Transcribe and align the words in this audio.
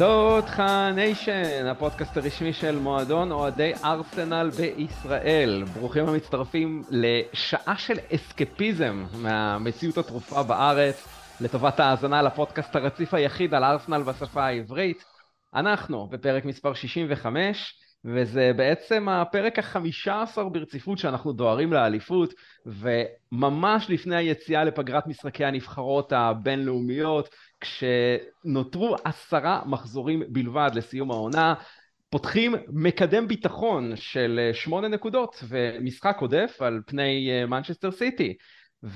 תותחה 0.00 0.92
ניישן, 0.92 1.66
הפודקאסט 1.66 2.16
הרשמי 2.16 2.52
של 2.52 2.78
מועדון 2.78 3.32
אוהדי 3.32 3.72
ארסנל 3.84 4.50
בישראל. 4.50 5.64
ברוכים 5.74 6.08
המצטרפים 6.08 6.82
לשעה 6.90 7.76
של 7.78 7.98
אסקפיזם 8.14 9.04
מהמציאות 9.22 9.98
התרופה 9.98 10.42
בארץ, 10.42 11.08
לטובת 11.40 11.80
האזנה 11.80 12.22
לפודקאסט 12.22 12.76
הרציף 12.76 13.14
היחיד 13.14 13.54
על 13.54 13.64
ארסנל 13.64 14.02
בשפה 14.02 14.44
העברית. 14.46 15.04
אנחנו 15.54 16.06
בפרק 16.06 16.44
מספר 16.44 16.74
65, 16.74 17.74
וזה 18.04 18.52
בעצם 18.56 19.08
הפרק 19.08 19.58
החמישה 19.58 20.22
עשר 20.22 20.48
ברציפות 20.48 20.98
שאנחנו 20.98 21.32
דוהרים 21.32 21.72
לאליפות, 21.72 22.34
וממש 22.66 23.90
לפני 23.90 24.16
היציאה 24.16 24.64
לפגרת 24.64 25.06
משחקי 25.06 25.44
הנבחרות 25.44 26.12
הבינלאומיות, 26.12 27.28
כשנותרו 27.60 28.96
עשרה 29.04 29.62
מחזורים 29.66 30.22
בלבד 30.28 30.70
לסיום 30.74 31.10
העונה, 31.10 31.54
פותחים 32.10 32.54
מקדם 32.68 33.28
ביטחון 33.28 33.92
של 33.96 34.50
שמונה 34.52 34.88
נקודות 34.88 35.44
ומשחק 35.48 36.16
עודף 36.20 36.56
על 36.60 36.80
פני 36.86 37.30
מנצ'סטר 37.48 37.90
סיטי. 37.90 38.34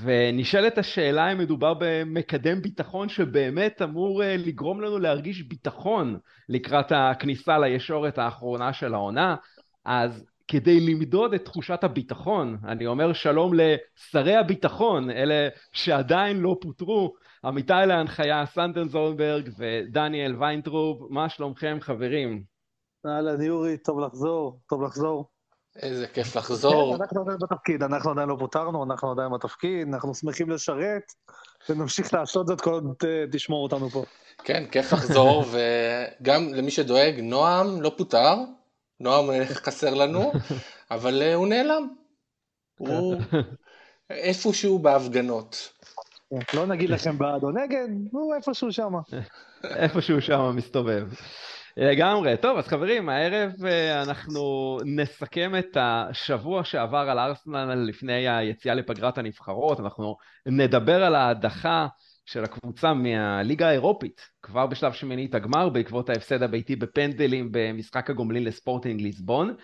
ונשאלת 0.02 0.78
השאלה 0.78 1.32
אם 1.32 1.38
מדובר 1.38 1.74
במקדם 1.78 2.62
ביטחון 2.62 3.08
שבאמת 3.08 3.82
אמור 3.82 4.22
לגרום 4.24 4.80
לנו 4.80 4.98
להרגיש 4.98 5.42
ביטחון 5.42 6.18
לקראת 6.48 6.92
הכניסה 6.94 7.58
לישורת 7.58 8.18
האחרונה 8.18 8.72
של 8.72 8.94
העונה, 8.94 9.36
אז 9.84 10.24
כדי 10.48 10.80
למדוד 10.80 11.34
את 11.34 11.44
תחושת 11.44 11.84
הביטחון, 11.84 12.56
אני 12.64 12.86
אומר 12.86 13.12
שלום 13.12 13.52
לשרי 13.54 14.36
הביטחון, 14.36 15.10
אלה 15.10 15.48
שעדיין 15.72 16.40
לא 16.40 16.56
פוטרו, 16.60 17.14
עמיתי 17.44 17.72
להנחיה 17.86 18.46
סנדן 18.46 18.88
זולברג 18.88 19.50
ודניאל 19.58 20.36
ויינטרוב, 20.38 21.06
מה 21.10 21.28
שלומכם 21.28 21.78
חברים? 21.80 22.42
אהלן 23.06 23.42
יורי, 23.42 23.78
טוב 23.78 24.00
לחזור, 24.00 24.60
טוב 24.68 24.82
לחזור. 24.82 25.28
איזה 25.76 26.06
כיף 26.06 26.36
לחזור. 26.36 26.96
כן, 26.96 27.02
אנחנו 27.02 27.22
עדיין 27.22 27.38
בתפקיד, 27.38 27.82
אנחנו 27.82 28.10
עדיין 28.10 28.28
לא 28.28 28.36
פוטרנו, 28.38 28.84
אנחנו 28.84 29.10
עדיין 29.10 29.32
בתפקיד, 29.32 29.88
אנחנו 29.88 30.14
שמחים 30.14 30.50
לשרת, 30.50 31.02
ונמשיך 31.68 32.14
לעשות 32.14 32.46
זאת 32.46 32.60
כל 32.60 32.70
עוד 32.70 32.94
אה, 33.04 33.24
תשמור 33.32 33.62
אותנו 33.62 33.90
פה. 33.90 34.04
כן, 34.44 34.64
כיף 34.70 34.92
לחזור, 34.92 35.44
וגם 35.52 36.54
למי 36.54 36.70
שדואג, 36.70 37.20
נועם 37.22 37.82
לא 37.82 37.92
פוטר, 37.96 38.34
נועם 39.00 39.30
אה, 39.30 39.46
חסר 39.46 39.94
לנו, 39.94 40.32
אבל 40.90 41.22
אה, 41.22 41.34
הוא 41.34 41.46
נעלם. 41.46 41.88
הוא 42.78 43.16
איפשהו 44.10 44.78
בהפגנות. 44.78 45.72
לא 46.54 46.66
נגיד 46.66 46.90
לכם 46.90 47.18
בעד 47.18 47.42
או 47.42 47.50
נגד, 47.50 47.88
הוא 48.12 48.34
איפשהו 48.34 48.72
שמה. 48.72 48.98
איפשהו 49.64 50.20
שמה 50.20 50.52
מסתובב. 50.52 51.08
לגמרי. 51.76 52.36
טוב, 52.36 52.58
אז 52.58 52.66
חברים, 52.68 53.08
הערב 53.08 53.52
אה, 53.64 54.02
אנחנו 54.02 54.78
נסכם 54.84 55.52
את 55.58 55.76
השבוע 55.80 56.64
שעבר 56.64 57.06
על 57.10 57.18
ארסנל 57.18 57.74
לפני 57.74 58.28
היציאה 58.28 58.74
לפגרת 58.74 59.18
הנבחרות. 59.18 59.80
אנחנו 59.80 60.16
נדבר 60.46 61.04
על 61.04 61.14
ההדחה 61.14 61.86
של 62.26 62.44
הקבוצה 62.44 62.94
מהליגה 62.94 63.68
האירופית, 63.68 64.20
כבר 64.42 64.66
בשלב 64.66 64.92
שמינית 64.92 65.34
הגמר, 65.34 65.68
בעקבות 65.68 66.10
ההפסד 66.10 66.42
הביתי 66.42 66.76
בפנדלים 66.76 67.48
במשחק 67.52 68.10
הגומלין 68.10 68.44
לספורטינג 68.44 69.00
ליסבון. 69.00 69.54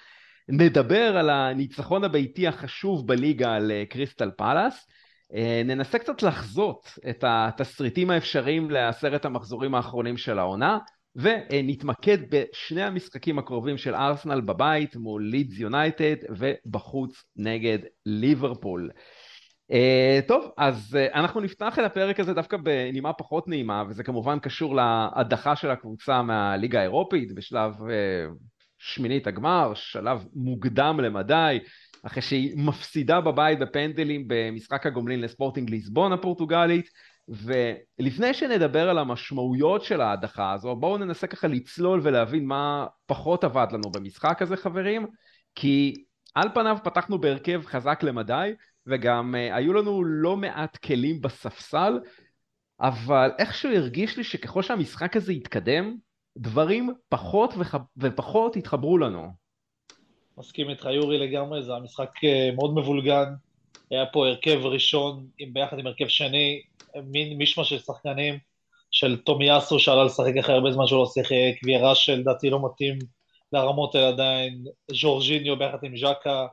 נדבר 0.48 1.16
על 1.16 1.30
הניצחון 1.30 2.04
הביתי 2.04 2.48
החשוב 2.48 3.06
בליגה 3.06 3.54
על 3.54 3.72
קריסטל 3.88 4.30
פאלאס. 4.36 4.86
אה, 5.34 5.62
ננסה 5.64 5.98
קצת 5.98 6.22
לחזות 6.22 6.98
את 7.10 7.24
התסריטים 7.26 8.10
האפשריים 8.10 8.70
לעשרת 8.70 9.24
המחזורים 9.24 9.74
האחרונים 9.74 10.16
של 10.16 10.38
העונה. 10.38 10.78
ונתמקד 11.16 12.18
בשני 12.30 12.82
המשחקים 12.82 13.38
הקרובים 13.38 13.78
של 13.78 13.94
ארסנל 13.94 14.40
בבית 14.40 14.96
מול 14.96 15.22
לידס 15.24 15.58
יונייטד 15.58 16.16
ובחוץ 16.38 17.24
נגד 17.36 17.78
ליברפול. 18.06 18.90
Uh, 19.72 20.28
טוב, 20.28 20.50
אז 20.58 20.96
uh, 20.96 21.14
אנחנו 21.14 21.40
נפתח 21.40 21.78
את 21.78 21.84
הפרק 21.84 22.20
הזה 22.20 22.34
דווקא 22.34 22.56
בנימה 22.56 23.12
פחות 23.12 23.48
נעימה, 23.48 23.84
וזה 23.88 24.04
כמובן 24.04 24.38
קשור 24.38 24.74
להדחה 24.76 25.56
של 25.56 25.70
הקבוצה 25.70 26.22
מהליגה 26.22 26.80
האירופית 26.80 27.34
בשלב 27.34 27.72
uh, 27.74 28.49
שמינית 28.80 29.26
הגמר, 29.26 29.72
שלב 29.74 30.24
מוקדם 30.34 31.00
למדי, 31.02 31.58
אחרי 32.02 32.22
שהיא 32.22 32.56
מפסידה 32.56 33.20
בבית 33.20 33.58
בפנדלים 33.58 34.24
במשחק 34.26 34.86
הגומלין 34.86 35.20
לספורטינג 35.20 35.70
ליסבון 35.70 36.12
הפורטוגלית. 36.12 36.90
ולפני 37.28 38.34
שנדבר 38.34 38.90
על 38.90 38.98
המשמעויות 38.98 39.84
של 39.84 40.00
ההדחה 40.00 40.52
הזו, 40.52 40.76
בואו 40.76 40.98
ננסה 40.98 41.26
ככה 41.26 41.48
לצלול 41.48 42.00
ולהבין 42.02 42.46
מה 42.46 42.86
פחות 43.06 43.44
עבד 43.44 43.66
לנו 43.72 43.90
במשחק 43.90 44.42
הזה 44.42 44.56
חברים, 44.56 45.06
כי 45.54 46.04
על 46.34 46.48
פניו 46.54 46.76
פתחנו 46.84 47.18
בהרכב 47.18 47.62
חזק 47.66 48.02
למדי, 48.02 48.52
וגם 48.86 49.34
uh, 49.34 49.54
היו 49.54 49.72
לנו 49.72 50.04
לא 50.04 50.36
מעט 50.36 50.76
כלים 50.76 51.20
בספסל, 51.20 52.00
אבל 52.80 53.30
איכשהו 53.38 53.72
הרגיש 53.72 54.16
לי 54.16 54.24
שככל 54.24 54.62
שהמשחק 54.62 55.16
הזה 55.16 55.32
יתקדם, 55.32 55.96
דברים 56.40 56.94
פחות 57.08 57.54
וח... 57.58 57.74
ופחות 57.96 58.56
יתחברו 58.56 58.98
לנו. 58.98 59.28
מסכים 60.38 60.70
איתך 60.70 60.84
יורי 60.84 61.18
לגמרי, 61.18 61.62
זה 61.62 61.74
המשחק 61.74 62.10
אה, 62.24 62.50
מאוד 62.56 62.74
מבולגן, 62.74 63.32
היה 63.90 64.06
פה 64.06 64.26
הרכב 64.26 64.66
ראשון 64.66 65.26
עם, 65.38 65.52
ביחד 65.52 65.78
עם 65.78 65.86
הרכב 65.86 66.08
שני, 66.08 66.62
מין 67.04 67.38
מישמע 67.38 67.64
של 67.64 67.78
שחקנים, 67.78 68.38
של 68.90 69.16
תומי 69.16 69.46
יאסו 69.46 69.78
שעלה 69.78 70.04
לשחק 70.04 70.36
אחרי 70.40 70.54
הרבה 70.54 70.72
זמן 70.72 70.86
שהוא 70.86 70.98
לא 70.98 71.06
שיחק, 71.06 71.62
ויירה 71.64 71.94
שלדעתי 71.94 72.50
לא 72.50 72.58
מתאים 72.64 72.98
לרמות 73.52 73.94
האלה 73.94 74.08
עדיין, 74.08 74.64
ז'ורג'יניו 74.92 75.58
ביחד 75.58 75.78
עם 75.82 75.96
ז'קה, 75.96 76.46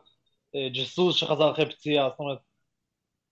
אה, 0.55 0.69
ג'סוס 0.73 1.15
שחזר 1.15 1.51
אחרי 1.51 1.65
פציעה, 1.65 2.09
זאת 2.09 2.19
אומרת, 2.19 2.37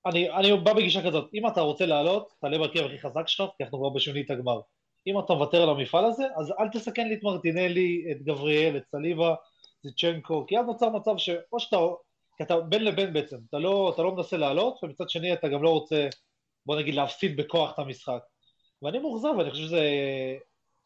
אני, 0.06 0.32
אני 0.32 0.58
בא 0.58 0.74
בגישה 0.74 1.06
כזאת, 1.06 1.30
אם 1.34 1.48
אתה 1.48 1.62
רוצה 1.62 1.86
לעלות, 1.86 2.34
תעלה 2.42 2.58
בהרכב 2.58 2.86
הכי 2.86 3.00
חזק 3.00 3.28
שלך, 3.28 3.50
כי 3.58 3.64
אנחנו 3.64 3.80
כבר 3.80 3.90
בשמינית 3.90 4.32
הגמר. 4.32 4.60
אם 5.08 5.20
אתה 5.20 5.34
מוותר 5.34 5.64
על 5.64 5.70
המפעל 5.70 6.06
הזה, 6.06 6.24
אז 6.38 6.54
אל 6.60 6.70
תסכן 6.70 7.08
לי 7.08 7.16
את 7.16 7.24
מרטינלי, 7.24 8.06
את 8.12 8.22
גבריאל, 8.22 8.78
את 8.78 8.84
סליבה, 8.92 9.36
זיצ'נקו, 9.84 10.46
כי 10.48 10.60
אז 10.60 10.66
נוצר 10.66 10.90
מצב 10.90 11.18
שאו 11.18 11.60
שאתה, 11.60 11.78
כי 12.38 12.44
אתה 12.44 12.60
בין 12.60 12.84
לבין 12.84 13.14
בעצם, 13.14 13.38
אתה 13.50 13.58
לא, 13.58 13.92
אתה 13.94 14.02
לא 14.04 14.16
מנסה 14.16 14.38
לעלות, 14.38 14.84
ומצד 14.84 15.10
שני 15.10 15.34
אתה 15.34 15.48
גם 15.48 15.64
לא 15.64 15.70
רוצה 15.70 16.08
בוא 16.66 16.76
נגיד 16.76 16.96
להפסיד 16.96 17.38
בכוח 17.38 17.74
את 17.74 17.80
המשחק. 17.80 18.20
ואני 18.82 19.00
מאוכזב, 19.00 19.30
ואני 19.38 19.52
חושב 19.52 19.64
שזה 19.64 19.82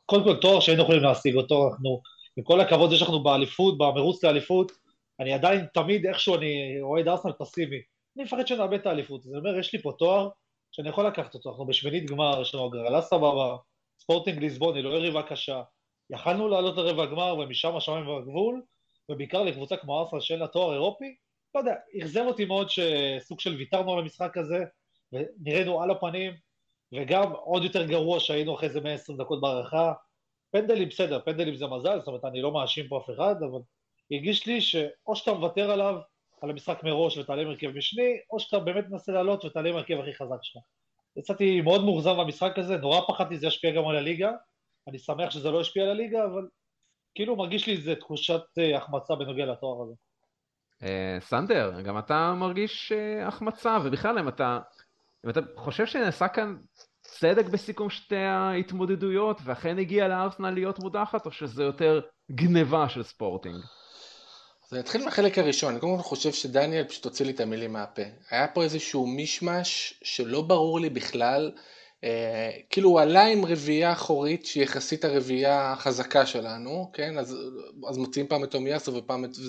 קודם 0.06 0.24
כל 0.24 0.36
תואר 0.36 0.60
שהיינו 0.60 0.84
יכולים 0.84 1.04
להשיג 1.04 1.36
אותו, 1.36 1.68
אנחנו, 1.68 2.02
עם 2.38 2.44
כל 2.44 2.62
הכבוד 2.62 2.94
יש 2.94 3.02
לנו 3.02 3.24
באליפות, 3.24 3.78
במרוץ 3.78 4.24
לאליפות, 4.24 4.72
אני 5.20 5.34
עדיין 5.34 5.66
תמיד 5.74 6.06
איכשהו 6.06 6.36
אני 6.36 6.82
אוהד 6.82 7.08
ארסנל 7.08 7.34
פסיבי. 7.40 7.82
אני 8.18 8.24
מפחד 8.24 8.48
שנאבד 8.48 8.80
את 8.80 8.86
האליפות, 8.86 9.26
אני 9.26 9.38
אומר, 9.38 9.60
יש 9.60 9.74
לי 9.74 9.82
פה 9.82 9.92
תואר 10.00 10.30
שאני 10.72 10.90
יכול 10.90 11.08
לקחת 11.08 11.34
אותו, 11.34 11.50
אנחנו 11.50 11.66
בשמינית 11.66 12.10
גמר, 12.10 12.42
יש 12.42 12.56
לנו 12.56 12.66
הגרלה 12.66 13.02
סבבה, 13.02 13.58
ספורטינג 14.00 14.40
ליסבון 14.40 14.76
היא 14.76 14.84
לא 14.84 14.90
יריבה 14.90 15.24
קשה, 15.24 15.62
יכלנו 16.10 16.48
לעלות 16.48 16.78
לרבע 16.78 17.06
גמר 17.06 17.36
ומשם 17.40 17.76
השמיים 17.76 18.08
והגבול, 18.08 18.62
ובעיקר 19.10 19.44
לקבוצה 19.44 19.78
כמו 19.78 20.00
ארסנל 20.00 20.20
שאין 20.20 20.40
לה 20.40 20.48
תואר 20.48 20.74
אירופי, 20.74 21.16
לא 21.56 21.60
יודע, 21.60 21.74
אכזב 22.00 22.24
אותי 22.28 22.46
מאוד 22.46 22.68
שסוג 22.70 23.40
של 23.40 23.56
ויתרנו 23.56 23.94
על 23.94 24.00
המשחק 24.00 24.38
הזה, 24.38 24.64
ונראינו 25.14 25.84
על 25.84 25.92
הפנים, 25.92 26.34
וגם 26.94 27.32
עוד 27.32 27.64
יותר 27.64 27.86
גרוע 27.86 28.20
שהיינו 28.20 28.56
אחרי 28.56 28.70
זה 28.70 28.82
120 28.82 29.18
דקות 29.18 29.42
בהערכה. 29.42 29.94
פנדלים 30.52 30.90
בסדר, 30.90 31.20
פנדלים 31.26 31.56
זה 31.56 31.68
מזל, 31.68 32.00
זאת 32.00 32.08
אומרת 32.08 32.26
אני 32.26 32.42
לא 32.42 32.52
מאשים 32.52 32.88
פה 32.88 32.98
אף 32.98 33.10
אחד, 33.10 33.36
אבל 33.52 33.60
הרגיש 34.12 34.48
לי 34.48 34.62
שאו 34.62 35.16
שאתה 35.16 35.34
מוותר 35.34 35.72
עליו, 35.72 35.96
על 36.42 36.50
המשחק 36.50 36.84
מראש 36.84 37.18
ותעלה 37.18 37.42
עם 37.42 37.48
הרכב 37.48 37.68
משני, 37.68 38.18
או 38.32 38.40
שאתה 38.40 38.60
באמת 38.60 38.86
מנסה 38.90 39.12
לעלות 39.12 39.46
ותעלה 39.46 39.70
עם 39.70 39.76
הרכב 39.76 40.00
הכי 40.00 40.14
חזק 40.14 40.38
שלך. 40.42 40.62
יצאתי 41.20 41.62
מאוד 41.62 41.86
מאוכזב 41.86 42.16
במשחק 42.20 42.58
הזה, 42.58 42.78
נורא 42.78 43.02
פחדתי 43.08 43.36
שזה 43.36 43.48
ישפיע 43.48 43.72
גם 43.72 43.88
על 43.88 43.96
הליגה, 43.96 44.32
אני 44.88 45.00
שמח 45.00 45.32
שזה 45.32 45.52
לא 45.52 45.62
ישפיע 45.62 45.84
על 45.84 45.90
הליגה, 45.90 46.26
אבל 46.26 46.48
כאילו 47.16 47.36
מרגיש 47.36 47.68
לי 47.68 47.74
איזה 47.74 47.96
תחושת 47.96 48.42
אה, 48.58 48.78
החמצה 48.78 49.16
בנוגע 49.16 49.46
לתואר 49.46 49.84
הזה. 49.84 49.94
אה, 50.84 51.18
סנדר, 51.20 51.82
גם 51.82 51.98
אתה 51.98 52.34
מרגיש 52.34 52.92
אה, 52.92 53.28
החמצה, 53.28 53.78
ובכלל 53.84 54.20
אם 54.20 54.28
אתה 54.28 54.60
אם 55.26 55.30
אתה 55.30 55.40
חושב 55.56 55.86
שנעשה 55.86 56.28
כאן 56.28 56.58
צדק 57.02 57.46
בסיכום 57.46 57.90
שתי 57.90 58.16
ההתמודדויות, 58.16 59.42
ואכן 59.44 59.78
הגיע 59.78 60.08
לארסנל 60.08 60.50
להיות 60.50 60.80
מודחת, 60.80 61.26
או 61.26 61.32
שזה 61.32 61.64
יותר 61.64 62.02
גניבה 62.32 62.90
של 62.90 63.04
ספורטינג? 63.04 63.56
אז 64.70 64.74
אני 64.74 64.82
אתחיל 64.82 65.04
מהחלק 65.04 65.38
הראשון, 65.38 65.72
אני 65.72 65.80
קודם 65.80 65.98
כל 65.98 66.04
חושב 66.04 66.34
שדניאל 66.34 66.84
פשוט 66.84 67.06
הוציא 67.06 67.26
לי 67.26 67.32
את 67.32 67.40
המילים 67.40 67.74
מהפה. 67.74 68.02
היה 68.30 68.48
פה 68.48 68.64
איזשהו 68.64 69.08
מישמש 69.08 69.94
שלא 70.04 70.42
ברור 70.42 70.80
לי 70.80 70.90
בכלל, 70.90 71.52
אה, 72.04 72.52
כאילו 72.70 72.90
הוא 72.90 73.00
עלה 73.00 73.26
עם 73.26 73.46
רביעייה 73.46 73.92
אחורית 73.92 74.46
שהיא 74.46 74.64
יחסית 74.64 75.06
הרביעייה 75.06 75.72
החזקה 75.72 76.26
שלנו, 76.26 76.92
כן? 76.94 77.18
אז, 77.18 77.38
אז 77.90 77.98
מוציאים 77.98 78.28
פעם 78.28 78.44
את 78.44 78.52
תומיאסו 78.52 78.94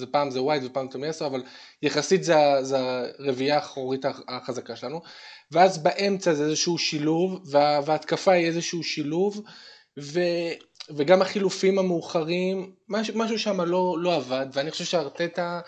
ופעם 0.00 0.30
זה 0.30 0.42
ווייד 0.42 0.64
ופעם 0.64 0.88
תומיאסו, 0.88 1.26
אבל 1.26 1.42
יחסית 1.82 2.24
זה, 2.24 2.34
זה 2.62 2.78
הרביעייה 3.18 3.54
האחורית 3.54 4.04
החזקה 4.28 4.76
שלנו. 4.76 5.00
ואז 5.50 5.82
באמצע 5.82 6.34
זה 6.34 6.44
איזשהו 6.44 6.78
שילוב, 6.78 7.40
וההתקפה 7.84 8.32
היא 8.32 8.46
איזשהו 8.46 8.82
שילוב, 8.82 9.42
ו... 9.98 10.20
וגם 10.96 11.22
החילופים 11.22 11.78
המאוחרים, 11.78 12.72
משהו, 12.88 13.18
משהו 13.18 13.38
שם 13.38 13.60
לא, 13.60 13.96
לא 13.98 14.14
עבד, 14.14 14.46
ואני 14.52 14.70
חושב 14.70 14.84
שארטטה 14.84 15.60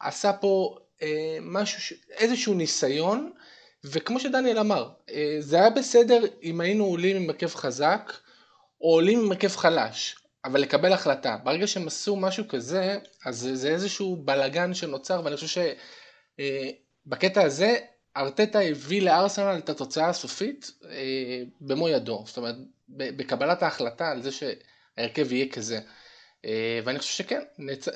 עשה 0.00 0.32
פה 0.32 0.78
אה, 1.02 1.38
משהו, 1.40 1.96
איזשהו 2.10 2.54
ניסיון, 2.54 3.32
וכמו 3.84 4.20
שדניאל 4.20 4.58
אמר, 4.58 4.88
אה, 5.10 5.36
זה 5.40 5.56
היה 5.56 5.70
בסדר 5.70 6.22
אם 6.42 6.60
היינו 6.60 6.84
עולים 6.84 7.16
עם 7.16 7.30
הרכב 7.30 7.54
חזק, 7.54 8.12
או 8.80 8.94
עולים 8.94 9.20
עם 9.20 9.32
הרכב 9.32 9.56
חלש, 9.56 10.16
אבל 10.44 10.60
לקבל 10.60 10.92
החלטה. 10.92 11.36
ברגע 11.44 11.66
שהם 11.66 11.86
עשו 11.86 12.16
משהו 12.16 12.48
כזה, 12.48 12.98
אז 13.24 13.38
זה, 13.38 13.56
זה 13.56 13.68
איזשהו 13.68 14.16
בלגן 14.16 14.74
שנוצר, 14.74 15.20
ואני 15.24 15.36
חושב 15.36 15.62
שבקטע 17.06 17.40
אה, 17.40 17.46
הזה, 17.46 17.76
ארטטה 18.16 18.60
הביא 18.60 19.02
לארסנל 19.02 19.58
את 19.58 19.68
התוצאה 19.68 20.08
הסופית 20.08 20.70
אה, 20.90 21.42
במו 21.60 21.88
ידו, 21.88 22.24
זאת 22.26 22.36
אומרת 22.36 22.56
בקבלת 22.88 23.62
ההחלטה 23.62 24.10
על 24.10 24.22
זה 24.22 24.30
שההרכב 24.32 25.32
יהיה 25.32 25.48
כזה. 25.52 25.80
אה, 26.44 26.80
ואני 26.84 26.98
חושב 26.98 27.24
שכן, 27.24 27.40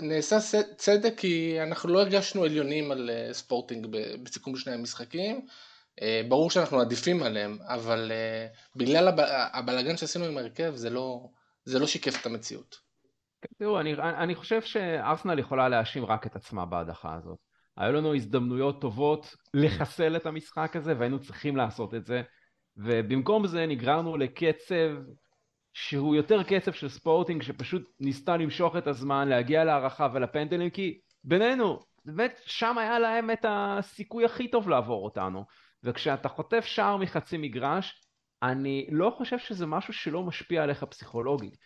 נעשה 0.00 0.62
צדק 0.76 1.12
כי 1.16 1.62
אנחנו 1.62 1.88
לא 1.88 2.00
הרגשנו 2.00 2.44
עליונים 2.44 2.90
על 2.90 3.10
אה, 3.10 3.32
ספורטינג 3.32 3.86
בסיכום 4.22 4.56
שני 4.56 4.72
המשחקים. 4.72 5.46
ברור 6.28 6.50
שאנחנו 6.50 6.80
עדיפים 6.80 7.22
עליהם, 7.22 7.58
אבל 7.62 8.12
בגלל 8.76 9.08
הבלגן 9.52 9.96
שעשינו 9.96 10.24
עם 10.24 10.36
ההרכב 10.36 10.72
זה 10.74 10.90
לא, 10.90 11.28
זה 11.64 11.78
לא 11.78 11.86
שיקף 11.86 12.20
את 12.20 12.26
המציאות. 12.26 12.76
תראו, 13.58 13.80
אני, 13.80 13.94
אני 13.94 14.34
חושב 14.34 14.62
שארסנל 14.62 15.38
יכולה 15.38 15.68
להאשים 15.68 16.04
רק 16.04 16.26
את 16.26 16.36
עצמה 16.36 16.66
בהדחה 16.66 17.14
הזאת. 17.14 17.38
היו 17.76 17.92
לנו 17.92 18.14
הזדמנויות 18.14 18.80
טובות 18.80 19.36
לחסל 19.54 20.16
את 20.16 20.26
המשחק 20.26 20.76
הזה 20.76 20.94
והיינו 20.98 21.20
צריכים 21.20 21.56
לעשות 21.56 21.94
את 21.94 22.06
זה 22.06 22.22
ובמקום 22.76 23.46
זה 23.46 23.66
נגררנו 23.66 24.16
לקצב 24.16 24.96
שהוא 25.72 26.16
יותר 26.16 26.42
קצב 26.42 26.72
של 26.72 26.88
ספורטינג 26.88 27.42
שפשוט 27.42 27.82
ניסתה 28.00 28.36
למשוך 28.36 28.76
את 28.76 28.86
הזמן 28.86 29.28
להגיע 29.28 29.64
להערכה 29.64 30.08
ולפנדלים 30.14 30.70
כי 30.70 31.00
בינינו 31.24 31.80
באמת 32.04 32.40
שם 32.46 32.78
היה 32.78 32.98
להם 32.98 33.30
את 33.30 33.44
הסיכוי 33.48 34.24
הכי 34.24 34.48
טוב 34.48 34.68
לעבור 34.68 35.04
אותנו. 35.04 35.44
וכשאתה 35.84 36.28
חוטף 36.28 36.64
שער 36.64 36.96
מחצי 36.96 37.36
מגרש 37.38 38.00
אני 38.42 38.86
לא 38.90 39.14
חושב 39.16 39.38
שזה 39.38 39.66
משהו 39.66 39.92
שלא 39.92 40.22
משפיע 40.22 40.62
עליך 40.62 40.84
פסיכולוגית. 40.84 41.56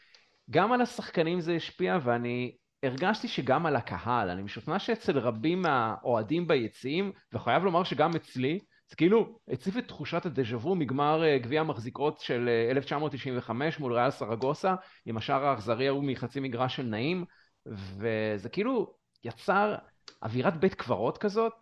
גם 0.50 0.72
על 0.72 0.80
השחקנים 0.80 1.40
זה 1.40 1.54
השפיע 1.54 1.98
ואני 2.02 2.56
הרגשתי 2.82 3.28
שגם 3.28 3.66
על 3.66 3.76
הקהל, 3.76 4.30
אני 4.30 4.42
משוכנע 4.42 4.78
שאצל 4.78 5.18
רבים 5.18 5.62
מהאוהדים 5.62 6.46
ביציעים, 6.46 7.12
וחייב 7.32 7.64
לומר 7.64 7.84
שגם 7.84 8.16
אצלי, 8.16 8.58
זה 8.88 8.96
כאילו 8.96 9.38
הציף 9.48 9.76
את 9.76 9.88
תחושת 9.88 10.26
הדז'ה 10.26 10.56
וו 10.56 10.74
מגמר 10.74 11.24
אה, 11.24 11.38
גביע 11.38 11.60
המחזיקות 11.60 12.20
של 12.20 12.48
1995 12.70 13.74
אה, 13.74 13.80
מול 13.80 13.92
ריאל 13.92 14.10
סרגוסה, 14.10 14.74
עם 15.06 15.16
השער 15.16 15.44
האכזרי 15.44 15.88
ההוא 15.88 16.04
מחצי 16.04 16.40
מגרש 16.40 16.76
של 16.76 16.82
נעים, 16.82 17.24
וזה 17.66 18.48
כאילו 18.48 18.94
יצר 19.24 19.74
אווירת 20.22 20.56
בית 20.56 20.74
קברות 20.74 21.18
כזאת, 21.18 21.52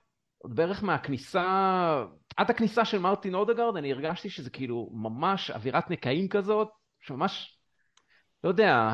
בערך 0.44 0.82
מהכניסה, 0.82 2.04
עד 2.36 2.50
הכניסה 2.50 2.84
של 2.84 2.98
מרטין 2.98 3.34
אודגרד, 3.34 3.76
אני 3.76 3.92
הרגשתי 3.92 4.30
שזה 4.30 4.50
כאילו 4.50 4.90
ממש 4.92 5.50
אווירת 5.50 5.90
נקעים 5.90 6.28
כזאת, 6.28 6.68
שממש 7.00 7.58
לא 8.44 8.48
יודע, 8.48 8.92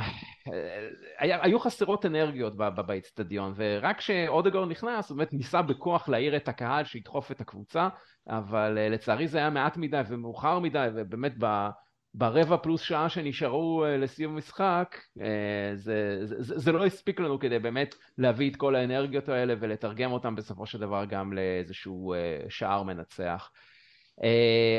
היו 1.19 1.61
חסרות 1.61 2.07
אנרגיות 2.07 2.57
באצטדיון, 2.57 3.53
ורק 3.57 3.99
כשאודגור 3.99 4.67
נכנס, 4.67 5.11
הוא 5.11 5.19
באמת 5.19 5.33
ניסה 5.33 5.63
בכוח 5.63 6.09
להעיר 6.09 6.37
את 6.37 6.49
הקהל 6.49 6.85
שידחוף 6.85 7.33
את 7.33 7.41
הקבוצה, 7.41 7.89
אבל 8.29 8.79
אה, 8.79 8.89
לצערי 8.89 9.29
זה 9.29 9.39
היה 9.39 9.51
מעט 9.51 9.77
מדי 9.77 10.01
ומאוחר 10.09 10.59
מדי, 10.59 10.89
ובאמת 10.95 11.35
ב, 11.39 11.69
ברבע 12.15 12.57
פלוס 12.57 12.81
שעה 12.81 13.09
שנשארו 13.09 13.85
אה, 13.85 13.97
לסיום 13.97 14.35
המשחק, 14.35 14.97
אה, 15.21 15.71
זה, 15.75 16.19
זה, 16.23 16.59
זה 16.59 16.73
לא 16.73 16.87
הספיק 16.87 17.21
לנו 17.21 17.39
כדי 17.39 17.59
באמת 17.59 17.95
להביא 18.19 18.51
את 18.51 18.57
כל 18.57 18.75
האנרגיות 18.75 19.29
האלה 19.29 19.55
ולתרגם 19.61 20.13
אותם 20.13 20.35
בסופו 20.35 20.67
של 20.67 20.79
דבר 20.79 21.05
גם 21.05 21.33
לאיזשהו 21.33 22.15
שער 22.49 22.83
מנצח. 22.83 23.51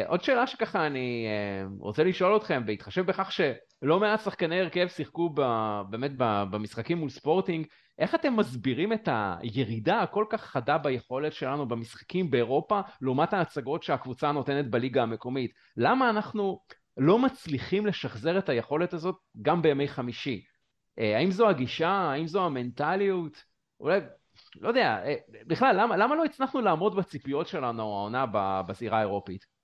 עוד 0.07 0.23
שאלה 0.23 0.47
שככה 0.47 0.87
אני 0.87 1.27
רוצה 1.79 2.03
לשאול 2.03 2.37
אתכם, 2.37 2.65
בהתחשב 2.65 3.05
בכך 3.05 3.31
שלא 3.83 3.99
מעט 3.99 4.21
שחקני 4.21 4.59
הרכב 4.59 4.87
שיחקו 4.87 5.29
ב, 5.33 5.41
באמת 5.89 6.11
ב, 6.17 6.43
במשחקים 6.51 6.97
מול 6.97 7.09
ספורטינג, 7.09 7.65
איך 7.99 8.15
אתם 8.15 8.35
מסבירים 8.35 8.93
את 8.93 9.09
הירידה 9.11 10.01
הכל 10.01 10.25
כך 10.29 10.41
חדה 10.41 10.77
ביכולת 10.77 11.33
שלנו 11.33 11.67
במשחקים 11.67 12.31
באירופה 12.31 12.81
לעומת 13.01 13.33
ההצגות 13.33 13.83
שהקבוצה 13.83 14.31
נותנת 14.31 14.69
בליגה 14.69 15.03
המקומית? 15.03 15.51
למה 15.77 16.09
אנחנו 16.09 16.59
לא 16.97 17.19
מצליחים 17.19 17.85
לשחזר 17.85 18.37
את 18.37 18.49
היכולת 18.49 18.93
הזאת 18.93 19.15
גם 19.41 19.61
בימי 19.61 19.87
חמישי? 19.87 20.43
Uh, 20.99 21.03
האם 21.03 21.31
זו 21.31 21.49
הגישה? 21.49 21.89
האם 21.89 22.27
זו 22.27 22.45
המנטליות? 22.45 23.43
אולי 23.79 23.99
לא 24.55 24.67
יודע, 24.67 25.01
אה, 25.05 25.15
בכלל, 25.47 25.75
למה, 25.79 25.97
למה 25.97 26.15
לא 26.15 26.25
הצלחנו 26.25 26.61
לעמוד 26.61 26.95
בציפיות 26.95 27.47
שלנו 27.47 27.81
העונה 27.81 28.25
בזירה 28.67 28.97
האירופית? 28.97 29.58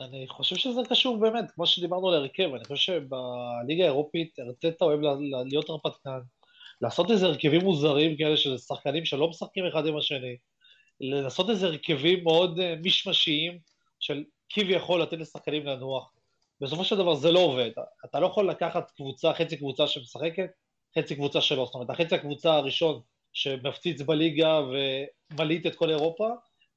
אני 0.00 0.28
חושב 0.28 0.56
שזה 0.56 0.80
קשור 0.88 1.16
באמת, 1.16 1.50
כמו 1.50 1.66
שדיברנו 1.66 2.08
על 2.08 2.14
הרכב, 2.14 2.54
אני 2.54 2.64
חושב 2.64 2.76
שבליגה 2.76 3.84
האירופית 3.84 4.38
ארטטה 4.38 4.84
אוהב 4.84 5.00
להיות 5.46 5.68
הרפתקן, 5.68 6.18
לעשות 6.80 7.10
איזה 7.10 7.26
הרכבים 7.26 7.60
מוזרים 7.60 8.16
כאלה 8.16 8.36
של 8.36 8.58
שחקנים 8.58 9.04
שלא 9.04 9.28
משחקים 9.28 9.66
אחד 9.66 9.86
עם 9.86 9.96
השני, 9.96 10.36
לעשות 11.00 11.50
איזה 11.50 11.66
הרכבים 11.66 12.24
מאוד 12.24 12.58
אה, 12.58 12.74
משמשיים 12.84 13.58
של 14.00 14.24
כביכול 14.48 15.02
לתת 15.02 15.18
לשחקנים 15.18 15.66
לנוח. 15.66 16.12
בסופו 16.60 16.84
של 16.84 16.96
דבר 16.96 17.14
זה 17.14 17.32
לא 17.32 17.38
עובד, 17.38 17.70
אתה 18.04 18.20
לא 18.20 18.26
יכול 18.26 18.50
לקחת 18.50 18.90
קבוצה, 18.90 19.34
חצי 19.34 19.56
קבוצה 19.56 19.86
שמשחקת, 19.86 20.50
חצי 20.98 21.16
קבוצה 21.16 21.40
שלא, 21.40 21.64
זאת 21.64 21.74
אומרת, 21.74 21.90
החצי 21.90 22.14
הקבוצה 22.14 22.54
הראשון 22.54 23.00
שמפציץ 23.32 24.00
בליגה 24.00 24.60
ומלהיט 24.60 25.66
את 25.66 25.74
כל 25.74 25.90
אירופה, 25.90 26.28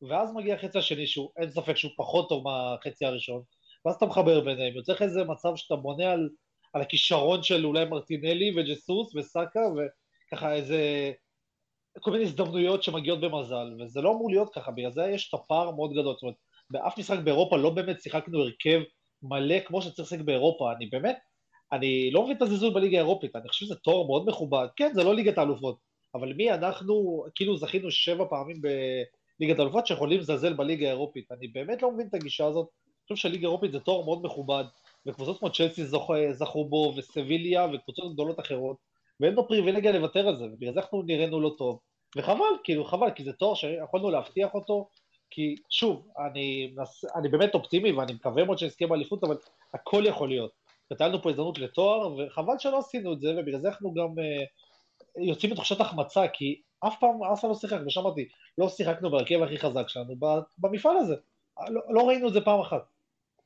ואז 0.09 0.33
מגיע 0.33 0.55
החצי 0.55 0.77
השני 0.77 1.07
שהוא, 1.07 1.29
אין 1.37 1.51
ספק 1.51 1.77
שהוא 1.77 1.91
פחות 1.97 2.29
טוב 2.29 2.43
מהחצי 2.43 3.05
הראשון, 3.05 3.41
ואז 3.85 3.95
אתה 3.95 4.05
מחבר 4.05 4.41
ביניהם, 4.41 4.75
יוצא 4.75 4.93
לך 4.93 5.01
איזה 5.01 5.23
מצב 5.23 5.55
שאתה 5.55 5.75
בונה 5.75 6.11
על, 6.11 6.29
על 6.73 6.81
הכישרון 6.81 7.43
של 7.43 7.65
אולי 7.65 7.85
מרטינלי 7.85 8.51
וג'סוס 8.55 9.15
וסאקה, 9.15 9.59
וככה 10.29 10.53
איזה, 10.53 11.11
כל 11.99 12.11
מיני 12.11 12.23
הזדמנויות 12.23 12.83
שמגיעות 12.83 13.21
במזל, 13.21 13.67
וזה 13.79 14.01
לא 14.01 14.11
אמור 14.11 14.29
להיות 14.29 14.53
ככה, 14.53 14.71
בגלל 14.71 14.91
זה 14.91 15.05
יש 15.05 15.29
את 15.29 15.33
הפער 15.33 15.71
מאוד 15.71 15.91
גדול, 15.91 16.13
זאת 16.13 16.23
אומרת, 16.23 16.35
באף 16.69 16.97
משחק 16.97 17.19
באירופה 17.19 17.57
לא 17.57 17.69
באמת 17.69 18.01
שיחקנו 18.01 18.39
הרכב 18.39 18.81
מלא 19.23 19.59
כמו 19.59 19.81
שצריך 19.81 20.11
לשחק 20.11 20.25
באירופה, 20.25 20.71
אני 20.71 20.85
באמת, 20.85 21.17
אני 21.71 22.11
לא 22.11 22.23
מבין 22.23 22.37
את 22.37 22.41
הזלזול 22.41 22.73
בליגה 22.73 22.97
האירופית, 22.97 23.35
אני 23.35 23.49
חושב 23.49 23.65
שזה 23.65 23.75
תואר 23.75 24.07
מאוד 24.07 24.29
מכובד, 24.29 24.67
כן, 24.75 24.91
זה 24.93 25.03
לא 25.03 25.15
ליגת 25.15 25.37
האלופות, 25.37 25.77
אבל 26.15 26.33
מי 26.33 26.51
אנחנו, 26.51 27.25
כאילו 27.35 27.57
זכינו 27.57 27.91
שבע 27.91 28.25
פעמים 28.29 28.61
בליגת 29.39 29.59
האלופות 29.59 29.87
שיכולים 29.87 30.19
לזלזל 30.19 30.53
בליגה 30.53 30.87
האירופית. 30.87 31.31
אני 31.31 31.47
באמת 31.47 31.81
לא 31.81 31.91
מבין 31.91 32.07
את 32.07 32.13
הגישה 32.13 32.45
הזאת. 32.45 32.67
אני 32.85 33.03
חושב 33.03 33.15
שהליגה 33.15 33.47
האירופית 33.47 33.71
זה 33.71 33.79
תואר 33.79 34.05
מאוד 34.05 34.25
מכובד, 34.25 34.63
וקבוצות 35.05 35.39
כמו 35.39 35.51
צ'לסי 35.51 35.85
זכו 36.31 36.65
בו, 36.65 36.93
וסביליה, 36.97 37.67
וקבוצות 37.73 38.13
גדולות 38.13 38.39
אחרות, 38.39 38.77
ואין 39.19 39.33
לו 39.33 39.47
פריבילגיה 39.47 39.91
לוותר 39.91 40.27
על 40.27 40.37
זה, 40.37 40.45
ובגלל 40.45 40.73
זה 40.73 40.79
אנחנו 40.79 41.01
נראינו 41.01 41.41
לא 41.41 41.55
טוב. 41.57 41.79
וחבל, 42.17 42.45
כאילו 42.63 42.85
חבל, 42.85 43.11
כי 43.11 43.23
זה 43.23 43.33
תואר 43.33 43.55
שיכולנו 43.55 44.11
להבטיח 44.11 44.53
אותו, 44.53 44.89
כי 45.29 45.55
שוב, 45.69 46.07
אני, 46.27 46.73
אני 47.15 47.29
באמת 47.29 47.53
אופטימי 47.53 47.91
ואני 47.91 48.13
מקווה 48.13 48.43
מאוד 48.45 48.57
שנזכה 48.57 48.87
באליפות, 48.87 49.23
אבל 49.23 49.37
הכל 49.73 50.03
יכול 50.05 50.29
להיות. 50.29 50.63
לנו 51.01 51.21
פה 51.21 51.29
הזדמנות 51.29 51.59
לתואר, 51.59 52.15
וחבל 52.17 52.53
שלא 52.59 52.79
עשינו 52.79 53.13
את 53.13 53.21
זה, 53.21 53.33
ובגלל 53.37 53.59
זה 53.59 53.67
אנחנו 53.67 53.93
גם 53.93 54.07
uh, 54.07 54.45
יוצאים 55.17 55.51
מתחושת 55.51 55.81
החמצה, 55.81 56.27
כי 56.33 56.61
אף 56.87 56.95
פעם 56.99 57.11
פעם 57.41 57.49
לא 57.49 57.55
שיחקנו, 57.55 57.89
שמעתי, 57.89 58.27
לא 58.57 58.69
שיחקנו 58.69 59.11
בהרכב 59.11 59.41
הכי 59.41 59.59
חזק 59.59 59.87
שלנו 59.87 60.15
במפעל 60.57 60.97
הזה. 60.97 61.15
לא, 61.69 61.81
לא 61.89 62.07
ראינו 62.07 62.27
את 62.27 62.33
זה 62.33 62.41
פעם 62.41 62.59
אחת. 62.59 62.83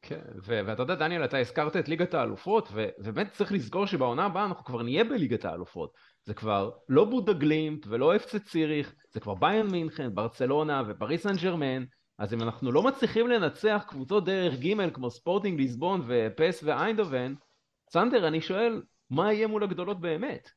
כן, 0.01 0.21
ואתה 0.43 0.81
יודע, 0.81 0.95
דניאל, 0.95 1.25
אתה 1.25 1.37
הזכרת 1.37 1.77
את 1.77 1.89
ליגת 1.89 2.13
האלופות, 2.13 2.69
ובאמת 2.73 3.31
צריך 3.31 3.51
לזכור 3.51 3.85
שבעונה 3.85 4.25
הבאה 4.25 4.45
אנחנו 4.45 4.65
כבר 4.65 4.83
נהיה 4.83 5.03
בליגת 5.03 5.45
האלופות. 5.45 5.93
זה 6.25 6.33
כבר 6.33 6.71
לא 6.89 7.05
בודה 7.05 7.33
גלימפט 7.33 7.87
ולא 7.87 8.15
אפצה 8.15 8.39
ציריך, 8.39 8.95
זה 9.13 9.19
כבר 9.19 9.35
ביין 9.35 9.67
מינכן, 9.67 10.15
ברצלונה 10.15 10.83
ופריס 10.87 11.23
סן 11.23 11.35
ג'רמן, 11.43 11.83
אז 12.19 12.33
אם 12.33 12.41
אנחנו 12.41 12.71
לא 12.71 12.83
מצליחים 12.83 13.27
לנצח 13.27 13.85
קבוצות 13.87 14.25
דרג 14.25 14.59
ג' 14.59 14.93
כמו 14.93 15.11
ספורטינג 15.11 15.59
ליסבון 15.59 16.01
ופ.ס.וו 16.07 16.63
איינדהובן, 16.63 17.33
סנדר, 17.89 18.27
אני 18.27 18.41
שואל, 18.41 18.81
מה 19.09 19.33
יהיה 19.33 19.47
מול 19.47 19.63
הגדולות 19.63 20.01
באמת? 20.01 20.49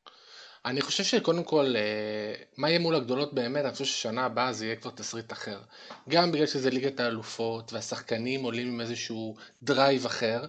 אני 0.65 0.81
חושב 0.81 1.03
שקודם 1.03 1.43
כל, 1.43 1.73
אה, 1.75 2.33
מה 2.57 2.69
יהיה 2.69 2.79
מול 2.79 2.95
הגדולות 2.95 3.33
באמת, 3.33 3.65
אני 3.65 3.71
חושב 3.73 3.85
ששנה 3.85 4.25
הבאה 4.25 4.53
זה 4.53 4.65
יהיה 4.65 4.75
כבר 4.75 4.91
תסריט 4.91 5.31
אחר. 5.31 5.59
גם 6.09 6.31
בגלל 6.31 6.45
שזה 6.45 6.69
ליגת 6.69 6.99
האלופות, 6.99 7.73
והשחקנים 7.73 8.43
עולים 8.43 8.67
עם 8.67 8.81
איזשהו 8.81 9.35
drive 9.63 10.05
אחר, 10.05 10.45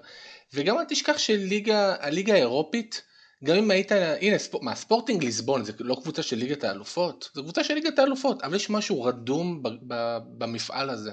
וגם 0.55 0.79
אל 0.79 0.85
תשכח 0.89 1.19
שהליגה 1.19 2.35
האירופית, 2.35 3.03
גם 3.45 3.57
אם 3.57 3.71
היית, 3.71 3.93
הנה, 4.21 4.39
ספור, 4.39 4.63
מה, 4.63 4.75
ספורטינג 4.75 5.25
ליסבון 5.25 5.65
זה 5.65 5.73
לא 5.81 5.95
קבוצה 6.03 6.23
של 6.23 6.37
ליגת 6.37 6.65
האלופות, 6.65 7.31
זה 7.35 7.43
קבוצה 7.43 7.65
של 7.65 7.75
ליגת 7.75 7.99
האלופות, 7.99 8.43
אבל 8.43 8.55
יש 8.55 8.71
משהו 8.71 9.03
רדום 9.03 9.63
ב, 9.63 9.69
ב, 9.87 10.19
במפעל 10.39 10.91
הזה. 10.91 11.13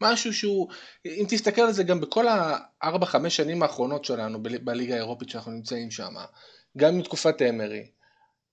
משהו 0.00 0.34
שהוא, 0.34 0.68
אם 1.06 1.24
תסתכל 1.28 1.60
על 1.60 1.72
זה 1.72 1.82
גם 1.82 2.00
בכל 2.00 2.26
הארבע 2.28 3.06
חמש 3.06 3.36
שנים 3.36 3.62
האחרונות 3.62 4.04
שלנו 4.04 4.42
בליגה 4.42 4.94
האירופית 4.94 5.28
שאנחנו 5.28 5.52
נמצאים 5.52 5.90
שם, 5.90 6.14
גם 6.76 6.98
מתקופת 6.98 7.42
אמרי, 7.42 7.86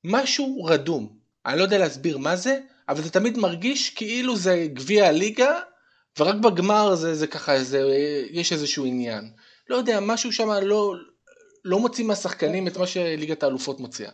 משהו 0.06 0.64
רדום, 0.66 1.18
אני 1.46 1.58
לא 1.58 1.64
יודע 1.64 1.78
להסביר 1.78 2.18
מה 2.18 2.36
זה, 2.36 2.60
אבל 2.90 3.02
זה 3.02 3.12
תמיד 3.12 3.38
מרגיש 3.38 3.90
כאילו 3.90 4.36
זה 4.36 4.68
גביע 4.74 5.08
הליגה, 5.08 5.60
ורק 6.20 6.36
בגמר 6.36 6.96
זה, 6.96 7.16
זה 7.16 7.28
ככה, 7.28 7.64
זה, 7.64 7.82
יש 8.32 8.52
איזשהו 8.52 8.86
עניין. 8.86 9.32
לא 9.70 9.76
יודע, 9.76 10.00
משהו 10.02 10.34
שם 10.34 10.50
לא, 10.64 10.94
לא 11.66 11.80
מוציא 11.80 12.06
מהשחקנים 12.06 12.68
את 12.68 12.78
מה 12.78 12.88
שליגת 12.88 13.44
האלופות 13.44 13.80
מוציאה. 13.80 14.12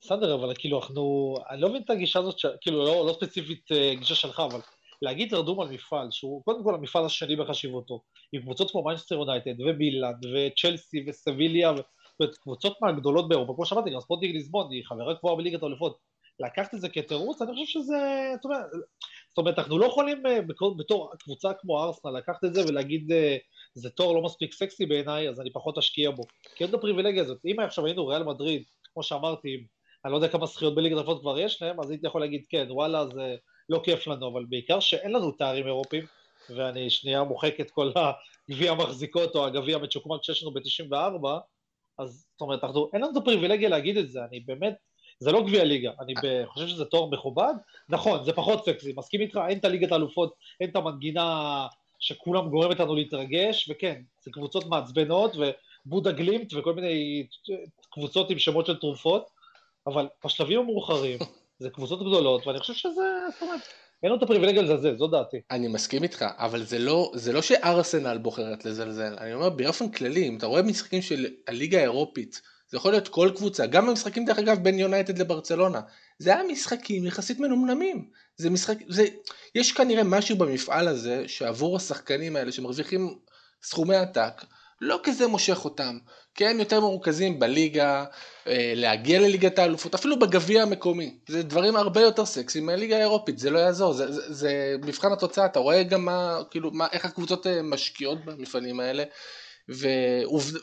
בסדר, 0.00 0.34
אבל 0.34 0.52
כאילו 0.58 0.80
אנחנו, 0.80 1.34
אני 1.50 1.60
לא 1.60 1.68
מבין 1.68 1.82
את 1.82 1.90
הגישה 1.90 2.18
הזאת, 2.18 2.38
ש... 2.38 2.46
כאילו 2.60 2.84
לא, 2.84 3.06
לא 3.06 3.12
ספציפית 3.12 3.72
אה, 3.72 3.94
גישה 3.94 4.14
שלך, 4.14 4.40
אבל 4.40 4.60
להגיד 5.02 5.34
רדום 5.34 5.60
על 5.60 5.68
מפעל, 5.68 6.08
שהוא 6.10 6.42
קודם 6.44 6.64
כל 6.64 6.74
המפעל 6.74 7.04
השני 7.04 7.36
בחשיבותו, 7.36 8.02
עם 8.32 8.42
קבוצות 8.42 8.70
כמו 8.70 8.84
מנצ'סטר 8.84 9.14
יונייטד 9.14 9.60
ומילאן 9.60 10.26
וצ'לסי 10.26 11.04
וסביליה, 11.08 11.72
וקבוצות 12.22 12.82
מהגדולות 12.82 13.28
באירופה, 13.28 13.52
כמו 13.54 13.66
שאמרתי, 13.66 13.90
גם 13.90 14.00
ספורטינג 14.00 14.32
ליסבון 14.32 14.72
היא 14.72 14.84
חברה 14.84 15.14
קבועה 15.14 15.36
בליגת 15.36 15.62
האלופות, 15.62 15.98
לקחת 16.40 16.74
את 16.74 16.80
זה 16.80 16.88
כתירוץ, 16.88 17.42
אני 17.42 17.52
חושב 17.52 17.66
שזה, 17.66 18.32
זאת 19.28 19.38
אומרת, 19.38 19.58
אנחנו 19.58 19.78
לא 19.78 19.86
יכולים 19.86 20.26
אה, 20.26 20.38
בתור 20.76 21.12
קבוצה 21.18 21.52
כמו 21.60 21.84
ארסנל 21.84 22.10
לקחת 22.10 22.44
את 22.44 22.54
זה 22.54 22.64
ולהגיד 22.68 23.12
אה, 23.12 23.36
זה 23.74 23.90
טורניר 23.90 24.14
לא 24.14 24.22
מספיק 24.22 24.52
סקסי 24.52 24.86
בעיניי, 24.86 25.28
אז 25.28 25.40
אני 25.40 25.52
פחות 25.52 25.78
אשקיע 25.78 26.10
בו. 26.10 26.22
כי 26.54 26.64
אין 26.64 26.67
לנו 26.67 26.70
את 26.70 26.74
הפריבילגיה 26.74 27.22
הזאת. 27.22 27.38
אם 27.44 27.60
עכשיו 27.60 27.86
היינו 27.86 28.06
ריאל 28.06 28.22
מדריד, 28.22 28.62
כמו 28.92 29.02
שאמרתי, 29.02 29.64
אני 30.04 30.12
לא 30.12 30.16
יודע 30.16 30.28
כמה 30.28 30.46
זכיות 30.46 30.74
בליגת 30.74 30.98
אלפות 30.98 31.20
כבר 31.20 31.38
יש 31.38 31.62
להם, 31.62 31.80
אז 31.80 31.90
הייתי 31.90 32.06
יכול 32.06 32.20
להגיד 32.20 32.44
כן, 32.48 32.66
וואלה, 32.70 33.06
זה 33.06 33.36
לא 33.68 33.80
כיף 33.84 34.06
לנו, 34.06 34.28
אבל 34.32 34.44
בעיקר 34.48 34.80
שאין 34.80 35.12
לנו 35.12 35.32
תארים 35.32 35.66
אירופיים, 35.66 36.04
ואני 36.56 36.90
שנייה 36.90 37.24
מוחק 37.24 37.60
את 37.60 37.70
כל 37.70 37.92
הגביע 37.96 38.72
המחזיקות 38.72 39.34
או 39.34 39.46
הגביע 39.46 39.76
המצ'וקמק 39.76 40.24
שיש 40.24 40.42
לנו 40.42 40.52
ב-94, 40.52 41.26
אז 42.00 42.26
זאת 42.32 42.40
אומרת, 42.40 42.64
אנחנו, 42.64 42.90
אין 42.92 43.02
לנו 43.02 43.12
את 43.12 43.16
הפריבילגיה 43.16 43.68
להגיד 43.68 43.96
את 43.96 44.10
זה, 44.10 44.24
אני 44.24 44.40
באמת, 44.40 44.74
זה 45.18 45.32
לא 45.32 45.42
גביע 45.42 45.64
ליגה, 45.64 45.90
אני 46.00 46.14
חושב 46.46 46.66
שזה 46.66 46.84
תואר 46.84 47.10
מכובד, 47.10 47.52
נכון, 47.88 48.24
זה 48.24 48.32
פחות 48.32 48.64
סקסי, 48.64 48.92
מסכים 48.96 49.20
איתך, 49.20 49.40
אין 49.48 49.58
את 49.58 49.64
הליגת 49.64 49.92
האלופות, 49.92 50.34
אין 50.60 50.70
את 50.70 50.76
המנגינה 50.76 51.66
שכולם 51.98 52.48
גורמת 52.48 52.80
לנו 52.80 52.94
להתרגש, 52.94 53.70
וכן, 53.70 54.02
זה 54.20 54.30
קבוצות 54.30 54.66
מעצבנות, 54.66 55.36
ובודה 55.86 56.12
גלימט 56.12 56.52
וכל 56.54 56.74
מיני 56.74 57.26
קבוצות 57.90 58.30
עם 58.30 58.38
שמות 58.38 58.66
של 58.66 58.76
תרופות, 58.76 59.30
אבל 59.86 60.08
בשלבים 60.24 60.60
המאוחרים, 60.60 61.18
זה 61.58 61.70
קבוצות 61.70 62.00
גדולות, 62.00 62.46
ואני 62.46 62.58
חושב 62.58 62.74
שזה, 62.74 63.02
זאת 63.32 63.42
אומרת, 63.42 63.60
אין 64.02 64.10
לו 64.10 64.16
את 64.18 64.22
הפריבילגיה 64.22 64.62
לזלזל, 64.62 64.96
זו 64.96 65.06
דעתי. 65.06 65.36
אני 65.50 65.68
מסכים 65.68 66.02
איתך, 66.02 66.24
אבל 66.38 66.64
זה 66.64 66.78
לא, 66.78 67.12
זה 67.14 67.32
לא 67.32 67.42
שארסנל 67.42 68.18
בוחרת 68.18 68.64
לזלזל, 68.64 69.14
אני 69.18 69.34
אומר 69.34 69.50
באופן 69.50 69.90
כללי, 69.90 70.28
אם 70.28 70.36
אתה 70.36 70.46
רואה 70.46 70.62
משחקים 70.62 71.02
של 71.02 71.26
הליגה 71.48 71.78
האירופית, 71.78 72.40
זה 72.70 72.76
יכול 72.76 72.92
להיות 72.92 73.08
כל 73.08 73.30
קבוצה, 73.36 73.66
גם 73.66 73.86
במשחקים 73.86 74.24
דרך 74.24 74.38
אגב 74.38 74.58
בין 74.62 74.78
יונייטד 74.78 75.18
לברצלונה, 75.18 75.80
זה 76.18 76.34
היה 76.34 76.42
משחקים 76.52 77.06
יחסית 77.06 77.40
מנומנמים, 77.40 78.08
זה 78.36 78.50
משחק, 78.50 78.76
זה, 78.88 79.06
יש 79.54 79.72
כנראה 79.72 80.04
משהו 80.04 80.36
במפעל 80.36 80.88
הזה 80.88 81.28
שעבור 81.28 81.76
השחקנים 81.76 82.36
האלה 82.36 82.52
שמרוויחים 82.52 83.18
סכומי 83.62 83.96
עתק, 83.96 84.44
לא 84.80 85.00
כזה 85.02 85.26
מושך 85.26 85.64
אותם, 85.64 85.98
כי 86.34 86.46
הם 86.46 86.60
יותר 86.60 86.80
מרוכזים 86.80 87.38
בליגה, 87.38 88.04
אה, 88.46 88.72
להגיע 88.76 89.20
לליגת 89.20 89.58
האלופות, 89.58 89.94
אפילו 89.94 90.18
בגביע 90.18 90.62
המקומי, 90.62 91.18
זה 91.28 91.42
דברים 91.42 91.76
הרבה 91.76 92.00
יותר 92.00 92.26
סקסיים 92.26 92.66
מהליגה 92.66 92.96
האירופית, 92.96 93.38
זה 93.38 93.50
לא 93.50 93.58
יעזור, 93.58 93.92
זה, 93.92 94.12
זה, 94.12 94.34
זה 94.34 94.76
מבחן 94.84 95.12
התוצאה, 95.12 95.46
אתה 95.46 95.58
רואה 95.58 95.82
גם 95.82 96.04
מה, 96.04 96.38
כאילו, 96.50 96.70
מה, 96.70 96.86
איך 96.92 97.04
הקבוצות 97.04 97.46
אה, 97.46 97.62
משקיעות 97.62 98.24
במפעלים 98.24 98.80
האלה, 98.80 99.04
ו, 99.70 99.88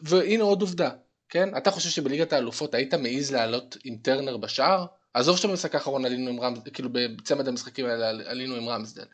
והנה 0.02 0.44
עוד 0.44 0.62
עובדה, 0.62 0.90
כן? 1.30 1.58
אתה 1.58 1.72
חושב 1.72 1.90
שבליגת 1.90 2.34
האלופות 2.34 2.74
היית 2.74 2.94
מעז 2.94 3.32
לעלות 3.32 3.78
עם 3.84 3.96
טרנר 4.02 4.38
בשער? 4.38 4.86
עזוב 5.14 5.38
שבמשחק 5.38 5.76
האחרון 5.76 6.06
עלינו 6.06 6.30
עם 6.30 6.40
רמסדל, 6.40 6.72
כאילו 6.74 6.90
בצמד 6.92 7.48
המשחקים 7.48 7.86
האלה 7.86 8.10
עלינו 8.10 8.56
עם 8.56 8.70
רמסדל. 8.70 9.06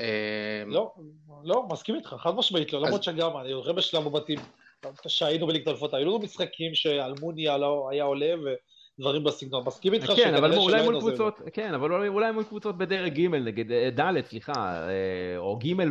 אה, 0.00 0.62
לא, 0.66 0.92
לא, 1.44 1.64
מסכים 1.70 1.94
איתך, 1.94 2.14
חד 2.18 2.34
משמעית, 2.34 2.72
לא, 2.72 2.80
למרות 2.80 3.02
שגם, 3.02 3.36
אני 3.36 3.50
זוכר 3.52 3.72
בשלב 3.72 4.06
הבתים, 4.06 4.38
שהיינו 5.06 5.46
בליגת 5.46 5.66
האלופות, 5.66 5.94
היו 5.94 6.06
לנו 6.06 6.18
משחקים 6.18 6.74
שאלמוניה 6.74 7.58
לא 7.58 7.88
היה 7.90 8.04
עולה 8.04 8.34
ודברים 8.98 9.24
בסגנון, 9.24 9.62
מסכים 9.66 9.94
איתך 9.94 10.12
כן, 10.16 10.34
אבל 10.34 10.56
אולי 10.56 10.82
מול 10.82 10.98
קבוצות, 11.00 11.40
כן, 11.52 11.74
אבל 11.74 12.08
אולי 12.08 12.32
מול 12.32 12.44
קבוצות 12.44 12.78
בדרג 12.78 13.14
ג' 13.14 13.34
נגיד, 13.34 13.72
אה, 13.72 13.90
ד', 13.90 14.24
סליחה, 14.24 14.88
אה, 14.88 15.36
או 15.36 15.58
ג', 15.58 15.82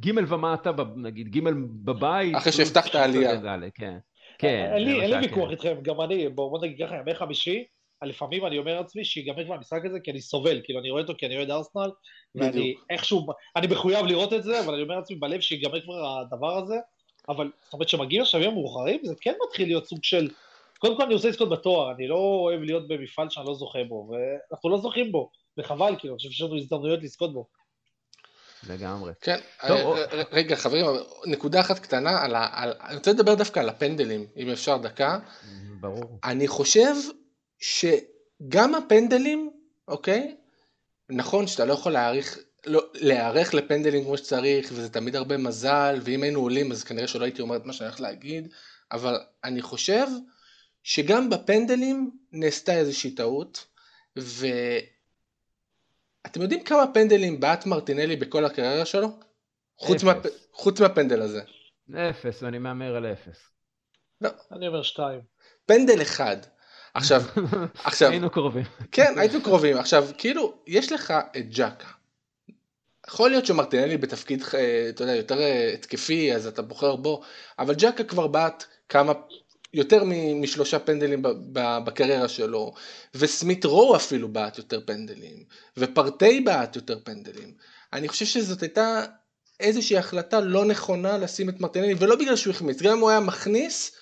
ג' 0.00 0.32
ומטה, 0.32 0.70
נגיד 0.96 1.36
ג' 1.36 1.40
בבית. 1.84 2.36
אחרי 2.36 2.52
שהבטחת 2.52 2.94
עלייה. 2.94 3.40
כן. 3.74 3.98
כן. 4.38 4.70
אין 4.74 5.10
לי 5.10 5.16
ויכוח 5.16 5.50
איתכם, 5.50 5.74
גם 5.82 6.00
אני, 6.00 6.28
בואו 6.28 6.62
נגיד 6.62 6.86
ככה, 6.86 6.96
ימי 6.96 7.14
חמישי, 7.14 7.64
לפעמים 8.08 8.46
אני 8.46 8.58
אומר 8.58 8.76
לעצמי 8.80 9.04
שיגמר 9.04 9.44
כבר 9.44 9.54
המשחק 9.54 9.84
הזה 9.84 10.00
כי 10.00 10.10
אני 10.10 10.20
סובל, 10.20 10.60
כאילו 10.64 10.80
אני 10.80 10.90
רואה 10.90 11.02
אותו 11.02 11.12
כי 11.18 11.26
אני 11.26 11.36
אוהד 11.36 11.50
ארסנל, 11.50 11.90
ואני 12.34 12.74
איכשהו, 12.90 13.26
אני 13.56 13.66
מחויב 13.66 14.06
לראות 14.06 14.32
את 14.32 14.42
זה, 14.42 14.60
אבל 14.60 14.74
אני 14.74 14.82
אומר 14.82 14.96
לעצמי 14.96 15.16
בלב 15.16 15.40
שיגמר 15.40 15.80
כבר 15.80 16.20
הדבר 16.20 16.58
הזה, 16.58 16.76
אבל 17.28 17.50
זאת 17.64 17.72
אומרת 17.72 17.88
שמגיעים 17.88 18.22
לשלבים 18.22 18.50
המאוחרים, 18.50 19.00
זה 19.04 19.14
כן 19.20 19.34
מתחיל 19.48 19.68
להיות 19.68 19.86
סוג 19.86 19.98
של, 20.02 20.30
קודם 20.78 20.96
כל 20.96 21.02
אני 21.02 21.14
עושה 21.14 21.28
עסקות 21.28 21.48
בתואר, 21.48 21.92
אני 21.92 22.08
לא 22.08 22.16
אוהב 22.16 22.60
להיות 22.60 22.88
במפעל 22.88 23.30
שאני 23.30 23.46
לא 23.46 23.54
זוכה 23.54 23.84
בו, 23.88 24.10
ואנחנו 24.10 24.70
לא 24.70 24.78
זוכים 24.78 25.12
בו, 25.12 25.30
וחבל, 25.58 25.94
כאילו, 25.98 26.14
אני 26.14 26.18
חושב 26.18 26.30
שיש 26.30 26.42
לנו 26.42 26.56
הזדמנויות 26.56 27.02
לזכות 27.02 27.32
בו. 27.32 27.46
לגמרי. 28.68 29.12
כן, 29.20 29.38
טוב, 29.68 29.96
אה, 29.96 30.04
אה, 30.12 30.22
רגע 30.32 30.56
חברים, 30.56 30.86
נקודה 31.26 31.60
אחת 31.60 31.78
קטנה, 31.78 32.24
על 32.24 32.34
ה, 32.34 32.48
על, 32.52 32.72
אני 32.80 32.96
רוצה 32.96 33.12
לדבר 33.12 33.34
דווקא 33.34 33.60
על 33.60 33.68
הפנדלים, 33.68 34.26
אם 34.36 34.50
אפשר 34.50 34.76
דקה. 34.76 35.18
ברור. 35.80 36.18
אני 36.24 36.48
חושב 36.48 36.94
שגם 37.60 38.74
הפנדלים, 38.74 39.50
אוקיי? 39.88 40.36
נכון 41.08 41.46
שאתה 41.46 41.64
לא 41.64 41.72
יכול 41.72 41.92
להעריך, 41.92 42.38
לא, 42.66 42.82
להיערך 42.94 43.54
לפנדלים 43.54 44.04
כמו 44.04 44.18
שצריך, 44.18 44.70
וזה 44.72 44.88
תמיד 44.88 45.16
הרבה 45.16 45.36
מזל, 45.36 45.98
ואם 46.02 46.22
היינו 46.22 46.40
עולים 46.40 46.72
אז 46.72 46.84
כנראה 46.84 47.08
שלא 47.08 47.24
הייתי 47.24 47.42
אומר 47.42 47.56
את 47.56 47.64
מה 47.64 47.72
שאני 47.72 47.88
הולך 47.88 48.00
להגיד, 48.00 48.48
אבל 48.92 49.18
אני 49.44 49.62
חושב 49.62 50.06
שגם 50.82 51.30
בפנדלים 51.30 52.10
נעשתה 52.32 52.74
איזושהי 52.74 53.10
טעות, 53.10 53.66
ואתם 54.16 54.82
יודעים 56.42 56.64
כמה 56.64 56.92
פנדלים 56.94 57.40
בעט 57.40 57.66
מרטינלי 57.66 58.16
בכל 58.16 58.44
הקריירה 58.44 58.84
שלו? 58.84 59.08
חוץ, 59.76 60.02
מה, 60.02 60.12
חוץ 60.52 60.80
מהפנדל 60.80 61.22
הזה. 61.22 61.42
אפס, 61.94 62.42
ואני 62.42 62.58
מהמר 62.58 62.96
על 62.96 63.06
אפס. 63.06 63.38
לא. 64.20 64.30
אני 64.52 64.68
אומר 64.68 64.82
שתיים. 64.82 65.20
פנדל 65.66 66.02
אחד. 66.02 66.36
עכשיו, 66.94 67.22
עכשיו, 67.84 68.10
היינו 68.10 68.30
קרובים. 68.30 68.64
כן, 68.92 69.18
היינו 69.18 69.42
קרובים. 69.42 69.76
עכשיו, 69.76 70.08
כאילו, 70.18 70.54
יש 70.66 70.92
לך 70.92 71.14
את 71.36 71.46
ג'קה. 71.50 71.86
יכול 73.08 73.30
להיות 73.30 73.46
שמרטינלי 73.46 73.96
בתפקיד, 73.96 74.44
אה, 74.54 74.86
אתה 74.88 75.02
יודע, 75.02 75.14
יותר 75.14 75.40
אה, 75.40 75.70
התקפי, 75.74 76.34
אז 76.34 76.46
אתה 76.46 76.62
בוחר 76.62 76.96
בו, 76.96 77.22
אבל 77.58 77.74
ג'קה 77.74 78.04
כבר 78.04 78.26
בעט 78.26 78.64
כמה, 78.88 79.12
יותר 79.74 80.04
משלושה 80.34 80.78
פנדלים 80.78 81.22
בקריירה 81.84 82.28
שלו, 82.28 82.72
וסמית 83.14 83.64
רו 83.64 83.96
אפילו 83.96 84.28
בעט 84.28 84.58
יותר 84.58 84.80
פנדלים, 84.86 85.44
ופרטי 85.76 86.40
בעט 86.40 86.76
יותר 86.76 86.98
פנדלים. 87.04 87.54
אני 87.92 88.08
חושב 88.08 88.24
שזאת 88.24 88.62
הייתה 88.62 89.04
איזושהי 89.60 89.96
החלטה 89.98 90.40
לא 90.40 90.64
נכונה 90.64 91.18
לשים 91.18 91.48
את 91.48 91.60
מרטינלי, 91.60 91.94
ולא 91.98 92.16
בגלל 92.16 92.36
שהוא 92.36 92.54
החמיץ, 92.54 92.82
גם 92.82 92.92
אם 92.92 92.98
הוא 92.98 93.10
היה 93.10 93.20
מכניס, 93.20 93.92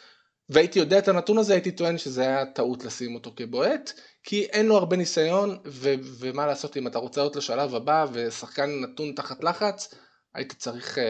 והייתי 0.49 0.79
יודע 0.79 0.99
את 0.99 1.09
הנתון 1.09 1.39
הזה, 1.39 1.53
הייתי 1.53 1.73
טוען 1.73 1.99
שזה 1.99 2.23
היה 2.23 2.47
טעות 2.47 2.85
לשים 2.85 3.15
אותו 3.15 3.33
כבועט, 3.37 3.91
כי 4.23 4.45
אין 4.45 4.67
לו 4.67 4.77
הרבה 4.77 4.97
ניסיון, 4.97 5.59
ו- 5.67 5.95
ומה 6.21 6.47
לעשות 6.47 6.77
אם 6.77 6.87
אתה 6.87 6.99
רוצה 6.99 7.21
לעלות 7.21 7.37
לשלב 7.37 7.75
הבא, 7.75 8.07
ושחקן 8.13 8.71
נתון 8.81 9.13
תחת 9.13 9.45
לחץ, 9.45 9.95
היית 10.35 10.53
צריך 10.53 10.99
uh, 10.99 11.01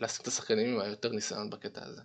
לשים 0.00 0.22
את 0.22 0.26
השחקנים 0.26 0.74
עם 0.74 0.80
היותר 0.80 1.08
ניסיון 1.08 1.50
בקטע 1.50 1.80
הזה. 1.84 2.02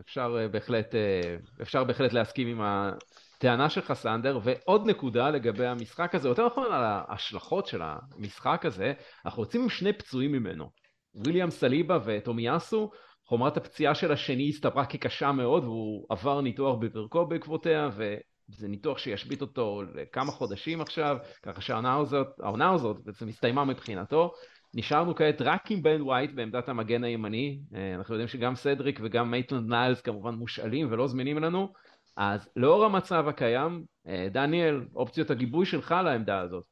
אפשר 0.00 0.36
uh, 0.46 0.52
בהחלט, 0.52 0.94
uh, 0.94 1.62
אפשר 1.62 1.84
בהחלט 1.84 2.12
להסכים 2.12 2.48
עם 2.48 2.60
הטענה 2.62 3.70
שלך, 3.70 3.92
סנדר, 3.92 4.38
ועוד 4.42 4.86
נקודה 4.86 5.30
לגבי 5.30 5.66
המשחק 5.66 6.14
הזה, 6.14 6.28
יותר 6.28 6.46
נכון 6.46 6.64
על 6.64 6.84
ההשלכות 6.84 7.66
של 7.66 7.80
המשחק 7.82 8.66
הזה, 8.66 8.92
אנחנו 9.26 9.42
יוצאים 9.42 9.62
עם 9.62 9.68
שני 9.68 9.92
פצועים 9.92 10.32
ממנו. 10.32 10.70
וויליאם 11.14 11.50
סליבה 11.50 11.98
וטומיאסו, 12.04 12.90
חומרת 13.28 13.56
הפציעה 13.56 13.94
של 13.94 14.12
השני 14.12 14.48
הסתברה 14.48 14.86
כקשה 14.86 15.32
מאוד 15.32 15.64
והוא 15.64 16.06
עבר 16.08 16.40
ניתוח 16.40 16.76
בברכו 16.80 17.26
בעקבותיה 17.26 17.88
וזה 17.92 18.68
ניתוח 18.68 18.98
שישבית 18.98 19.40
אותו 19.40 19.82
לכמה 19.94 20.32
חודשים 20.32 20.80
עכשיו 20.80 21.16
ככה 21.42 21.60
שהעונה 21.60 22.72
הזאת, 22.74 22.96
בעצם 23.04 23.28
הסתיימה 23.28 23.64
מבחינתו. 23.64 24.32
נשארנו 24.74 25.14
כעת 25.14 25.42
רק 25.42 25.70
עם 25.70 25.82
בן 25.82 26.02
ווייט 26.02 26.30
בעמדת 26.34 26.68
המגן 26.68 27.04
הימני. 27.04 27.58
אה, 27.74 27.94
אנחנו 27.94 28.14
יודעים 28.14 28.28
שגם 28.28 28.56
סדריק 28.56 29.00
וגם 29.02 29.30
מייטלנד 29.30 29.70
ניילס 29.70 30.00
כמובן 30.00 30.34
מושאלים 30.34 30.88
ולא 30.90 31.06
זמינים 31.08 31.38
לנו. 31.38 31.72
אז 32.16 32.48
לאור 32.56 32.84
המצב 32.84 33.28
הקיים 33.28 33.84
אה, 34.06 34.28
דניאל 34.30 34.80
אופציות 34.94 35.30
הגיבוי 35.30 35.66
שלך 35.66 35.94
לעמדה 36.04 36.40
הזאת. 36.40 36.64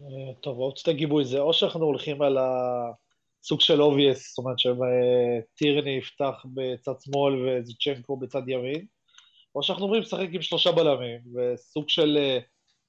אה, 0.00 0.34
טוב 0.40 0.58
אופציות 0.58 0.88
הגיבוי 0.88 1.24
זה 1.24 1.38
או 1.40 1.52
שאנחנו 1.52 1.84
הולכים 1.84 2.22
על 2.22 2.38
ה... 2.38 2.50
סוג 3.42 3.60
של 3.60 3.82
obvious, 3.82 4.28
זאת 4.28 4.38
אומרת 4.38 4.58
שטירני 4.58 5.90
יפתח 5.90 6.46
בצד 6.54 6.92
שמאל 7.00 7.48
וזינצ'נקו 7.48 8.16
בצד 8.16 8.48
ימין, 8.48 8.86
או 9.54 9.62
שאנחנו 9.62 9.84
אומרים 9.84 10.02
לשחק 10.02 10.28
עם 10.32 10.42
שלושה 10.42 10.72
בלמים, 10.72 11.20
וסוג 11.34 11.88
של 11.88 12.18
אה, 12.20 12.38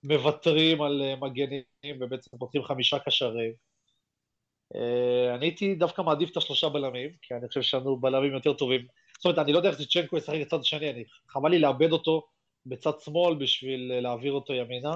מוותרים 0.04 0.82
על 0.82 1.02
אה, 1.02 1.16
מגנים 1.16 1.64
ובעצם 2.00 2.38
פותחים 2.38 2.64
חמישה 2.64 3.00
קשרים. 3.00 3.54
אה, 4.76 5.36
אני 5.36 5.46
הייתי 5.46 5.76
דווקא 5.76 6.02
מעדיף 6.02 6.32
את 6.32 6.38
השלושה 6.38 6.70
בלמים, 6.70 7.10
כי 7.22 7.34
אני 7.34 7.48
חושב 7.48 7.62
שיש 7.62 7.74
לנו 7.74 7.98
בלמים 7.98 8.34
יותר 8.34 8.54
טובים. 8.54 8.88
זאת 9.18 9.26
אומרת, 9.26 9.40
אני 9.40 9.54
לא 9.54 9.58
יודע 9.58 9.70
איך 9.70 9.78
זינצ'נקו 9.78 10.18
ישחק 10.18 10.38
בצד 10.42 10.60
השני, 10.60 10.90
אני, 10.90 11.04
חבל 11.30 11.50
לי 11.50 11.60
לאבד 11.60 11.92
אותו 11.92 12.28
בצד 12.66 13.00
שמאל 13.00 13.36
בשביל 13.36 14.00
להעביר 14.00 14.34
אותו 14.34 14.54
ימינה, 14.54 14.94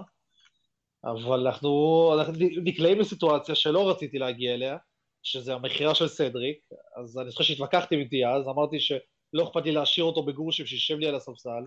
אבל 1.03 1.47
אנחנו, 1.47 2.11
אנחנו 2.17 2.33
נקלעים 2.63 2.99
לסיטואציה 2.99 3.55
שלא 3.55 3.89
רציתי 3.89 4.19
להגיע 4.19 4.53
אליה, 4.53 4.77
שזה 5.23 5.53
המכירה 5.53 5.95
של 5.95 6.07
סדריק, 6.07 6.59
אז 7.01 7.17
אני 7.17 7.31
חושב 7.31 7.43
שהתווכחתם 7.43 7.95
איתי 7.95 8.25
אז, 8.25 8.47
אמרתי 8.47 8.79
שלא 8.79 9.43
אכפת 9.43 9.63
לי 9.63 9.71
להשאיר 9.71 10.05
אותו 10.05 10.23
בגורשים 10.23 10.65
שישב 10.65 10.97
לי 10.97 11.07
על 11.07 11.15
הספסל, 11.15 11.63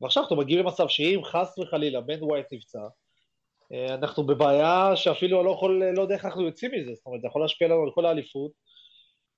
ועכשיו 0.00 0.22
אנחנו 0.22 0.36
מגיעים 0.36 0.64
למצב 0.64 0.88
שאם 0.88 1.20
חס 1.24 1.58
וחלילה 1.58 2.00
בן 2.00 2.22
ווייט 2.22 2.46
נפצע, 2.52 2.82
אה, 3.72 3.94
אנחנו 3.94 4.26
בבעיה 4.26 4.96
שאפילו 4.96 5.42
לא 5.42 5.50
יכול, 5.50 5.82
לא 5.96 6.02
יודע 6.02 6.14
איך 6.14 6.24
אנחנו 6.24 6.42
יוצאים 6.42 6.70
מזה, 6.74 6.94
זאת 6.94 7.06
אומרת, 7.06 7.20
זה 7.20 7.26
יכול 7.26 7.42
להשפיע 7.42 7.68
לנו 7.68 7.82
על 7.82 7.90
כל 7.94 8.06
האליפות, 8.06 8.50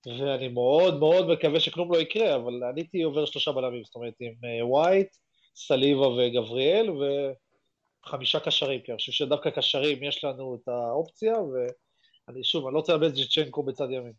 ואני 0.07 0.47
מאוד 0.47 0.99
מאוד 0.99 1.27
מקווה 1.27 1.59
שכלום 1.59 1.93
לא 1.93 1.97
יקרה, 1.97 2.35
אבל 2.35 2.63
אני 2.71 2.81
הייתי 2.81 3.03
עובר 3.03 3.25
שלושה 3.25 3.51
בלמים, 3.51 3.83
זאת 3.83 3.95
אומרת, 3.95 4.13
עם 4.19 4.33
אה, 4.45 4.65
ווייט, 4.65 5.07
סליבה 5.55 6.07
וגבריאל, 6.07 6.89
וחמישה 8.05 8.39
קשרים, 8.39 8.81
כי 8.81 8.91
אני 8.91 8.97
חושב 8.97 9.11
שדווקא 9.11 9.49
קשרים 9.49 10.03
יש 10.03 10.23
לנו 10.23 10.55
את 10.55 10.67
האופציה, 10.67 11.33
ו... 11.41 11.67
אני 12.29 12.43
שוב, 12.43 12.65
אני 12.65 12.73
לא 12.73 12.79
רוצה 12.79 12.93
לאבד 12.93 13.07
את 13.07 13.13
ג'צ'נקו 13.13 13.63
בצד 13.63 13.87
ימין. 13.91 14.13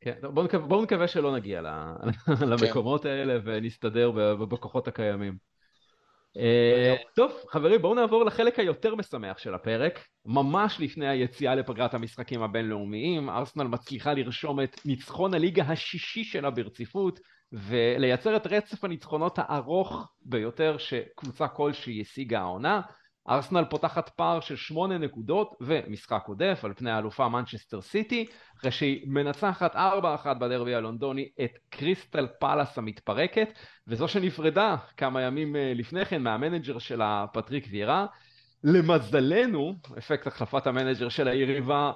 כן, 0.00 0.14
בואו 0.22 0.44
נקווה, 0.44 0.66
בוא 0.66 0.82
נקווה 0.82 1.08
שלא 1.08 1.34
נגיע 1.34 1.62
למקומות 2.50 3.04
האלה 3.04 3.38
ונסתדר 3.44 4.10
בכוחות 4.36 4.88
הקיימים. 4.88 5.36
אה, 6.36 6.96
טוב, 7.14 7.32
חברים, 7.48 7.82
בואו 7.82 7.94
נעבור 7.94 8.24
לחלק 8.24 8.58
היותר 8.58 8.94
משמח 8.94 9.38
של 9.38 9.54
הפרק. 9.54 10.06
ממש 10.26 10.80
לפני 10.80 11.08
היציאה 11.08 11.54
לפגרת 11.54 11.94
המשחקים 11.94 12.42
הבינלאומיים, 12.42 13.30
ארסנל 13.30 13.66
מצליחה 13.66 14.14
לרשום 14.14 14.60
את 14.60 14.80
ניצחון 14.84 15.34
הליגה 15.34 15.64
השישי 15.64 16.24
שלה 16.24 16.50
ברציפות, 16.50 17.20
ולייצר 17.52 18.36
את 18.36 18.46
רצף 18.46 18.84
הניצחונות 18.84 19.38
הארוך 19.38 20.12
ביותר 20.22 20.78
שקבוצה 20.78 21.48
כלשהי 21.48 22.00
השיגה 22.00 22.40
העונה. 22.40 22.80
ארסנל 23.28 23.64
פותחת 23.64 24.08
פער 24.08 24.40
של 24.40 24.56
שמונה 24.56 24.98
נקודות 24.98 25.54
ומשחק 25.60 26.22
עודף 26.26 26.60
על 26.64 26.74
פני 26.74 26.90
האלופה 26.90 27.28
מנצ'סטר 27.28 27.80
סיטי 27.80 28.26
אחרי 28.58 28.70
שהיא 28.70 29.06
מנצחת 29.06 29.76
4-1 29.76 29.78
בדרבי 30.40 30.74
הלונדוני 30.74 31.28
את 31.44 31.50
קריסטל 31.68 32.26
פאלאס 32.40 32.78
המתפרקת 32.78 33.48
וזו 33.86 34.08
שנפרדה 34.08 34.76
כמה 34.96 35.22
ימים 35.22 35.56
אה, 35.56 35.72
לפני 35.74 36.04
כן 36.04 36.22
מהמנג'ר 36.22 36.78
שלה 36.78 37.24
פטריק 37.32 37.66
וירה. 37.70 38.06
למזלנו 38.64 39.74
אפקט 39.98 40.26
החלפת 40.26 40.66
המנג'ר 40.66 41.08
של 41.08 41.28
היריבה 41.28 41.92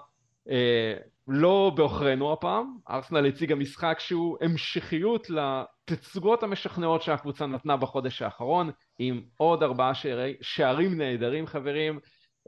לא 1.28 1.72
בעוכרינו 1.76 2.32
הפעם, 2.32 2.76
ארסנל 2.90 3.26
הציגה 3.26 3.54
משחק 3.54 3.96
שהוא 4.00 4.36
המשכיות 4.40 5.26
לתצוגות 5.30 6.42
המשכנעות 6.42 7.02
שהקבוצה 7.02 7.46
נתנה 7.46 7.76
בחודש 7.76 8.22
האחרון, 8.22 8.70
עם 8.98 9.22
עוד 9.36 9.62
ארבעה 9.62 9.94
שערי, 9.94 10.34
שערים 10.42 10.98
נהדרים 10.98 11.46
חברים. 11.46 12.00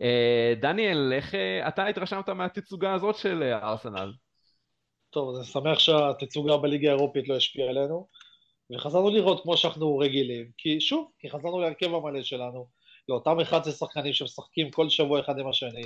אה, 0.02 0.54
דניאל, 0.60 1.12
איך 1.12 1.34
אה, 1.34 1.68
אתה 1.68 1.86
התרשמת 1.86 2.28
מהתצוגה 2.28 2.94
הזאת 2.94 3.16
של 3.16 3.42
אה, 3.42 3.68
ארסנל? 3.68 4.12
טוב, 5.10 5.36
אני 5.36 5.44
שמח 5.44 5.78
שהתצוגה 5.78 6.56
בליגה 6.56 6.88
האירופית 6.88 7.28
לא 7.28 7.36
השפיעה 7.36 7.68
עלינו, 7.68 8.08
וחזרנו 8.72 9.10
לראות 9.10 9.42
כמו 9.42 9.56
שאנחנו 9.56 9.98
רגילים, 9.98 10.50
כי 10.58 10.80
שוב, 10.80 11.10
כי 11.18 11.30
חזרנו 11.30 11.60
להרכב 11.60 11.94
המלא 11.94 12.22
שלנו, 12.22 12.66
לאותם 13.08 13.40
11 13.40 13.72
שחקנים 13.72 14.12
שמשחקים 14.12 14.70
כל 14.70 14.88
שבוע 14.88 15.20
אחד 15.20 15.38
עם 15.38 15.48
השני, 15.48 15.82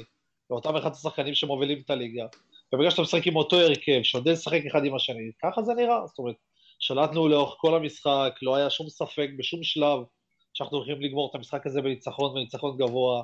לאותם 0.51 0.77
11 0.77 1.11
שחקנים 1.11 1.35
שמובילים 1.35 1.79
את 1.85 1.91
הליגה, 1.91 2.27
ובגלל 2.73 2.91
שאתה 2.91 3.03
משחק 3.03 3.27
עם 3.27 3.37
אותו 3.37 3.57
הרכב, 3.57 4.03
שיודע 4.03 4.33
לשחק 4.33 4.61
אחד 4.71 4.85
עם 4.85 4.95
השני, 4.95 5.31
ככה 5.43 5.63
זה 5.63 5.75
נראה, 5.75 6.07
זאת 6.07 6.19
אומרת, 6.19 6.37
שלטנו 6.81 7.29
לאורך 7.29 7.55
כל 7.59 7.75
המשחק, 7.75 8.35
לא 8.43 8.57
היה 8.57 8.71
שום 8.71 8.89
ספק 8.89 9.29
בשום 9.39 9.63
שלב 9.63 9.99
שאנחנו 10.55 10.77
הולכים 10.77 11.01
לגמור 11.01 11.31
את 11.31 11.35
המשחק 11.35 11.67
הזה 11.67 11.83
בניצחון 11.83 12.33
וניצחון 12.33 12.77
גבוה. 12.77 13.23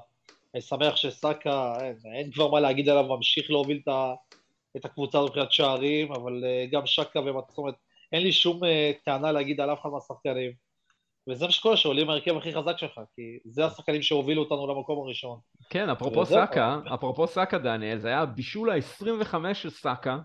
אני 0.54 0.62
שמח 0.62 0.96
שסאקה, 0.96 1.72
אין, 1.80 1.96
אין 2.14 2.30
כבר 2.32 2.50
מה 2.50 2.60
להגיד 2.60 2.88
עליו, 2.88 3.04
ממשיך 3.16 3.50
להוביל 3.50 3.80
את, 3.82 3.88
ה, 3.88 4.14
את 4.76 4.84
הקבוצה 4.84 5.22
מבחינת 5.22 5.52
שערים, 5.52 6.12
אבל 6.12 6.44
uh, 6.44 6.70
גם 6.70 6.86
שקה 6.86 7.20
אומרת, 7.58 7.74
אין 8.12 8.22
לי 8.22 8.32
שום 8.32 8.64
uh, 8.64 8.66
טענה 9.04 9.32
להגיד 9.32 9.60
על 9.60 9.72
אף 9.72 9.80
אחד 9.80 9.88
מהשחקנים. 9.88 10.65
וזה 11.28 11.44
מה 11.44 11.50
שקורה, 11.50 11.76
שעולים 11.76 12.10
ההרכב 12.10 12.36
הכי 12.36 12.54
חזק 12.54 12.78
שלך, 12.78 13.00
כי 13.16 13.38
זה 13.44 13.66
השחקנים 13.66 14.02
שהובילו 14.02 14.42
אותנו 14.42 14.66
למקום 14.66 15.06
הראשון. 15.06 15.38
כן, 15.70 15.90
אפרופו 15.90 16.26
סאקה, 16.26 16.78
אפרופו 16.94 17.26
סאקה, 17.26 17.58
דניאל, 17.58 17.98
זה 17.98 18.08
היה 18.08 18.20
הבישול 18.20 18.70
ה-25 18.70 19.54
של 19.54 19.70
סאקה 19.70 20.18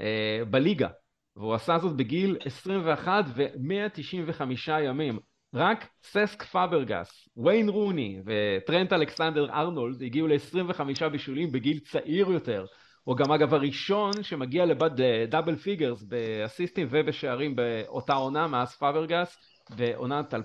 אה, 0.00 0.40
בליגה, 0.50 0.88
והוא 1.36 1.54
עשה 1.54 1.78
זאת 1.78 1.96
בגיל 1.96 2.36
21 2.44 3.24
ו-195 3.34 4.42
ימים. 4.70 5.18
רק 5.54 5.88
ססק 6.02 6.42
פאברגס, 6.42 7.28
וויין 7.36 7.68
רוני 7.68 8.20
וטרנט 8.26 8.92
אלכסנדר 8.92 9.50
ארנולד 9.50 10.02
הגיעו 10.02 10.26
ל-25 10.26 11.08
בישולים 11.12 11.52
בגיל 11.52 11.78
צעיר 11.78 12.30
יותר. 12.30 12.66
הוא 13.04 13.16
גם 13.16 13.32
אגב 13.32 13.54
הראשון 13.54 14.22
שמגיע 14.22 14.66
לבד 14.66 14.90
double 15.28 15.56
figures 15.56 16.02
באסיסטים 16.02 16.88
ובשערים 16.90 17.56
באותה 17.56 18.14
עונה 18.14 18.46
מאז 18.46 18.74
פאברגס 18.74 19.36
בעונת 19.70 20.34
2009-2010. 20.34 20.38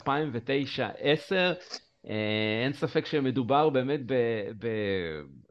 אה, 2.07 2.63
אין 2.63 2.73
ספק 2.73 3.05
שמדובר 3.05 3.69
באמת 3.69 3.99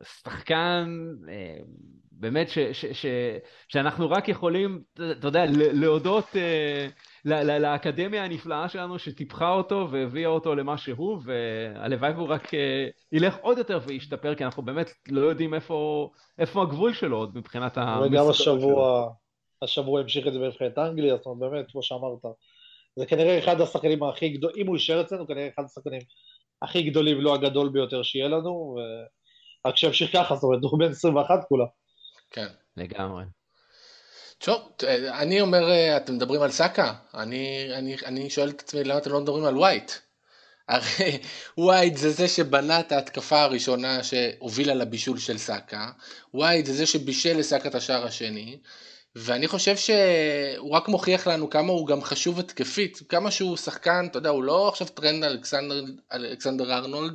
בשחקן 0.00 1.06
אה, 1.28 1.56
באמת 2.12 2.48
ש, 2.48 2.59
ש, 2.59 2.87
ש, 2.87 3.06
שאנחנו 3.68 4.11
רק 4.11 4.28
יכולים, 4.28 4.83
אתה 4.92 5.26
יודע, 5.26 5.44
להודות 5.54 6.24
אה, 6.37 6.87
לאקדמיה 7.59 8.24
הנפלאה 8.24 8.68
שלנו 8.68 8.98
שטיפחה 8.98 9.50
אותו 9.50 9.88
והביאה 9.90 10.28
אותו 10.28 10.54
למה 10.54 10.78
שהוא, 10.78 11.18
והלוואי 11.24 12.12
והוא 12.12 12.28
רק 12.28 12.50
ילך 13.12 13.37
עוד 13.40 13.59
יותר 13.59 13.80
וישתפר, 13.87 14.35
כי 14.35 14.44
אנחנו 14.44 14.62
באמת 14.62 14.90
לא 15.09 15.20
יודעים 15.20 15.54
איפה, 15.54 16.11
איפה 16.38 16.62
הגבול 16.62 16.92
שלו 16.94 17.16
עוד 17.16 17.37
מבחינת 17.37 17.76
המסגרות 17.76 18.11
שלו. 18.11 18.20
וגם 18.20 18.30
השבוע, 18.30 19.11
השבוע 19.62 20.00
המשיך 20.00 20.26
את 20.26 20.33
זה 20.33 20.38
בנבחרת 20.38 20.78
אנגליה, 20.78 21.16
זאת 21.16 21.26
אומרת, 21.26 21.50
באמת, 21.50 21.70
כמו 21.70 21.83
שאמרת. 21.83 22.24
זה 22.96 23.07
כנראה 23.07 23.38
אחד 23.38 23.61
השחקנים 23.61 24.03
הכי 24.03 24.29
גדולים, 24.29 24.57
אם 24.62 24.66
הוא 24.66 24.76
יישאר 24.76 25.00
אצלנו, 25.00 25.26
כנראה 25.26 25.48
אחד 25.55 25.64
השחקנים 25.64 26.00
הכי 26.62 26.83
גדולים, 26.83 27.20
לא 27.20 27.35
הגדול 27.35 27.68
ביותר 27.68 28.03
שיהיה 28.03 28.29
לנו, 28.29 28.79
ורק 29.64 29.76
שימשיך 29.76 30.12
ככה, 30.12 30.35
זאת 30.35 30.44
אומרת, 30.44 30.62
הוא 30.62 30.79
בן 30.79 30.90
21 30.90 31.40
כולה. 31.48 31.64
כן. 32.31 32.46
לגמרי. 32.76 33.24
טוב, 34.38 34.61
אני 35.12 35.40
אומר, 35.40 35.96
אתם 35.96 36.14
מדברים 36.14 36.42
על 36.42 36.50
סאקה, 36.50 36.94
אני, 37.14 37.68
אני, 37.74 37.96
אני 38.07 38.31
שואל 38.31 38.48
את 38.48 38.61
עצמי 38.61 38.85
למה 38.85 38.98
אתם 38.98 39.12
לא 39.12 39.20
מדברים 39.20 39.44
על 39.44 39.57
ווייט. 39.57 39.92
הרי 40.68 41.18
ווייט 41.59 41.96
זה 41.96 42.11
זה 42.11 42.29
שבנה 42.29 42.81
את 42.81 42.92
ההתקפה 42.92 43.42
הראשונה 43.42 44.03
שהובילה 44.05 44.74
לבישול 44.74 45.18
של 45.18 45.38
סאקה, 45.38 45.90
ווייט 46.35 46.66
זה 46.66 46.72
זה 46.72 46.87
שבישל 46.87 47.38
לסאקה 47.38 47.68
את 47.68 47.74
השער 47.74 48.05
השני, 48.05 48.59
ואני 49.16 49.49
חושב 49.49 49.77
שהוא 49.77 50.70
רק 50.70 50.88
מוכיח 50.88 51.27
לנו 51.27 51.51
כמה 51.51 51.73
הוא 51.73 51.87
גם 51.87 52.03
חשוב 52.03 52.38
התקפית, 52.38 52.99
כמה 53.09 53.31
שהוא 53.31 53.57
שחקן, 53.57 54.07
אתה 54.11 54.18
יודע, 54.18 54.31
הוא 54.31 54.44
לא 54.44 54.68
עכשיו 54.68 54.87
טרנט 54.87 55.24
אלכסנדר, 55.25 55.85
אלכסנדר 56.12 56.73
ארנולד, 56.75 57.14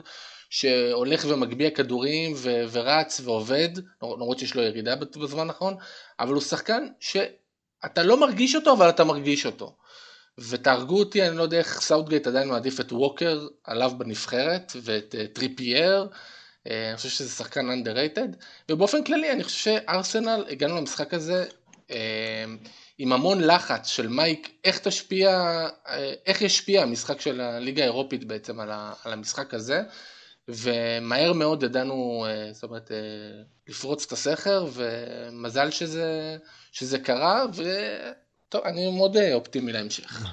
שהולך 0.49 1.25
ומגביה 1.27 1.71
כדורים 1.71 2.33
ו- 2.35 2.63
ורץ 2.71 3.21
ועובד, 3.23 3.69
למרות 4.01 4.39
שיש 4.39 4.55
לו 4.55 4.61
ירידה 4.63 4.95
בזמן 4.95 5.49
האחרון, 5.49 5.75
אבל 6.19 6.33
הוא 6.33 6.41
שחקן 6.41 6.87
שאתה 6.99 8.03
לא 8.03 8.19
מרגיש 8.19 8.55
אותו, 8.55 8.73
אבל 8.73 8.89
אתה 8.89 9.03
מרגיש 9.03 9.45
אותו. 9.45 9.75
ותהרגו 10.37 10.99
אותי, 10.99 11.27
אני 11.27 11.37
לא 11.37 11.43
יודע 11.43 11.57
איך 11.57 11.81
סאוטגייט 11.81 12.27
עדיין 12.27 12.47
מעדיף 12.47 12.79
את 12.79 12.91
ווקר 12.91 13.47
עליו 13.63 13.91
בנבחרת, 13.97 14.71
ואת 14.81 15.15
uh, 15.17 15.35
טריפייר, 15.35 16.07
uh, 16.11 16.69
אני 16.89 16.97
חושב 16.97 17.09
שזה 17.09 17.29
שחקן 17.29 17.69
underrated, 17.69 18.35
ובאופן 18.71 19.03
כללי 19.03 19.31
אני 19.31 19.43
חושב 19.43 19.57
שארסנל, 19.57 20.45
הגענו 20.49 20.77
למשחק 20.77 21.13
הזה 21.13 21.45
עם 22.97 23.13
המון 23.13 23.41
לחץ 23.41 23.87
של 23.87 24.07
מייק, 24.07 24.59
איך 24.63 24.79
תשפיע, 24.79 25.29
אה, 25.87 26.13
איך 26.25 26.41
ישפיע 26.41 26.81
המשחק 26.83 27.21
של 27.21 27.41
הליגה 27.41 27.83
האירופית 27.83 28.23
בעצם 28.23 28.59
על, 28.59 28.69
המשחק 29.13 29.53
הזה, 29.53 29.81
ומהר 30.47 31.33
מאוד 31.33 31.63
ידענו, 31.63 32.25
אה, 32.27 32.53
זאת 32.53 32.63
אומרת, 32.63 32.91
אה, 32.91 32.97
לפרוץ 33.67 34.05
את 34.05 34.11
הסכר, 34.11 34.65
ומזל 34.73 35.71
שזה, 35.71 36.37
שזה 36.71 36.99
קרה, 36.99 37.45
וטוב, 37.53 38.61
אני 38.65 38.91
מאוד 38.91 39.17
אופטימי 39.33 39.71
להמשך. 39.71 40.23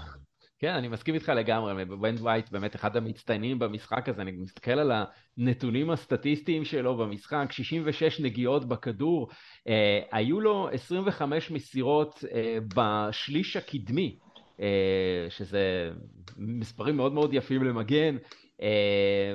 כן, 0.62 0.74
אני 0.74 0.88
מסכים 0.88 1.14
איתך 1.14 1.28
לגמרי, 1.28 1.84
בן 1.84 2.14
וייט 2.22 2.50
באמת 2.50 2.76
אחד 2.76 2.96
המצטיינים 2.96 3.58
במשחק 3.58 4.08
הזה, 4.08 4.22
אני 4.22 4.32
מסתכל 4.32 4.70
על 4.70 4.92
הנתונים 5.36 5.90
הסטטיסטיים 5.90 6.64
שלו 6.64 6.96
במשחק, 6.96 7.46
66 7.50 8.20
נגיעות 8.20 8.68
בכדור, 8.68 9.28
אה, 9.68 10.00
היו 10.12 10.40
לו 10.40 10.68
25 10.72 11.50
מסירות 11.50 12.24
אה, 12.32 12.58
בשליש 12.74 13.56
הקדמי, 13.56 14.18
אה, 14.60 15.26
שזה 15.28 15.90
מספרים 16.38 16.96
מאוד 16.96 17.12
מאוד 17.12 17.34
יפים 17.34 17.62
למגן, 17.64 18.16
אה, 18.62 19.34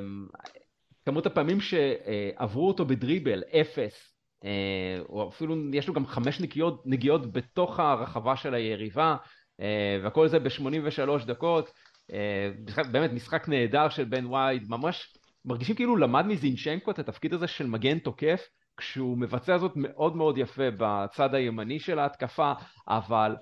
כמות 1.06 1.26
הפעמים 1.26 1.58
שעברו 1.62 2.68
אותו 2.68 2.86
בדריבל, 2.86 3.44
אפס, 3.62 4.18
אה, 4.46 5.00
או 5.10 5.30
אפילו 5.30 5.56
יש 5.74 5.88
לו 5.88 5.94
גם 5.94 6.06
חמש 6.06 6.42
נגיעות, 6.42 6.84
נגיעות 6.86 7.32
בתוך 7.34 7.80
הרחבה 7.80 8.36
של 8.36 8.54
היריבה, 8.54 9.16
אה, 9.62 9.98
וכל 10.04 10.28
זה 10.28 10.40
ב-83 10.40 11.26
דקות, 11.26 11.72
אה, 12.14 12.50
באמת 12.92 13.12
משחק 13.14 13.50
נהדר 13.50 13.90
של 13.90 14.04
בן 14.04 14.26
ווייט, 14.26 14.64
ממש 14.70 15.14
מרגישים 15.46 15.76
כאילו 15.76 15.98
למד 15.98 16.26
מזינצ'נקו 16.26 16.92
את 16.92 17.00
התפקיד 17.00 17.34
הזה 17.34 17.48
של 17.48 17.68
מגן 17.68 18.00
תוקף, 18.00 18.48
כשהוא 18.78 19.18
מבצע 19.18 19.58
זאת 19.58 19.72
מאוד 19.76 20.16
מאוד 20.16 20.38
יפה 20.38 20.64
בצד 20.78 21.36
הימני 21.36 21.80
של 21.80 22.00
ההתקפה, 22.00 22.54
אבל 22.88 23.36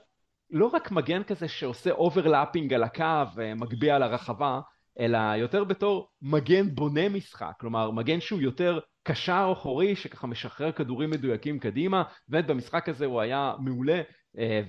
לא 0.49 0.65
רק 0.65 0.91
מגן 0.91 1.23
כזה 1.23 1.47
שעושה 1.47 1.91
overlapping 1.91 2.73
על 2.73 2.83
הקו 2.83 3.23
ומגביה 3.35 3.95
על 3.95 4.03
הרחבה, 4.03 4.59
אלא 4.99 5.17
יותר 5.17 5.63
בתור 5.63 6.09
מגן 6.21 6.75
בונה 6.75 7.09
משחק, 7.09 7.53
כלומר 7.59 7.91
מגן 7.91 8.19
שהוא 8.19 8.41
יותר 8.41 8.79
קשר 9.03 9.49
אחורי 9.53 9.95
שככה 9.95 10.27
משחרר 10.27 10.71
כדורים 10.71 11.09
מדויקים 11.09 11.59
קדימה, 11.59 12.03
באמת 12.27 12.47
במשחק 12.47 12.89
הזה 12.89 13.05
הוא 13.05 13.21
היה 13.21 13.53
מעולה, 13.59 14.01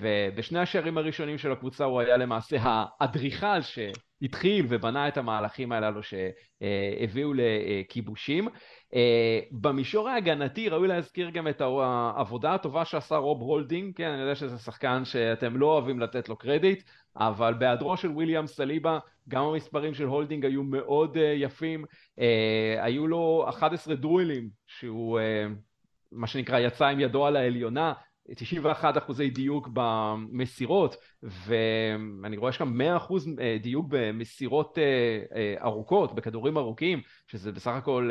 ובשני 0.00 0.58
השערים 0.58 0.98
הראשונים 0.98 1.38
של 1.38 1.52
הקבוצה 1.52 1.84
הוא 1.84 2.00
היה 2.00 2.16
למעשה 2.16 2.56
האדריכל 2.60 3.60
שהתחיל 3.60 4.66
ובנה 4.68 5.08
את 5.08 5.16
המהלכים 5.16 5.72
הללו 5.72 6.00
שהביאו 6.02 7.32
לכיבושים. 7.34 8.48
אה, 8.94 9.40
במישור 9.52 10.08
ההגנתי 10.08 10.68
ראוי 10.68 10.88
להזכיר 10.88 11.30
גם 11.30 11.48
את 11.48 11.60
העבודה 11.60 12.54
הטובה 12.54 12.84
שעשה 12.84 13.16
רוב 13.16 13.40
הולדינג, 13.40 13.96
כן 13.96 14.10
אני 14.10 14.20
יודע 14.20 14.34
שזה 14.34 14.58
שחקן 14.58 15.04
שאתם 15.04 15.56
לא 15.56 15.66
אוהבים 15.66 16.00
לתת 16.00 16.28
לו 16.28 16.36
קרדיט, 16.36 16.82
אבל 17.16 17.54
בהיעדרו 17.54 17.96
של 17.96 18.08
וויליאם 18.08 18.46
סליבה 18.46 18.98
גם 19.28 19.42
המספרים 19.42 19.94
של 19.94 20.04
הולדינג 20.04 20.44
היו 20.44 20.62
מאוד 20.62 21.16
uh, 21.16 21.20
יפים, 21.20 21.84
היו 22.78 23.06
לו 23.06 23.46
11 23.48 23.94
דו-אלים 23.94 24.48
שהוא 24.66 25.20
מה 26.12 26.26
שנקרא 26.26 26.58
יצא 26.58 26.86
עם 26.86 27.00
ידו 27.00 27.26
על 27.26 27.36
העליונה, 27.36 27.92
91 28.34 28.98
אחוזי 28.98 29.30
דיוק 29.30 29.68
במסירות 29.72 30.96
ואני 31.22 32.36
רואה 32.36 32.52
שם 32.52 32.68
100 32.68 32.96
אחוז 32.96 33.28
דיוק 33.62 33.86
במסירות 33.88 34.78
ארוכות, 35.62 36.14
בכדורים 36.14 36.58
ארוכים, 36.58 37.00
שזה 37.26 37.52
בסך 37.52 37.70
הכל 37.70 38.10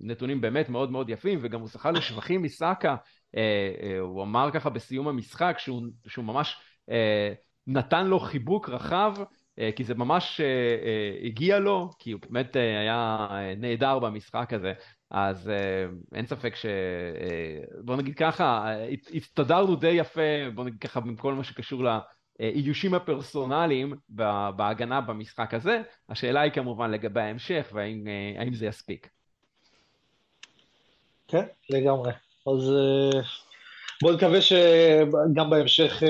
נתונים 0.00 0.40
באמת 0.40 0.68
מאוד 0.68 0.90
מאוד 0.90 1.10
יפים 1.10 1.38
וגם 1.42 1.60
הוא 1.60 1.68
זכה 1.68 1.90
לשבחים 1.90 2.42
מסאקה, 2.42 2.96
הוא 4.00 4.22
אמר 4.22 4.50
ככה 4.52 4.70
בסיום 4.70 5.08
המשחק 5.08 5.56
שהוא, 5.58 5.82
שהוא 6.06 6.24
ממש 6.24 6.56
נתן 7.66 8.06
לו 8.06 8.20
חיבוק 8.20 8.68
רחב 8.68 9.14
אה, 9.58 9.70
כי 9.76 9.84
זה 9.84 9.94
ממש 9.94 10.40
אה, 10.40 10.46
אה, 10.46 11.26
הגיע 11.26 11.58
לו, 11.58 11.90
כי 11.98 12.12
הוא 12.12 12.20
באמת 12.30 12.56
היה 12.56 13.28
נהדר 13.56 13.98
במשחק 13.98 14.52
הזה, 14.52 14.72
אז 15.14 15.50
אין 16.14 16.26
ספק 16.26 16.56
ש... 16.56 16.66
בוא 17.84 17.96
נגיד 17.96 18.14
ככה, 18.16 18.74
הסתדרנו 19.14 19.76
די 19.76 19.90
יפה, 19.90 20.50
בוא 20.54 20.64
נגיד 20.64 20.80
ככה, 20.80 21.00
בכל 21.00 21.34
מה 21.34 21.44
שקשור 21.44 21.84
לאיושים 22.40 22.94
הפרסונליים 22.94 23.94
בהגנה 24.56 25.00
במשחק 25.00 25.54
הזה, 25.54 25.82
השאלה 26.08 26.40
היא 26.40 26.52
כמובן 26.52 26.90
לגבי 26.90 27.20
ההמשך 27.20 27.70
והאם 27.72 28.54
זה 28.54 28.66
יספיק. 28.66 29.08
כן, 31.28 31.44
לגמרי. 31.70 32.12
אז 32.46 32.72
בוא 34.02 34.12
נקווה 34.12 34.40
שגם 34.40 35.50
בהמשך 35.50 36.02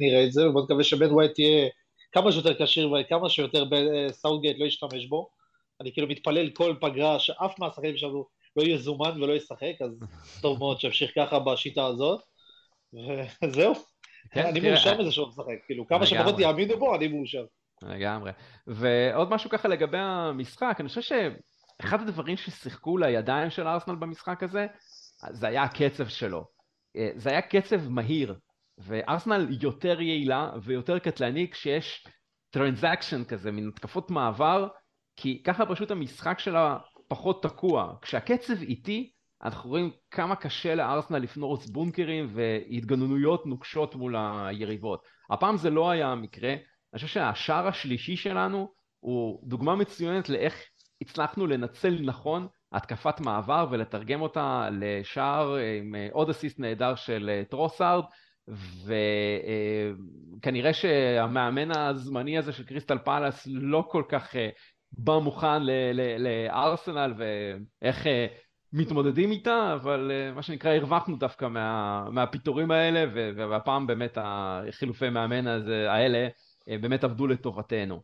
נראה 0.00 0.24
את 0.24 0.32
זה, 0.32 0.48
ובוא 0.48 0.64
נקווה 0.64 0.84
שבן 0.84 1.12
ווייט 1.12 1.34
תהיה 1.34 1.68
כמה 2.12 2.32
שיותר 2.32 2.64
כשיר 2.64 2.92
וכמה 2.92 3.28
שיותר 3.28 3.64
סאוטגייט 4.10 4.58
לא 4.58 4.64
ישתמש 4.64 5.06
בו. 5.06 5.28
אני 5.80 5.92
כאילו 5.92 6.08
מתפלל 6.08 6.50
כל 6.50 6.74
פגרה 6.80 7.18
שאף 7.18 7.58
מהשחקנים 7.58 7.96
שלנו 7.96 8.26
לא 8.56 8.62
יזומן 8.62 9.22
ולא 9.22 9.32
ישחק, 9.32 9.82
אז 9.84 10.00
טוב 10.42 10.58
מאוד 10.58 10.80
שימשיך 10.80 11.10
ככה 11.16 11.38
בשיטה 11.38 11.86
הזאת, 11.86 12.20
וזהו. 13.44 13.74
כן, 14.30 14.46
אני 14.46 14.60
מאושר 14.60 15.00
מזה 15.00 15.12
שהוא 15.12 15.28
משחק, 15.28 15.66
כאילו 15.66 15.86
כמה 15.86 16.06
שפחות 16.06 16.38
יאמינו 16.38 16.78
בו, 16.78 16.94
אני 16.94 17.08
מאושר. 17.08 17.44
לגמרי. 17.82 18.30
ועוד 18.66 19.30
משהו 19.30 19.50
ככה 19.50 19.68
לגבי 19.68 19.98
המשחק, 19.98 20.76
אני 20.80 20.88
חושב 20.88 21.00
שאחד 21.00 22.00
הדברים 22.00 22.36
ששיחקו 22.36 22.98
לידיים 22.98 23.50
של 23.50 23.66
ארסנל 23.66 23.94
במשחק 23.94 24.42
הזה, 24.42 24.66
זה 25.30 25.48
היה 25.48 25.62
הקצב 25.62 26.08
שלו. 26.08 26.44
אה, 26.96 27.10
זה 27.16 27.30
היה 27.30 27.42
קצב 27.42 27.88
מהיר, 27.88 28.34
וארסנל 28.78 29.46
יותר 29.60 30.00
יעילה 30.00 30.50
ויותר 30.62 30.98
קטלנית 30.98 31.50
כשיש 31.50 32.06
transition 32.50 33.24
כזה, 33.24 33.52
מין 33.52 33.68
התקפות 33.68 34.10
מעבר, 34.10 34.68
כי 35.16 35.42
ככה 35.42 35.66
פשוט 35.66 35.90
המשחק 35.90 36.38
שלה 36.38 36.78
פחות 37.14 37.42
תקוע. 37.42 37.94
כשהקצב 38.02 38.62
איטי, 38.62 39.10
אנחנו 39.44 39.70
רואים 39.70 39.90
כמה 40.10 40.36
קשה 40.36 40.74
לארסנל 40.74 41.18
לפרוץ 41.18 41.66
בונקרים 41.66 42.28
והתגוננויות 42.34 43.46
נוקשות 43.46 43.94
מול 43.94 44.16
היריבות. 44.16 45.04
הפעם 45.30 45.56
זה 45.56 45.70
לא 45.70 45.90
היה 45.90 46.08
המקרה, 46.08 46.50
אני 46.50 46.60
חושב 46.94 47.06
שהשער 47.06 47.66
השלישי 47.68 48.16
שלנו 48.16 48.68
הוא 49.00 49.48
דוגמה 49.48 49.76
מצוינת 49.76 50.28
לאיך 50.28 50.54
הצלחנו 51.00 51.46
לנצל 51.46 51.98
נכון 52.02 52.46
התקפת 52.72 53.20
מעבר 53.20 53.66
ולתרגם 53.70 54.20
אותה 54.20 54.68
לשער 54.72 55.54
עם 55.54 55.94
עוד 56.12 56.30
אסיסט 56.30 56.60
נהדר 56.60 56.94
של 56.94 57.42
טרוסארד 57.50 58.04
וכנראה 60.38 60.72
שהמאמן 60.72 61.76
הזמני 61.76 62.38
הזה 62.38 62.52
של 62.52 62.64
קריסטל 62.64 62.98
פאלאס 62.98 63.48
לא 63.50 63.84
כל 63.88 64.02
כך 64.08 64.36
אה, 64.36 64.48
בא 64.98 65.18
מוכן 65.18 65.62
לארסנל 66.18 67.14
ואיך 67.16 68.06
אה, 68.06 68.26
מתמודדים 68.72 69.30
איתה, 69.30 69.74
אבל 69.74 70.10
אה, 70.14 70.32
מה 70.34 70.42
שנקרא 70.42 70.74
הרווחנו 70.74 71.16
דווקא 71.16 71.44
מה, 71.44 72.04
מהפיטורים 72.10 72.70
האלה, 72.70 73.04
והפעם 73.36 73.86
באמת 73.86 74.18
החילופי 74.20 75.10
מאמן 75.10 75.46
הזה, 75.46 75.92
האלה 75.92 76.28
באמת 76.66 77.04
עבדו 77.04 77.26
לטובתנו. 77.26 78.02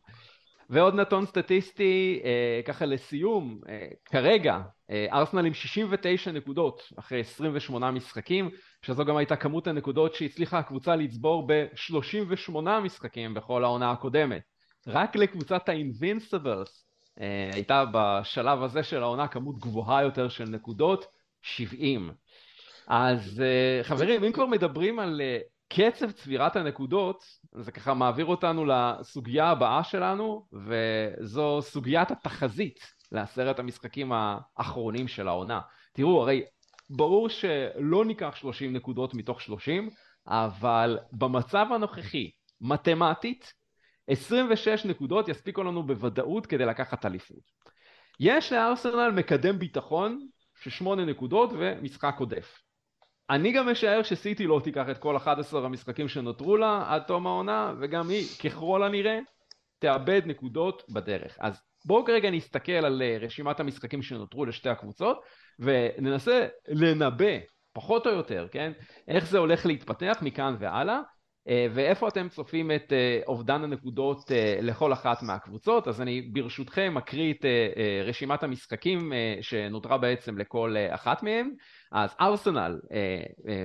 ועוד 0.71 0.95
נתון 0.95 1.25
סטטיסטי, 1.25 2.21
אה, 2.23 2.61
ככה 2.65 2.85
לסיום, 2.85 3.61
אה, 3.69 3.87
כרגע 4.05 4.59
אה, 4.89 5.05
ארסנל 5.11 5.45
עם 5.45 5.53
69 5.53 6.31
נקודות 6.31 6.81
אחרי 6.99 7.19
28 7.19 7.91
משחקים, 7.91 8.49
שזו 8.81 9.05
גם 9.05 9.17
הייתה 9.17 9.35
כמות 9.35 9.67
הנקודות 9.67 10.15
שהצליחה 10.15 10.59
הקבוצה 10.59 10.95
לצבור 10.95 11.47
ב-38 11.47 12.59
משחקים 12.83 13.33
בכל 13.33 13.63
העונה 13.63 13.91
הקודמת. 13.91 14.41
רק 14.87 15.15
לקבוצת 15.15 15.69
האינבינסיבלס 15.69 16.85
אה, 17.21 17.49
הייתה 17.53 17.83
בשלב 17.93 18.63
הזה 18.63 18.83
של 18.83 19.03
העונה 19.03 19.27
כמות 19.27 19.59
גבוהה 19.59 20.03
יותר 20.03 20.29
של 20.29 20.45
נקודות, 20.45 21.05
70. 21.41 22.11
אז 22.87 23.41
אה, 23.41 23.83
חברים, 23.83 24.23
אם 24.23 24.31
כבר 24.31 24.45
מדברים 24.45 24.99
על 24.99 25.21
אה, 25.21 25.39
קצב 25.69 26.11
צבירת 26.11 26.55
הנקודות, 26.55 27.23
זה 27.51 27.71
ככה 27.71 27.93
מעביר 27.93 28.25
אותנו 28.25 28.65
לסוגיה 28.65 29.49
הבאה 29.49 29.83
שלנו, 29.83 30.45
וזו 30.53 31.61
סוגיית 31.61 32.11
התחזית 32.11 32.79
לעשרת 33.11 33.59
המשחקים 33.59 34.11
האחרונים 34.13 35.07
של 35.07 35.27
העונה. 35.27 35.61
תראו, 35.93 36.21
הרי 36.21 36.43
ברור 36.89 37.29
שלא 37.29 38.05
ניקח 38.05 38.35
30 38.35 38.73
נקודות 38.73 39.13
מתוך 39.13 39.41
30, 39.41 39.89
אבל 40.27 40.97
במצב 41.11 41.67
הנוכחי, 41.75 42.31
מתמטית, 42.61 43.53
26 44.07 44.85
נקודות 44.85 45.27
יספיקו 45.27 45.63
לנו 45.63 45.83
בוודאות 45.83 46.45
כדי 46.45 46.65
לקחת 46.65 47.05
אליפות. 47.05 47.51
יש 48.19 48.53
לארסנל 48.53 49.11
מקדם 49.15 49.59
ביטחון 49.59 50.27
של 50.61 50.69
8 50.69 51.05
נקודות 51.05 51.49
ומשחק 51.57 52.15
עודף. 52.19 52.61
אני 53.29 53.51
גם 53.51 53.69
משער 53.69 54.03
שסיטי 54.03 54.47
לא 54.47 54.61
תיקח 54.63 54.85
את 54.91 54.97
כל 54.97 55.17
11 55.17 55.65
המשחקים 55.65 56.07
שנותרו 56.07 56.57
לה 56.57 56.85
עד 56.87 57.01
תום 57.01 57.27
העונה, 57.27 57.73
וגם 57.79 58.09
היא, 58.09 58.27
ככל 58.43 58.83
הנראה, 58.83 59.19
תאבד 59.79 60.21
נקודות 60.25 60.83
בדרך. 60.89 61.37
אז 61.39 61.61
בואו 61.85 62.05
כרגע 62.05 62.31
נסתכל 62.31 62.71
על 62.71 63.01
אה, 63.01 63.17
רשימת 63.21 63.59
המשחקים 63.59 64.01
שנותרו 64.01 64.45
לשתי 64.45 64.69
הקבוצות, 64.69 65.21
וננסה 65.59 66.47
לנבא, 66.67 67.37
פחות 67.73 68.07
או 68.07 68.11
יותר, 68.11 68.47
כן, 68.51 68.71
איך 69.07 69.25
זה 69.25 69.37
הולך 69.37 69.65
להתפתח 69.65 70.17
מכאן 70.21 70.55
והלאה, 70.59 70.99
ואיפה 71.47 72.07
אתם 72.07 72.29
צופים 72.29 72.71
את 72.71 72.93
אובדן 73.27 73.63
הנקודות 73.63 74.31
לכל 74.61 74.93
אחת 74.93 75.23
מהקבוצות, 75.23 75.87
אז 75.87 76.01
אני 76.01 76.21
ברשותכם 76.21 76.97
אקריא 76.97 77.33
את 77.33 77.45
רשימת 78.05 78.43
המשחקים 78.43 79.13
שנותרה 79.41 79.97
בעצם 79.97 80.37
לכל 80.37 80.75
אחת 80.89 81.23
מהם. 81.23 81.51
אז 81.91 82.15
ארסנל 82.21 82.79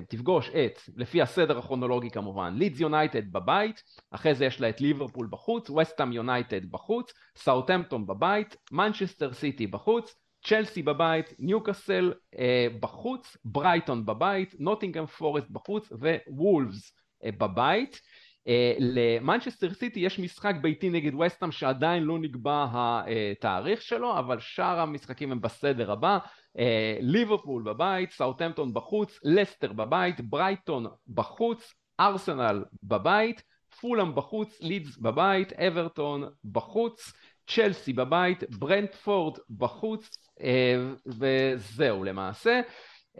תפגוש 0.08 0.50
את, 0.50 0.80
לפי 0.96 1.22
הסדר 1.22 1.58
הכרונולוגי 1.58 2.10
כמובן, 2.10 2.54
לידס 2.56 2.80
יונייטד 2.80 3.32
בבית, 3.32 3.82
אחרי 4.10 4.34
זה 4.34 4.44
יש 4.44 4.60
לה 4.60 4.68
את 4.68 4.80
ליברפול 4.80 5.28
בחוץ, 5.30 5.70
ווסטהאם 5.70 6.12
יונייטד 6.12 6.70
בחוץ, 6.70 7.12
סאוטהמפטון 7.36 8.06
בבית, 8.06 8.56
מנצ'סטר 8.72 9.32
סיטי 9.32 9.66
בחוץ, 9.66 10.14
צ'לסי 10.44 10.82
בבית, 10.82 11.34
ניוקאסל 11.38 12.12
אה, 12.38 12.66
בחוץ, 12.80 13.36
ברייטון 13.44 14.06
בבית, 14.06 14.54
נוטינגהאם 14.58 15.06
פורסט 15.06 15.50
בחוץ 15.50 15.92
ווולפס 16.28 16.92
אה, 16.96 17.05
בבית. 17.24 18.00
אה, 18.48 18.74
למנצ'סטר 18.78 19.74
סיטי 19.74 20.00
יש 20.00 20.18
משחק 20.18 20.54
ביתי 20.60 20.90
נגד 20.90 21.14
וסטאם 21.14 21.52
שעדיין 21.52 22.02
לא 22.02 22.18
נקבע 22.18 22.66
התאריך 22.72 23.82
שלו, 23.82 24.18
אבל 24.18 24.40
שאר 24.40 24.80
המשחקים 24.80 25.32
הם 25.32 25.40
בסדר 25.40 25.92
הבא. 25.92 26.18
אה, 26.58 26.96
ליברפול 27.00 27.62
בבית, 27.62 28.12
סאוטהמפטון 28.12 28.74
בחוץ, 28.74 29.18
לסטר 29.24 29.72
בבית, 29.72 30.20
ברייטון 30.20 30.86
בחוץ, 31.08 31.74
ארסנל 32.00 32.64
בבית, 32.82 33.42
פולאם 33.80 34.14
בחוץ, 34.14 34.60
לידס 34.60 34.96
בבית, 34.96 35.52
אברטון 35.52 36.24
בחוץ, 36.52 37.12
צ'לסי 37.46 37.92
בבית, 37.92 38.44
ברנדפורד 38.50 39.38
בחוץ, 39.50 40.10
אה, 40.40 40.76
וזהו 41.06 42.04
למעשה. 42.04 42.60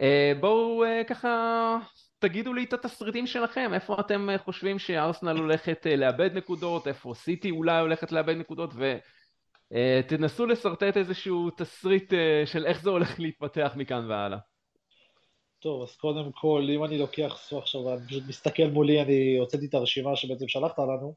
אה, 0.01 0.33
בואו 0.39 0.83
אה, 0.83 1.03
ככה 1.03 1.77
תגידו 2.19 2.53
לי 2.53 2.63
את 2.63 2.73
התסריטים 2.73 3.27
שלכם, 3.27 3.71
איפה 3.73 3.99
אתם 3.99 4.27
חושבים 4.37 4.79
שארסנל 4.79 5.37
הולכת 5.37 5.85
לאבד 5.97 6.29
נקודות, 6.33 6.87
איפה 6.87 7.13
סיטי 7.15 7.51
אולי 7.51 7.79
הולכת 7.79 8.11
לאבד 8.11 8.35
נקודות, 8.35 8.73
ותנסו 9.71 10.45
לשרטט 10.45 10.97
איזשהו 10.97 11.49
תסריט 11.49 12.13
של 12.45 12.65
איך 12.65 12.81
זה 12.81 12.89
הולך 12.89 13.19
להתפתח 13.19 13.71
מכאן 13.75 14.05
והלאה. 14.09 14.37
טוב, 15.59 15.83
אז 15.83 15.95
קודם 15.95 16.31
כל, 16.31 16.67
אם 16.75 16.83
אני 16.83 16.97
לוקח 16.97 17.53
עכשיו, 17.57 17.93
אני 17.93 18.07
פשוט 18.07 18.23
מסתכל 18.27 18.67
מולי, 18.67 19.01
אני 19.01 19.37
הוצאתי 19.37 19.65
את 19.65 19.73
הרשימה 19.73 20.15
שבעצם 20.15 20.47
שלחת 20.47 20.79
לנו, 20.79 21.15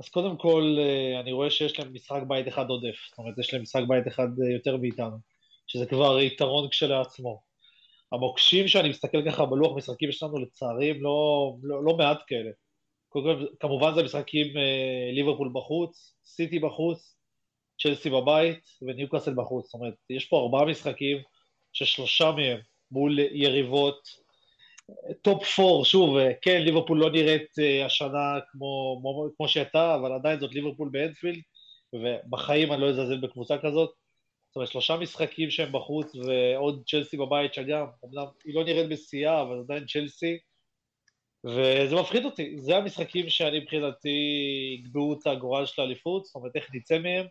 אז 0.00 0.08
קודם 0.08 0.36
כל, 0.36 0.76
אה, 0.78 1.20
אני 1.20 1.32
רואה 1.32 1.50
שיש 1.50 1.78
להם 1.78 1.94
משחק 1.94 2.22
בית 2.28 2.48
אחד 2.48 2.68
עודף, 2.68 2.96
זאת 3.10 3.18
אומרת, 3.18 3.38
יש 3.38 3.52
להם 3.54 3.62
משחק 3.62 3.82
בית 3.88 4.08
אחד 4.08 4.28
אה, 4.42 4.52
יותר 4.52 4.76
מאיתנו, 4.76 5.16
שזה 5.66 5.86
כבר 5.86 6.20
יתרון 6.20 6.68
כשלעצמו. 6.68 7.49
המוקשים 8.12 8.68
שאני 8.68 8.88
מסתכל 8.88 9.30
ככה 9.30 9.46
בלוח 9.46 9.76
משחקים 9.76 10.12
שלנו, 10.12 10.38
לצערי, 10.38 10.90
הם 10.90 11.02
לא, 11.02 11.52
לא, 11.62 11.84
לא 11.84 11.96
מעט 11.96 12.18
כאלה. 12.26 12.50
כמובן 13.60 13.94
זה 13.94 14.02
משחקים 14.02 14.56
אה, 14.56 15.10
ליברפול 15.12 15.50
בחוץ, 15.54 16.14
סיטי 16.24 16.58
בחוץ, 16.58 17.16
צ'לסי 17.82 18.10
בבית 18.10 18.70
וניוקאסל 18.82 19.34
בחוץ. 19.34 19.64
זאת 19.64 19.74
אומרת, 19.74 19.94
יש 20.10 20.24
פה 20.24 20.40
ארבעה 20.40 20.64
משחקים 20.64 21.18
ששלושה 21.72 22.30
מהם 22.30 22.58
מול 22.90 23.18
יריבות 23.18 24.08
top 25.22 25.44
four, 25.44 25.84
שוב, 25.84 26.16
אה, 26.16 26.32
כן, 26.42 26.62
ליברפול 26.62 26.98
לא 26.98 27.10
נראית 27.10 27.58
אה, 27.58 27.86
השנה 27.86 28.38
כמו, 28.52 29.02
כמו 29.36 29.48
שהייתה, 29.48 29.94
אבל 29.94 30.12
עדיין 30.12 30.40
זאת 30.40 30.54
ליברפול 30.54 30.88
באנפילד, 30.92 31.40
ובחיים 31.92 32.72
אני 32.72 32.80
לא 32.80 32.88
אזלזל 32.88 33.20
בקבוצה 33.20 33.58
כזאת. 33.58 33.90
זאת 34.50 34.56
אומרת, 34.56 34.68
שלושה 34.70 34.96
משחקים 34.96 35.50
שהם 35.50 35.72
בחוץ, 35.72 36.14
ועוד 36.14 36.82
צ'לסי 36.86 37.16
בבית 37.16 37.54
שגם, 37.54 37.86
אמנם 38.04 38.26
היא 38.44 38.54
לא 38.54 38.64
נראית 38.64 38.88
בשיאה, 38.88 39.42
אבל 39.42 39.60
עדיין 39.64 39.86
צ'לסי, 39.86 40.38
וזה 41.46 41.96
מפחיד 42.00 42.24
אותי. 42.24 42.58
זה 42.58 42.76
המשחקים 42.76 43.28
שאני 43.28 43.60
מבחינתי 43.60 44.18
יקבעו 44.78 45.12
את 45.12 45.26
הגורל 45.26 45.66
של 45.66 45.82
האליפות, 45.82 46.24
זאת 46.24 46.34
אומרת, 46.34 46.56
איך 46.56 46.68
נצא 46.74 46.98
מהם. 46.98 47.26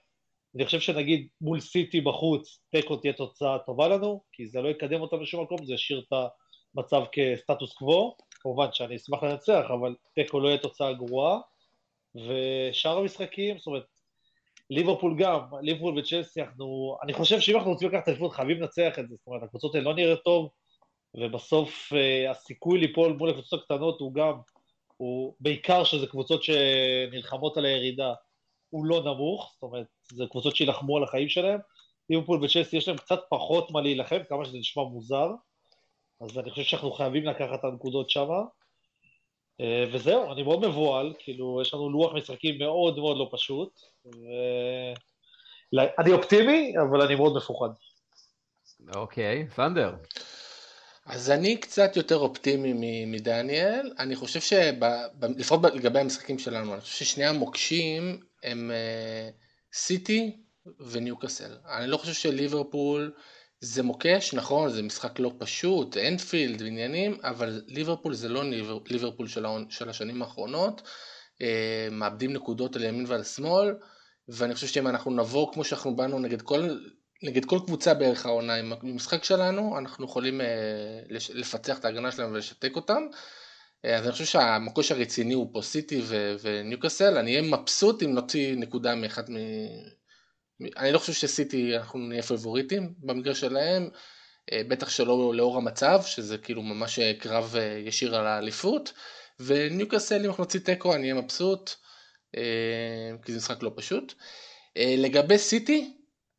אני 0.56 0.66
חושב 0.66 0.80
שנגיד 0.80 1.28
מול 1.42 1.60
סיטי 1.60 2.02
בחוץ, 2.02 2.60
תיקו 2.72 2.96
תהיה 2.96 3.14
תוצאה 3.14 3.60
טובה 3.60 3.88
לנו, 3.88 4.22
כי 4.34 4.48
זה 4.48 4.62
לא 4.62 4.70
יקדם 4.70 5.02
אותם 5.02 5.22
לשום 5.22 5.44
מקום, 5.44 5.66
זה 5.66 5.74
ישאיר 5.74 6.04
את 6.08 6.14
ה... 6.14 6.28
מצב 6.76 7.02
כסטטוס 7.12 7.74
קוו, 7.74 8.16
כמובן 8.42 8.68
שאני 8.72 8.96
אשמח 8.96 9.24
לנצח, 9.24 9.66
אבל 9.68 9.96
תיקו 10.16 10.40
לא 10.40 10.48
יהיה 10.48 10.58
תוצאה 10.58 10.94
גרועה, 10.94 11.40
ושאר 12.16 12.98
המשחקים, 12.98 13.58
זאת 13.58 13.68
אומרת, 13.68 13.86
ליברפול 14.70 15.16
גם, 15.18 15.40
ליברפול 15.62 16.00
וצ'לסי, 16.00 16.42
אנחנו, 16.42 16.98
אני 17.04 17.14
חושב 17.14 17.40
שאם 17.40 17.56
אנחנו 17.56 17.72
רוצים 17.72 17.90
לקחת 17.90 18.04
את 18.04 18.08
האליפות 18.08 18.32
חייבים 18.32 18.62
לנצח 18.62 19.00
את 19.00 19.10
זה, 19.10 19.16
זאת 19.16 19.28
אומרת, 19.28 19.44
הקבוצות 19.44 19.76
האלה 19.76 19.86
לא 19.86 19.96
נראות 19.96 20.24
טוב, 20.24 20.50
ובסוף 21.18 21.94
uh, 21.94 22.32
הסיכוי 22.32 22.80
ליפול 22.80 23.14
מול 23.14 23.30
הקבוצות 23.30 23.62
הקטנות 23.62 24.00
הוא 24.00 24.14
גם, 24.14 24.34
הוא 24.98 25.36
בעיקר 25.40 25.84
שזה 25.84 26.08
קבוצות 26.08 26.44
שנלחמות 26.44 27.58
על 27.58 27.66
הירידה, 27.66 28.14
הוא 28.70 28.86
לא 28.86 29.04
נמוך, 29.04 29.52
זאת 29.54 29.64
אומרת, 29.64 29.86
זה 30.12 30.24
קבוצות 30.32 30.56
שילחמו 30.56 30.98
על 30.98 31.04
החיים 31.04 31.30
שלהם, 31.30 31.60
ליברפול 32.10 32.44
וצ'לסי 32.44 32.78
יש 32.78 32.88
להם 32.88 32.98
קצת 32.98 33.20
פחות 33.30 33.72
מה 33.72 33.82
להילחם, 33.82 34.20
כמה 34.30 34.46
שזה 34.46 34.58
נשמע 34.58 34.84
מוזר, 34.84 35.28
אז 36.22 36.38
אני 36.38 36.50
חושב 36.50 36.64
שאנחנו 36.64 36.92
חייבים 36.92 37.26
לקחת 37.26 37.60
את 37.60 37.64
הנקודות 37.64 38.10
שמה. 38.10 38.42
אה, 39.62 39.86
וזהו, 39.94 40.32
אני 40.34 40.44
מאוד 40.44 40.68
מבוהל, 40.68 41.14
כאילו, 41.20 41.62
יש 41.62 41.74
לנו 41.74 41.90
לוח 41.90 42.14
משחקים 42.14 42.60
מאוד 42.60 43.00
מאוד 43.00 43.18
לא 43.18 43.30
פשוט. 43.32 43.80
ו... 44.06 44.20
אני 46.00 46.12
אופטימי, 46.12 46.74
אבל 46.90 47.02
אני 47.02 47.16
מאוד 47.16 47.38
מפוחד. 47.38 47.70
אוקיי, 48.96 49.48
סנדר. 49.56 49.96
אז 51.06 51.32
אני 51.32 51.58
קצת 51.58 51.96
יותר 51.96 52.18
אופטימי 52.18 53.06
מדניאל, 53.06 53.92
אני 54.00 54.16
חושב 54.16 54.40
שלפחות 54.40 55.60
לגבי 55.64 56.00
המשחקים 56.00 56.40
שלנו, 56.40 56.74
אני 56.74 56.82
חושב 56.82 57.06
ששני 57.06 57.26
המוקשים 57.26 58.20
הם 58.44 58.72
סיטי 59.74 60.38
uh, 60.68 60.72
וניוקאסל. 60.80 61.58
אני 61.78 61.88
לא 61.88 61.98
חושב 61.98 62.14
שליברפול... 62.14 63.12
זה 63.62 63.84
מוקש, 63.84 64.34
נכון, 64.34 64.70
זה 64.70 64.82
משחק 64.82 65.20
לא 65.20 65.32
פשוט, 65.38 65.98
אנפילד 65.98 66.62
ועניינים, 66.62 67.18
אבל 67.24 67.62
ליברפול 67.68 68.14
זה 68.14 68.30
לא 68.30 68.44
ליברפול 68.86 69.28
של, 69.28 69.90
השנים 69.90 70.22
האחרונות, 70.22 70.82
אה, 71.42 71.88
מאבדים 71.92 72.34
נקודות 72.34 72.76
על 72.76 72.84
ימין 72.84 73.06
ועל 73.08 73.24
שמאל, 73.24 73.76
ואני 74.28 74.56
חושב 74.56 74.68
שאם 74.68 74.88
אנחנו 74.88 75.12
נבוא 75.12 75.54
כמו 75.54 75.64
שאנחנו 75.64 75.96
באנו 75.96 76.20
נגד 76.20 76.42
כל, 76.42 76.78
נגד 77.24 77.46
כל 77.46 77.60
קבוצה 77.66 77.94
בערך 77.94 78.26
העונה 78.26 78.56
עם 78.56 78.74
המשחק 78.82 79.24
שלנו, 79.24 79.78
אנחנו 79.78 80.06
יכולים 80.06 80.42
אה, 80.42 80.48
לפצח 81.34 81.80
את 81.80 81.86
ההגנה 81.86 82.12
שלנו 82.12 82.34
ולשתק 82.34 82.76
אותם. 82.76 83.02
אה, 83.86 83.96
אז 83.96 84.04
אני 84.04 84.12
חושב 84.12 84.26
שהמקוש 84.26 84.92
הרציני 84.92 85.34
הוא 85.34 85.50
פה 85.54 85.62
סיטי 85.62 86.02
וניוקאסל, 86.42 87.18
אני 87.18 87.38
אהיה 87.38 87.52
מבסוט 87.52 88.04
אם 88.04 88.14
נוציא 88.14 88.56
נקודה 88.56 88.96
מאחד 88.96 89.24
אני 90.78 90.92
לא 90.92 91.00
חושב 91.00 91.14
שסיטי 91.14 91.78
אנחנו 91.78 92.00
נהיה 92.00 92.24
פבוריטים 92.24 92.94
במקרה 92.98 93.36
שלהם, 93.36 93.90
אה, 94.52 94.62
בטח 94.68 94.90
שלא 94.90 95.34
לאור 95.36 95.58
המצב, 95.58 96.02
שזה 96.06 96.38
כאילו 96.38 96.62
ממש 96.62 97.00
אה, 97.00 97.14
קרב 97.20 97.56
אה, 97.58 97.82
ישיר 97.86 98.16
על 98.16 98.28
האליפות, 98.28 98.94
וניוקאסל 99.40 100.20
אם 100.20 100.26
אנחנו 100.26 100.44
נוציא 100.44 100.60
תיקו 100.60 100.96
אני 100.96 101.12
אהיה 101.12 101.22
מבסוט, 101.22 101.72
כי 103.26 103.32
זה 103.32 103.38
משחק 103.38 103.64
לא 103.64 103.72
פשוט. 103.76 104.14
לגבי 104.76 105.38
סיטי, 105.38 105.94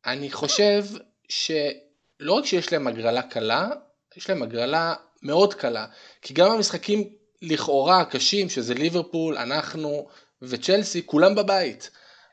אני 0.05 0.31
חושב 0.31 0.85
שלא 1.29 2.33
רק 2.33 2.45
שיש 2.45 2.71
להם 2.73 2.87
הגרלה 2.87 3.21
קלה, 3.21 3.69
יש 4.17 4.29
להם 4.29 4.43
הגרלה 4.43 4.93
מאוד 5.21 5.53
קלה, 5.53 5.85
כי 6.21 6.33
גם 6.33 6.51
המשחקים 6.51 7.09
לכאורה 7.41 7.99
הקשים, 8.01 8.49
שזה 8.49 8.73
ליברפול, 8.73 9.37
אנחנו 9.37 10.07
וצ'לסי, 10.41 11.05
כולם 11.05 11.35
בבית. 11.35 11.91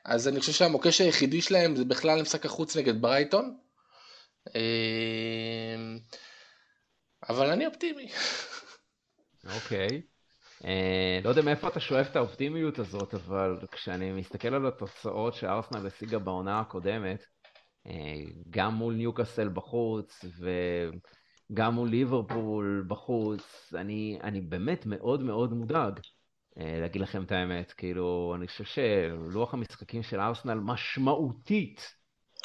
אז 0.09 0.29
אני 0.29 0.41
חושב 0.41 0.53
שהמוקש 0.53 1.01
היחידי 1.01 1.43
שלהם 1.43 1.77
זה 1.77 1.85
בכלל 1.85 2.23
משחק 2.23 2.47
החוץ 2.47 2.77
נגד 2.77 3.03
ברייטון. 3.03 3.57
אמ, 4.55 5.99
אבל 7.29 7.51
אני 7.51 7.67
אופטימי. 7.67 8.09
אוקיי. 9.55 10.03
אה, 10.65 11.21
לא 11.25 11.29
יודע 11.29 11.43
מאיפה 11.43 11.69
אתה 11.69 11.81
שואף 11.81 12.11
את 12.11 12.17
האופטימיות 12.17 12.79
הזאת, 12.79 13.15
אבל 13.15 13.57
כשאני 13.73 14.13
מסתכל 14.13 14.55
על 14.55 14.67
התוצאות 14.67 15.35
שארסנל 15.35 15.87
השיגה 15.87 16.19
בעונה 16.19 16.61
הקודמת, 16.61 17.25
אה, 17.87 17.93
גם 18.51 18.75
מול 18.75 18.95
ניוקאסל 18.95 19.49
בחוץ 19.49 20.25
וגם 21.51 21.75
מול 21.75 21.89
ליברפול 21.89 22.85
בחוץ, 22.89 23.73
אני, 23.75 24.19
אני 24.23 24.41
באמת 24.41 24.87
מאוד 24.87 25.23
מאוד 25.23 25.53
מודאג. 25.53 26.01
אה, 26.59 26.81
להגיד 26.81 27.03
לכם 27.03 27.23
את 27.23 27.33
האמת. 27.33 27.73
כאילו, 27.73 28.35
אני 28.37 28.47
חושב 28.47 28.65
שלוח 28.65 29.55
המשחקים 29.55 30.03
של 30.03 30.21
ארסנל 30.21 30.55
משמעותית 30.55 31.95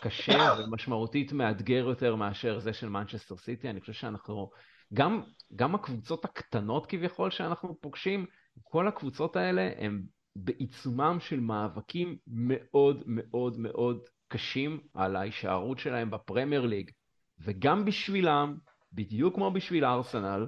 קשה 0.02 0.54
ומשמעותית 0.60 1.32
מאתגר 1.32 1.86
יותר 1.90 2.16
מאשר 2.16 2.60
זה 2.60 2.74
של 2.74 2.90
מנצ'סטר 2.90 3.38
סיטי. 3.38 3.70
אני 3.70 3.80
חושב 3.80 3.94
שאנחנו, 3.94 4.50
גם, 4.94 5.22
גם 5.56 5.76
הקבוצות 5.76 6.26
הקטנות 6.26 6.86
כביכול 6.86 7.32
שאנחנו 7.32 7.78
פוגשים, 7.82 8.26
כל 8.64 8.88
הקבוצות 8.88 9.36
האלה 9.36 9.72
הם 9.78 10.02
בעיצומם 10.36 11.18
של 11.20 11.40
מאבקים 11.40 12.18
מאוד 12.28 13.04
מאוד 13.08 13.60
מאוד 13.60 14.00
קשים 14.28 14.80
על 14.94 15.16
ההישארות 15.16 15.80
שלהם 15.80 16.12
בפרמייר 16.12 16.66
ליג. 16.66 16.92
וגם 17.40 17.86
בשבילם, 17.86 18.56
בדיוק 18.94 19.36
כמו 19.36 19.52
בשביל 19.52 19.86
ארסנל, 19.86 20.48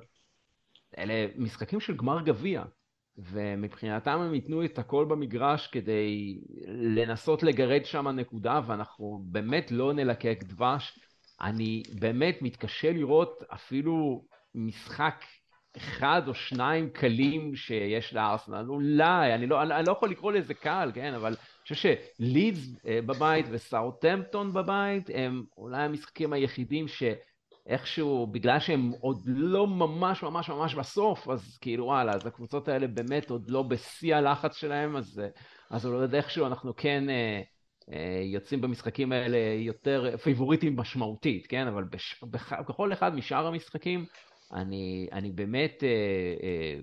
אלה 0.97 1.27
משחקים 1.37 1.79
של 1.79 1.95
גמר 1.95 2.21
גביע. 2.21 2.63
ומבחינתם 3.17 4.19
הם 4.19 4.33
ייתנו 4.33 4.65
את 4.65 4.79
הכל 4.79 5.05
במגרש 5.05 5.67
כדי 5.67 6.39
לנסות 6.67 7.43
לגרד 7.43 7.85
שם 7.85 8.07
נקודה, 8.07 8.61
ואנחנו 8.67 9.21
באמת 9.25 9.71
לא 9.71 9.93
נלקק 9.93 10.43
דבש. 10.43 10.99
אני 11.41 11.83
באמת 11.99 12.37
מתקשה 12.41 12.91
לראות 12.91 13.43
אפילו 13.53 14.25
משחק 14.55 15.23
אחד 15.77 16.21
או 16.27 16.33
שניים 16.33 16.89
קלים 16.89 17.55
שיש 17.55 18.13
לארסנל, 18.13 18.65
אולי, 18.69 19.33
אני 19.33 19.47
לא, 19.47 19.61
אני 19.61 19.85
לא 19.87 19.91
יכול 19.91 20.09
לקרוא 20.09 20.31
לזה 20.31 20.53
קל, 20.53 20.91
כן, 20.93 21.13
אבל 21.13 21.27
אני 21.27 21.35
חושב 21.61 21.75
שלידס 21.75 22.85
אה, 22.87 22.99
בבית 23.01 23.45
וסאוטהמפטון 23.49 24.53
בבית 24.53 25.09
הם 25.13 25.43
אולי 25.57 25.83
המשחקים 25.83 26.33
היחידים 26.33 26.87
שאיכשהו, 27.67 28.27
בגלל 28.27 28.59
שהם 28.59 28.91
עוד 28.99 29.21
לא 29.25 29.67
ממש 29.67 30.23
ממש 30.23 30.49
ממש 30.49 30.75
בסוף, 30.75 31.29
אז 31.29 31.57
כאילו 31.61 31.85
וואלה, 31.85 32.11
אז 32.11 32.25
הקבוצות 32.25 32.67
האלה 32.67 32.87
באמת 32.87 33.29
עוד 33.29 33.49
לא 33.49 33.61
בשיא 33.61 34.15
הלחץ 34.15 34.55
שלהם, 34.55 34.95
אז, 34.95 35.19
אה, 35.19 35.27
אז 35.69 35.85
אולי 35.85 36.17
איכשהו 36.17 36.45
אנחנו 36.45 36.75
כן 36.75 37.09
אה, 37.09 37.41
אה, 37.91 38.21
יוצאים 38.23 38.61
במשחקים 38.61 39.11
האלה 39.11 39.37
יותר 39.57 40.17
פיבוריטים 40.17 40.75
משמעותית, 40.75 41.47
כן, 41.47 41.67
אבל 41.67 41.83
בש, 41.83 42.23
בח, 42.23 42.53
בכל 42.53 42.93
אחד 42.93 43.15
משאר 43.15 43.47
המשחקים, 43.47 44.05
אני, 44.53 45.07
אני 45.11 45.31
באמת... 45.31 45.83
אה, 45.83 45.89
אה, 45.89 46.79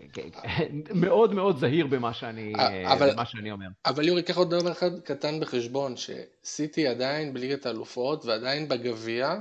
מאוד 0.94 1.34
מאוד 1.34 1.58
זהיר 1.58 1.86
במה 1.86 2.14
שאני, 2.14 2.52
אבל, 2.86 3.12
במה 3.12 3.26
שאני 3.26 3.52
אומר. 3.52 3.66
אבל 3.86 4.08
יורי, 4.08 4.22
קח 4.22 4.36
עוד 4.36 4.50
דבר 4.50 4.72
אחד 4.72 5.00
קטן 5.00 5.40
בחשבון, 5.40 5.94
שסיטי 5.96 6.86
עדיין 6.86 7.34
בליגת 7.34 7.66
האלופות 7.66 8.24
ועדיין 8.24 8.68
בגביע, 8.68 9.34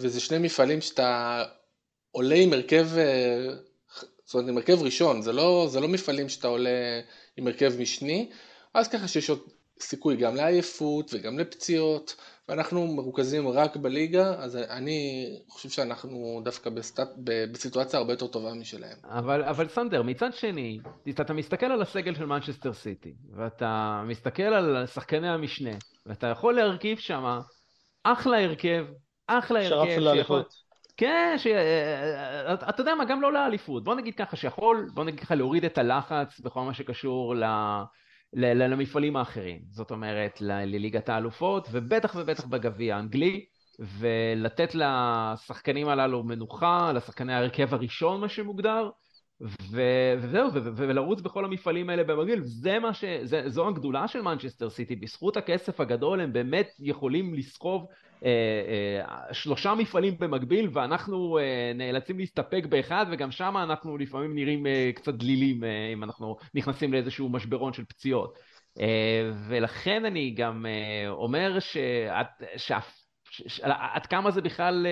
וזה 0.00 0.20
שני 0.20 0.38
מפעלים 0.38 0.80
שאתה 0.80 1.42
עולה 2.10 2.34
עם 2.34 2.52
הרכב, 2.52 2.88
זאת 4.24 4.34
אומרת 4.34 4.48
עם 4.48 4.56
הרכב 4.56 4.82
ראשון, 4.82 5.22
זה 5.22 5.32
לא, 5.32 5.66
זה 5.70 5.80
לא 5.80 5.88
מפעלים 5.88 6.28
שאתה 6.28 6.48
עולה 6.48 7.00
עם 7.36 7.46
הרכב 7.46 7.72
משני, 7.78 8.30
אז 8.74 8.88
ככה 8.88 9.08
שיש 9.08 9.30
עוד 9.30 9.40
סיכוי 9.80 10.16
גם 10.16 10.36
לעייפות 10.36 11.10
וגם 11.14 11.38
לפציעות, 11.38 12.16
ואנחנו 12.48 12.86
מרוכזים 12.86 13.48
רק 13.48 13.76
בליגה, 13.76 14.34
אז 14.38 14.56
אני 14.56 15.26
חושב 15.48 15.68
שאנחנו 15.68 16.40
דווקא 16.44 16.70
בסטט, 16.70 17.08
בסיטואציה 17.52 17.98
הרבה 17.98 18.12
יותר 18.12 18.26
טובה 18.26 18.54
משלהם. 18.54 18.96
אבל, 19.04 19.42
אבל 19.42 19.68
סנדר, 19.68 20.02
מצד 20.02 20.34
שני, 20.34 20.78
אתה 21.10 21.32
מסתכל 21.32 21.66
על 21.66 21.82
הסגל 21.82 22.14
של 22.14 22.26
מנצ'סטר 22.26 22.72
סיטי, 22.72 23.14
ואתה 23.36 24.02
מסתכל 24.06 24.42
על 24.42 24.86
שחקני 24.86 25.28
המשנה, 25.28 25.74
ואתה 26.06 26.26
יכול 26.26 26.54
להרכיב 26.54 26.98
שם 26.98 27.38
אחלה 28.04 28.44
הרכב, 28.44 28.86
אחלה 29.38 29.60
הרכב. 29.60 29.68
שרף 29.68 29.98
לאליפות. 29.98 30.54
כן, 30.96 31.34
ש... 31.38 31.46
אתה 32.68 32.80
יודע 32.80 32.94
מה, 32.94 33.04
גם 33.04 33.22
לא 33.22 33.32
לאליפות. 33.32 33.84
בוא 33.84 33.94
נגיד 33.94 34.14
ככה, 34.14 34.36
שיכול, 34.36 34.90
בוא 34.94 35.04
נגיד 35.04 35.20
ככה, 35.20 35.34
להוריד 35.34 35.64
את 35.64 35.78
הלחץ 35.78 36.40
בכל 36.40 36.60
מה 36.62 36.74
שקשור 36.74 37.34
ל... 37.34 37.44
למפעלים 38.32 39.16
האחרים, 39.16 39.60
זאת 39.70 39.90
אומרת 39.90 40.40
לליגת 40.40 41.08
האלופות 41.08 41.68
ובטח 41.72 42.14
ובטח 42.16 42.46
בגביע 42.46 42.96
האנגלי 42.96 43.44
ולתת 43.98 44.74
לשחקנים 44.74 45.88
הללו 45.88 46.22
מנוחה, 46.22 46.92
לשחקני 46.92 47.34
ההרכב 47.34 47.74
הראשון 47.74 48.20
מה 48.20 48.28
שמוגדר 48.28 48.90
וזהו, 49.70 50.50
ולרוץ 50.54 51.20
בכל 51.20 51.44
המפעלים 51.44 51.90
האלה 51.90 52.04
במגעיל, 52.04 52.40
זה 52.42 52.78
מה 52.78 52.94
ש... 52.94 53.04
זה, 53.22 53.42
זו 53.46 53.68
הגדולה 53.68 54.08
של 54.08 54.22
מנצ'סטר 54.22 54.70
סיטי, 54.70 54.96
בזכות 54.96 55.36
הכסף 55.36 55.80
הגדול 55.80 56.20
הם 56.20 56.32
באמת 56.32 56.70
יכולים 56.78 57.34
לסחוב 57.34 57.86
אה, 58.24 58.30
אה, 59.08 59.34
שלושה 59.34 59.74
מפעלים 59.74 60.14
במקביל 60.18 60.70
ואנחנו 60.72 61.38
אה, 61.38 61.72
נאלצים 61.74 62.18
להסתפק 62.18 62.66
באחד 62.68 63.06
וגם 63.10 63.30
שם 63.30 63.56
אנחנו 63.56 63.98
לפעמים 63.98 64.34
נראים 64.34 64.66
אה, 64.66 64.90
קצת 64.94 65.14
דלילים 65.14 65.64
אה, 65.64 65.90
אם 65.92 66.04
אנחנו 66.04 66.36
נכנסים 66.54 66.92
לאיזשהו 66.92 67.28
משברון 67.28 67.72
של 67.72 67.84
פציעות. 67.84 68.38
אה, 68.80 69.30
ולכן 69.48 70.04
אני 70.04 70.30
גם 70.30 70.66
אה, 70.66 71.08
אומר 71.08 71.58
שאת, 71.60 72.26
שאף 72.56 72.99
עד 73.62 74.06
כמה 74.06 74.30
זה 74.30 74.40
בכלל 74.40 74.86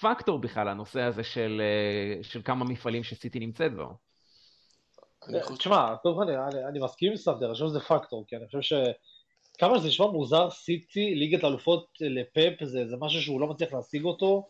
פקטור 0.00 0.38
בכלל, 0.38 0.68
הנושא 0.68 1.00
הזה 1.00 1.24
של, 1.24 1.62
של 2.22 2.42
כמה 2.42 2.64
מפעלים 2.64 3.04
שסיטי 3.04 3.38
נמצאת 3.40 3.74
בו. 3.74 3.88
תשמע, 5.58 5.94
טוב, 6.02 6.20
אני, 6.20 6.36
אני, 6.36 6.64
אני 6.64 6.78
מסכים 6.80 7.10
עם 7.10 7.16
סנדר, 7.16 7.46
אני 7.46 7.52
חושב 7.52 7.66
שזה 7.66 7.80
פקטור, 7.80 8.24
כי 8.28 8.36
אני 8.36 8.46
חושב 8.46 8.60
ש... 8.60 8.72
כמה 9.58 9.78
שזה 9.78 9.88
נשמע 9.88 10.06
מוזר, 10.06 10.50
סיטי, 10.50 11.14
ליגת 11.14 11.44
אלופות 11.44 11.86
לפאפ, 12.00 12.64
זה, 12.64 12.86
זה 12.88 12.96
משהו 13.00 13.22
שהוא 13.22 13.40
לא 13.40 13.46
מצליח 13.46 13.72
להשיג 13.72 14.04
אותו, 14.04 14.48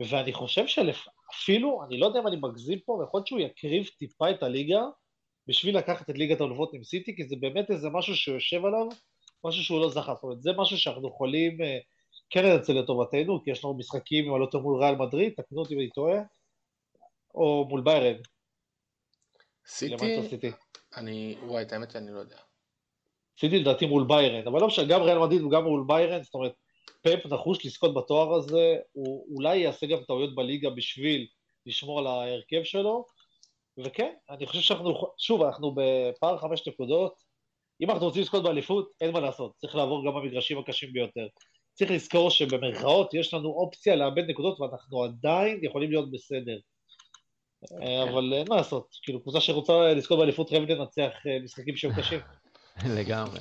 ואני 0.00 0.32
חושב 0.32 0.66
שאפילו, 0.66 1.84
אני 1.84 1.98
לא 1.98 2.06
יודע 2.06 2.20
אם 2.20 2.26
אני 2.26 2.36
מגזים 2.36 2.78
פה, 2.84 2.92
ויכול 2.92 3.18
להיות 3.18 3.26
שהוא 3.26 3.40
יקריב 3.40 3.86
טיפה 3.98 4.30
את 4.30 4.42
הליגה, 4.42 4.82
בשביל 5.46 5.78
לקחת 5.78 6.10
את 6.10 6.18
ליגת 6.18 6.40
האלופות 6.40 6.74
עם 6.74 6.84
סיטי, 6.84 7.16
כי 7.16 7.24
זה 7.24 7.36
באמת 7.40 7.70
איזה 7.70 7.88
משהו 7.90 8.16
שיושב 8.16 8.64
עליו, 8.64 8.86
משהו 9.44 9.64
שהוא 9.64 9.80
לא 9.80 9.90
זכה. 9.90 10.14
זאת 10.14 10.22
אומרת, 10.22 10.42
זה 10.42 10.50
משהו 10.56 10.78
שאנחנו 10.78 11.08
יכולים... 11.08 11.58
כן 12.30 12.44
לנצל 12.44 12.72
לטובתנו, 12.72 13.44
כי 13.44 13.50
יש 13.50 13.64
לנו 13.64 13.74
משחקים, 13.74 14.24
אם 14.24 14.34
אני 14.34 14.40
לא 14.40 14.46
טועה, 14.46 14.64
מול 14.64 14.82
ריאל 14.82 14.94
מדריד, 14.94 15.32
תקנו 15.36 15.60
אותי 15.60 15.74
אם 15.74 15.80
אני 15.80 15.90
טועה, 15.90 16.18
או 17.34 17.66
מול 17.68 17.80
ביירן. 17.80 18.20
סיטי? 19.66 20.50
אני, 20.96 21.36
וואי, 21.42 21.62
את 21.62 21.72
האמת 21.72 21.90
שאני 21.90 22.10
לא 22.10 22.18
יודע. 22.18 22.36
סיטי 23.40 23.58
לדעתי 23.58 23.86
מול 23.86 24.04
ביירן, 24.08 24.46
אבל 24.46 24.60
לא 24.60 24.66
משנה, 24.66 24.86
גם 24.88 25.02
ריאל 25.02 25.18
מדריד 25.18 25.42
וגם 25.42 25.64
מול 25.64 25.84
ביירן, 25.86 26.22
זאת 26.22 26.34
אומרת, 26.34 26.52
פאפ 27.02 27.26
נחוש 27.26 27.66
לזכות 27.66 27.94
בתואר 27.94 28.34
הזה, 28.34 28.76
הוא 28.92 29.26
אולי 29.34 29.56
יעשה 29.56 29.86
גם 29.86 29.98
טעויות 30.06 30.34
בליגה 30.34 30.70
בשביל 30.70 31.26
לשמור 31.66 31.98
על 31.98 32.06
ההרכב 32.06 32.62
שלו, 32.64 33.04
וכן, 33.84 34.14
אני 34.30 34.46
חושב 34.46 34.60
שאנחנו, 34.60 34.94
שוב, 35.18 35.42
אנחנו 35.42 35.74
בפער 35.74 36.38
חמש 36.38 36.68
נקודות, 36.68 37.22
אם 37.80 37.90
אנחנו 37.90 38.06
רוצים 38.06 38.22
לזכות 38.22 38.42
באליפות, 38.42 38.90
אין 39.00 39.10
מה 39.12 39.20
לעשות, 39.20 39.52
צריך 39.56 39.76
לעבור 39.76 40.06
גם 40.06 40.14
במגרשים 40.14 40.58
הקשים 40.58 40.92
ביותר. 40.92 41.26
צריך 41.78 41.90
לזכור 41.90 42.30
שבמרכאות 42.30 43.14
יש 43.14 43.34
לנו 43.34 43.48
אופציה 43.48 43.96
לאבד 43.96 44.30
נקודות 44.30 44.60
ואנחנו 44.60 45.04
עדיין 45.04 45.58
יכולים 45.62 45.90
להיות 45.90 46.10
בסדר. 46.10 46.58
אה, 47.82 48.02
אבל 48.02 48.32
אין 48.32 48.46
מה 48.48 48.56
לעשות, 48.56 48.88
כאילו 49.02 49.22
קבוצה 49.22 49.40
שרוצה 49.40 49.72
לזכות 49.94 50.18
באליפות 50.18 50.48
חייבת 50.48 50.68
לנצח 50.68 51.10
אה, 51.26 51.38
משחקים 51.44 51.76
שהם 51.76 51.92
קשים. 51.96 52.20
לגמרי. 52.98 53.38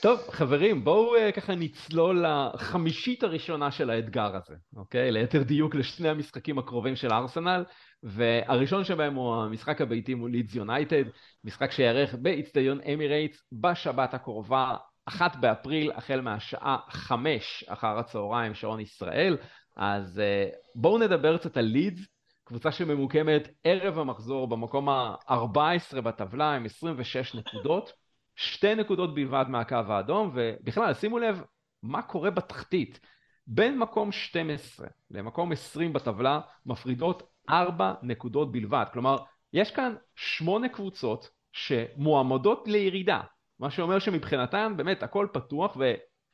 טוב, 0.00 0.20
חברים, 0.30 0.84
בואו 0.84 1.12
ככה 1.36 1.54
נצלול 1.54 2.24
לחמישית 2.26 3.22
הראשונה 3.22 3.70
של 3.70 3.90
האתגר 3.90 4.36
הזה, 4.36 4.54
אוקיי? 4.76 5.12
ליתר 5.12 5.42
דיוק 5.42 5.74
לשני 5.74 6.08
המשחקים 6.08 6.58
הקרובים 6.58 6.96
של 6.96 7.12
ארסנל, 7.12 7.64
והראשון 8.02 8.84
שבהם 8.84 9.14
הוא 9.14 9.34
המשחק 9.34 9.80
הביתי 9.80 10.14
מול 10.14 10.30
לידס 10.30 10.54
יונייטד, 10.54 11.04
משחק 11.44 11.72
שיארך 11.72 12.14
באיצטדיון 12.14 12.80
אמירייטס 12.80 13.42
בשבת 13.52 14.14
הקרובה, 14.14 14.76
אחת 15.06 15.36
באפריל, 15.36 15.92
החל 15.92 16.20
מהשעה 16.20 16.78
חמש 16.90 17.64
אחר 17.68 17.98
הצהריים, 17.98 18.54
שעון 18.54 18.80
ישראל. 18.80 19.36
אז 19.76 20.18
uh, 20.20 20.56
בואו 20.74 20.98
נדבר 20.98 21.38
קצת 21.38 21.56
על 21.56 21.64
לידס, 21.64 22.06
קבוצה 22.44 22.72
שממוקמת 22.72 23.48
ערב 23.64 23.98
המחזור 23.98 24.48
במקום 24.48 24.88
ה-14 24.88 26.00
בטבלה 26.00 26.54
עם 26.54 26.64
26 26.64 27.34
נקודות, 27.34 27.92
שתי 28.36 28.74
נקודות 28.74 29.14
בלבד 29.14 29.44
מהקו 29.48 29.76
האדום, 29.88 30.30
ובכלל, 30.34 30.94
שימו 30.94 31.18
לב 31.18 31.42
מה 31.82 32.02
קורה 32.02 32.30
בתחתית. 32.30 33.00
בין 33.46 33.78
מקום 33.78 34.12
12 34.12 34.86
למקום 35.10 35.52
20 35.52 35.92
בטבלה 35.92 36.40
מפרידות 36.66 37.22
4 37.50 37.94
נקודות 38.02 38.52
בלבד. 38.52 38.84
כלומר, 38.92 39.16
יש 39.52 39.70
כאן 39.70 39.94
8 40.14 40.68
קבוצות 40.68 41.28
שמועמדות 41.52 42.68
לירידה. 42.68 43.20
מה 43.58 43.70
שאומר 43.70 43.98
שמבחינתן 43.98 44.72
באמת 44.76 45.02
הכל 45.02 45.26
פתוח 45.32 45.76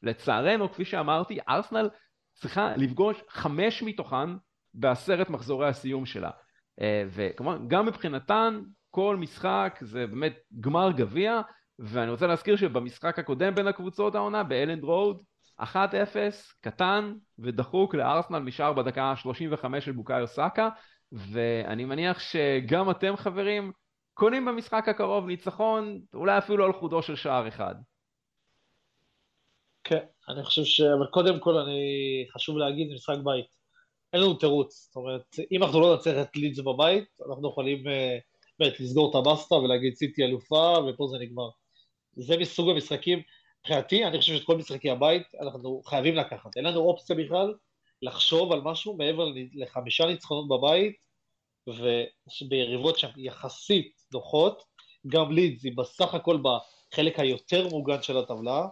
ולצערנו 0.02 0.72
כפי 0.72 0.84
שאמרתי 0.84 1.38
ארסנל 1.48 1.88
צריכה 2.34 2.76
לפגוש 2.76 3.22
חמש 3.28 3.82
מתוכן 3.82 4.30
בעשרת 4.74 5.30
מחזורי 5.30 5.68
הסיום 5.68 6.06
שלה. 6.06 6.30
אה, 6.80 7.04
וכמובן 7.08 7.68
גם 7.68 7.86
מבחינתן 7.86 8.60
כל 8.90 9.16
משחק 9.16 9.78
זה 9.80 10.06
באמת 10.06 10.38
גמר 10.60 10.90
גביע 10.92 11.40
ואני 11.78 12.10
רוצה 12.10 12.26
להזכיר 12.26 12.56
שבמשחק 12.56 13.18
הקודם 13.18 13.54
בין 13.54 13.66
הקבוצות 13.66 14.14
העונה 14.14 14.42
באלנד 14.42 14.84
רוד 14.84 15.22
1-0 15.60 15.64
קטן 16.60 17.14
ודחוק 17.38 17.94
לארסנל 17.94 18.38
משאר 18.38 18.72
בדקה 18.72 19.02
ה-35 19.02 19.80
של 19.80 19.92
בוקאיו 19.92 20.26
סאקה 20.26 20.68
ואני 21.12 21.84
מניח 21.84 22.18
שגם 22.18 22.90
אתם 22.90 23.16
חברים 23.16 23.72
קונים 24.20 24.44
במשחק 24.44 24.88
הקרוב 24.88 25.26
ניצחון, 25.26 26.00
אולי 26.14 26.38
אפילו 26.38 26.64
על 26.64 26.72
חודו 26.72 27.02
של 27.02 27.16
שער 27.16 27.48
אחד. 27.48 27.74
כן, 29.84 30.04
אני 30.28 30.44
חושב 30.44 30.64
ש... 30.64 30.80
אבל 30.80 31.06
קודם 31.06 31.40
כל 31.40 31.56
אני... 31.56 31.80
חשוב 32.32 32.58
להגיד, 32.58 32.88
זה 32.88 32.94
משחק 32.94 33.16
בית. 33.24 33.46
אין 34.12 34.22
לנו 34.22 34.34
תירוץ. 34.34 34.86
זאת 34.86 34.96
אומרת, 34.96 35.22
אם 35.52 35.62
אנחנו 35.62 35.80
לא 35.80 35.94
נצליח 35.94 36.16
את 36.22 36.36
לידס 36.36 36.58
בבית, 36.58 37.04
אנחנו 37.28 37.48
יכולים 37.48 37.88
אה, 37.88 38.18
באמת 38.58 38.80
לסגור 38.80 39.10
את 39.10 39.14
הבסטה 39.14 39.54
ולהגיד 39.54 39.94
סיטי 39.94 40.24
אלופה, 40.24 40.76
ופה 40.88 41.06
זה 41.10 41.18
נגמר. 41.18 41.48
זה 42.12 42.36
מסוג 42.36 42.70
המשחקים, 42.70 43.22
מבחינתי, 43.60 44.04
אני 44.04 44.18
חושב 44.20 44.36
שאת 44.36 44.46
כל 44.46 44.56
משחקי 44.56 44.90
הבית 44.90 45.22
אנחנו 45.40 45.82
חייבים 45.84 46.14
לקחת. 46.14 46.56
אין 46.56 46.64
לנו 46.64 46.80
אופציה 46.80 47.16
בכלל 47.16 47.54
לחשוב 48.02 48.52
על 48.52 48.60
משהו 48.60 48.96
מעבר 48.96 49.28
לחמישה 49.54 50.06
ניצחונות 50.06 50.48
בבית, 50.48 50.96
וביריבות 51.66 52.98
שהן 52.98 53.12
יחסית 53.16 53.99
נוחות, 54.12 54.64
גם 55.06 55.32
לידס 55.32 55.64
היא 55.64 55.72
בסך 55.76 56.14
הכל 56.14 56.38
בחלק 56.42 57.18
היותר 57.18 57.68
מוגן 57.68 58.02
של 58.02 58.16
הטבלה, 58.16 58.66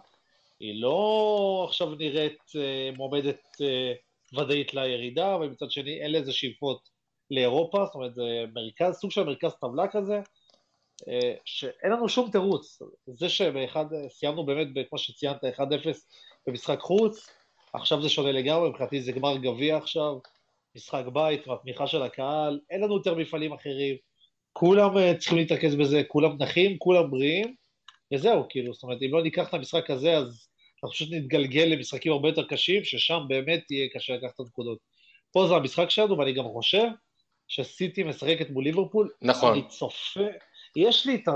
היא 0.59 0.81
לא 0.81 1.65
עכשיו 1.67 1.95
נראית 1.95 2.39
uh, 2.47 2.97
מועמדת 2.97 3.41
uh, 3.55 4.39
ודאית 4.39 4.73
לירידה, 4.73 5.37
ומצד 5.41 5.71
שני 5.71 6.01
אין 6.01 6.11
לזה 6.11 6.33
שאיפות 6.33 6.89
לאירופה, 7.31 7.85
זאת 7.85 7.95
אומרת 7.95 8.15
זה 8.15 8.23
מרכז, 8.53 8.95
סוג 8.95 9.11
של 9.11 9.23
מרכז 9.23 9.51
טבלה 9.61 9.87
כזה, 9.87 10.21
uh, 11.01 11.05
שאין 11.45 11.91
לנו 11.91 12.09
שום 12.09 12.31
תירוץ. 12.31 12.81
זה 13.07 13.29
שבאחד, 13.29 13.85
סיימנו 14.09 14.45
באמת, 14.45 14.67
כמו 14.89 14.97
שציינת, 14.97 15.43
1-0 15.43 15.59
במשחק 16.47 16.79
חוץ, 16.79 17.29
עכשיו 17.73 18.01
זה 18.01 18.09
שונה 18.09 18.31
לגמרי, 18.31 18.69
מבחינתי 18.69 19.01
זה 19.01 19.11
גמר 19.11 19.37
גביע 19.37 19.77
עכשיו, 19.77 20.17
משחק 20.75 21.03
בית, 21.13 21.47
והתמיכה 21.47 21.87
של 21.87 22.01
הקהל, 22.03 22.59
אין 22.69 22.81
לנו 22.81 22.97
יותר 22.97 23.15
מפעלים 23.15 23.53
אחרים, 23.53 23.97
כולם 24.59 24.97
uh, 24.97 25.17
צריכים 25.17 25.37
להתרכז 25.37 25.75
בזה, 25.75 26.01
כולם 26.07 26.37
נחים, 26.39 26.77
כולם 26.77 27.11
בריאים, 27.11 27.55
וזהו, 28.13 28.45
כאילו, 28.49 28.73
זאת 28.73 28.83
אומרת, 28.83 28.97
אם 29.01 29.11
לא 29.11 29.23
ניקח 29.23 29.49
את 29.49 29.53
המשחק 29.53 29.89
הזה, 29.89 30.17
אז 30.17 30.47
אנחנו 30.83 30.93
פשוט 30.93 31.07
נתגלגל 31.11 31.63
למשחקים 31.63 32.11
הרבה 32.11 32.29
יותר 32.29 32.43
קשים, 32.43 32.83
ששם 32.83 33.19
באמת 33.27 33.71
יהיה 33.71 33.87
קשה 33.93 34.13
לקחת 34.13 34.35
את 34.35 34.39
הנקודות. 34.39 34.77
פה 35.31 35.47
זה 35.47 35.55
המשחק 35.55 35.89
שלנו, 35.89 36.17
ואני 36.17 36.33
גם 36.33 36.43
חושב 36.43 36.87
שסיטי 37.47 38.03
משחקת 38.03 38.49
מול 38.49 38.63
ליברפול. 38.63 39.09
נכון. 39.21 39.53
אני 39.53 39.67
צופה, 39.67 40.25
יש 40.75 41.05
לי 41.05 41.15
את 41.15 41.27
ה... 41.27 41.31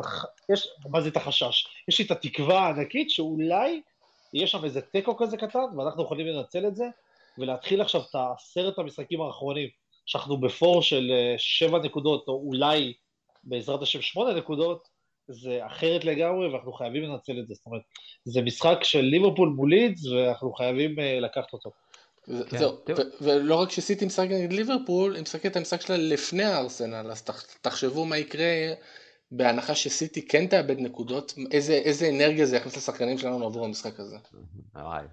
יש... 0.53 0.67
מה 0.89 1.01
זה 1.01 1.09
את 1.09 1.17
החשש? 1.17 1.67
יש 1.87 1.99
לי 1.99 2.05
את 2.05 2.11
התקווה 2.11 2.59
הענקית 2.59 3.09
שאולי 3.09 3.81
יהיה 4.33 4.47
שם 4.47 4.65
איזה 4.65 4.81
תיקו 4.81 5.17
כזה 5.17 5.37
קטן, 5.37 5.77
ואנחנו 5.77 6.03
יכולים 6.03 6.27
לנצל 6.27 6.67
את 6.67 6.75
זה, 6.75 6.85
ולהתחיל 7.37 7.81
עכשיו 7.81 8.01
את 8.01 8.15
עשרת 8.35 8.79
המשחקים 8.79 9.21
האחרונים, 9.21 9.69
שאנחנו 10.05 10.37
בפור 10.37 10.81
של 10.81 11.11
אה, 11.11 11.35
שבע 11.37 11.79
נקודות, 11.79 12.27
או 12.27 12.43
אולי 12.47 12.93
בעזרת 13.43 13.81
השם 13.81 14.01
שמונה 14.01 14.33
נקודות, 14.33 14.87
זה 15.27 15.65
אחרת 15.65 16.05
לגמרי, 16.05 16.47
ואנחנו 16.47 16.73
חייבים 16.73 17.03
לנצל 17.03 17.39
את 17.39 17.47
זה. 17.47 17.53
זאת 17.53 17.65
אומרת, 17.65 17.81
זה 18.25 18.41
משחק 18.41 18.77
של 18.83 19.01
ליברפול 19.01 19.49
מול 19.49 19.69
לידס, 19.69 20.05
ואנחנו 20.05 20.53
חייבים 20.53 20.99
uh, 20.99 21.01
לקחת 21.21 21.53
אותו. 21.53 21.71
כן, 22.25 22.57
זהו, 22.57 22.77
ולא 23.21 23.55
רק 23.55 23.71
שסיטי 23.71 24.05
משחק 24.05 24.27
נגד 24.29 24.53
ליברפול, 24.53 25.15
היא 25.15 25.21
משחקת 25.21 25.51
את 25.51 25.55
המשחק 25.55 25.81
שלה 25.81 25.97
לפני 25.97 26.43
הארסנל, 26.43 27.11
אז 27.11 27.23
תחשבו 27.61 28.05
מה 28.05 28.17
יקרה 28.17 28.73
בהנחה 29.31 29.75
שסיטי 29.75 30.27
כן 30.27 30.47
תאבד 30.47 30.79
נקודות, 30.79 31.33
איזה, 31.51 31.73
איזה 31.73 32.09
אנרגיה 32.09 32.45
זה 32.45 32.57
יכניס 32.57 32.77
לשחקנים 32.77 33.17
שלנו 33.17 33.45
עבור 33.45 33.65
המשחק 33.65 33.99
הזה. 33.99 34.17
וואי, 34.75 35.03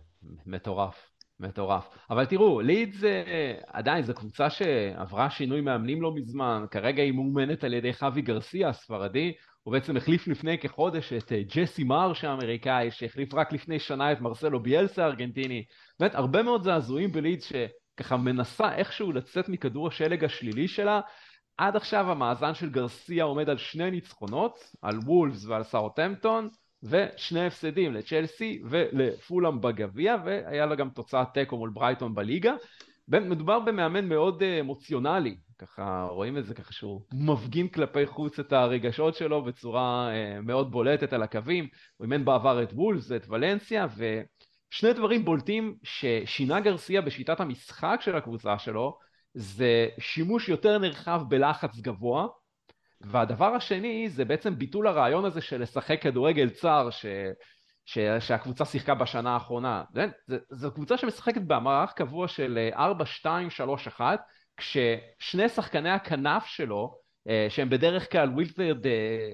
מטורף. 0.46 1.09
מטורף. 1.40 1.88
אבל 2.10 2.24
תראו, 2.24 2.60
לידס 2.60 3.04
אה, 3.04 3.54
עדיין 3.66 4.02
זו 4.02 4.14
קבוצה 4.14 4.50
שעברה 4.50 5.30
שינוי 5.30 5.60
מאמנים 5.60 6.02
לא 6.02 6.14
מזמן, 6.14 6.64
כרגע 6.70 7.02
היא 7.02 7.12
מאומנת 7.12 7.64
על 7.64 7.74
ידי 7.74 7.92
חווי 7.92 8.22
גרסיה 8.22 8.68
הספרדי, 8.68 9.32
הוא 9.62 9.72
בעצם 9.72 9.96
החליף 9.96 10.28
לפני 10.28 10.58
כחודש 10.58 11.12
את 11.12 11.32
אה, 11.32 11.42
ג'סי 11.42 11.84
מרש 11.84 12.24
האמריקאי, 12.24 12.90
שהחליף 12.90 13.34
רק 13.34 13.52
לפני 13.52 13.78
שנה 13.78 14.12
את 14.12 14.20
מרסלו 14.20 14.62
ביאלסה 14.62 15.04
הארגנטיני. 15.04 15.64
באמת, 16.00 16.14
הרבה 16.14 16.42
מאוד 16.42 16.62
זעזועים 16.62 17.12
בלידס 17.12 17.44
שככה 17.44 18.16
מנסה 18.16 18.74
איכשהו 18.74 19.12
לצאת 19.12 19.48
מכדור 19.48 19.88
השלג 19.88 20.24
השלילי 20.24 20.68
שלה. 20.68 21.00
עד 21.58 21.76
עכשיו 21.76 22.10
המאזן 22.10 22.54
של 22.54 22.70
גרסיה 22.70 23.24
עומד 23.24 23.48
על 23.48 23.58
שני 23.58 23.90
ניצחונות, 23.90 24.58
על 24.82 24.98
וולפס 24.98 25.44
ועל 25.44 25.62
סאוטהמפטון, 25.62 26.48
ושני 26.82 27.46
הפסדים 27.46 27.92
לצ'לסי 27.92 28.62
ולפולאם 28.64 29.60
בגביע, 29.60 30.16
והיה 30.24 30.66
לה 30.66 30.74
גם 30.74 30.90
תוצאת 30.90 31.28
תיקו 31.34 31.56
מול 31.56 31.70
ברייטון 31.70 32.14
בליגה. 32.14 32.54
מדובר 33.08 33.60
במאמן 33.60 34.08
מאוד 34.08 34.42
אה, 34.42 34.60
אמוציונלי, 34.60 35.36
ככה 35.58 36.06
רואים 36.10 36.38
את 36.38 36.46
זה 36.46 36.54
ככה 36.54 36.72
שהוא 36.72 37.02
מפגין 37.12 37.68
כלפי 37.68 38.06
חוץ 38.06 38.38
את 38.38 38.52
הרגשות 38.52 39.14
שלו 39.14 39.44
בצורה 39.44 40.10
אה, 40.12 40.40
מאוד 40.40 40.70
בולטת 40.70 41.12
על 41.12 41.22
הקווים, 41.22 41.68
הוא 41.96 42.04
אימן 42.04 42.24
בעבר 42.24 42.62
את 42.62 42.72
וולס 42.72 43.10
ואת 43.10 43.26
ולנסיה 43.28 43.86
ושני 43.96 44.92
דברים 44.92 45.24
בולטים 45.24 45.76
ששינה 45.82 46.60
גרסיה 46.60 47.00
בשיטת 47.00 47.40
המשחק 47.40 47.98
של 48.00 48.16
הקבוצה 48.16 48.58
שלו 48.58 48.98
זה 49.34 49.88
שימוש 49.98 50.48
יותר 50.48 50.78
נרחב 50.78 51.22
בלחץ 51.28 51.78
גבוה 51.78 52.26
והדבר 53.00 53.54
השני 53.54 54.08
זה 54.08 54.24
בעצם 54.24 54.58
ביטול 54.58 54.86
הרעיון 54.86 55.24
הזה 55.24 55.40
של 55.40 55.62
לשחק 55.62 56.02
כדורגל 56.02 56.50
צר 56.50 56.90
ש... 56.90 57.06
ש... 57.84 57.98
שהקבוצה 58.20 58.64
שיחקה 58.64 58.94
בשנה 58.94 59.34
האחרונה. 59.34 59.84
זו 60.50 60.72
קבוצה 60.72 60.96
שמשחקת 60.96 61.42
במערך 61.42 61.92
קבוע 61.92 62.28
של 62.28 62.68
4-2-3-1 63.98 64.00
כששני 64.56 65.48
שחקני 65.48 65.90
הכנף 65.90 66.44
שלו, 66.46 67.00
אה, 67.28 67.46
שהם 67.48 67.70
בדרך 67.70 68.12
כלל 68.12 68.28
ווילפרד 68.28 68.86
אה, 68.86 68.92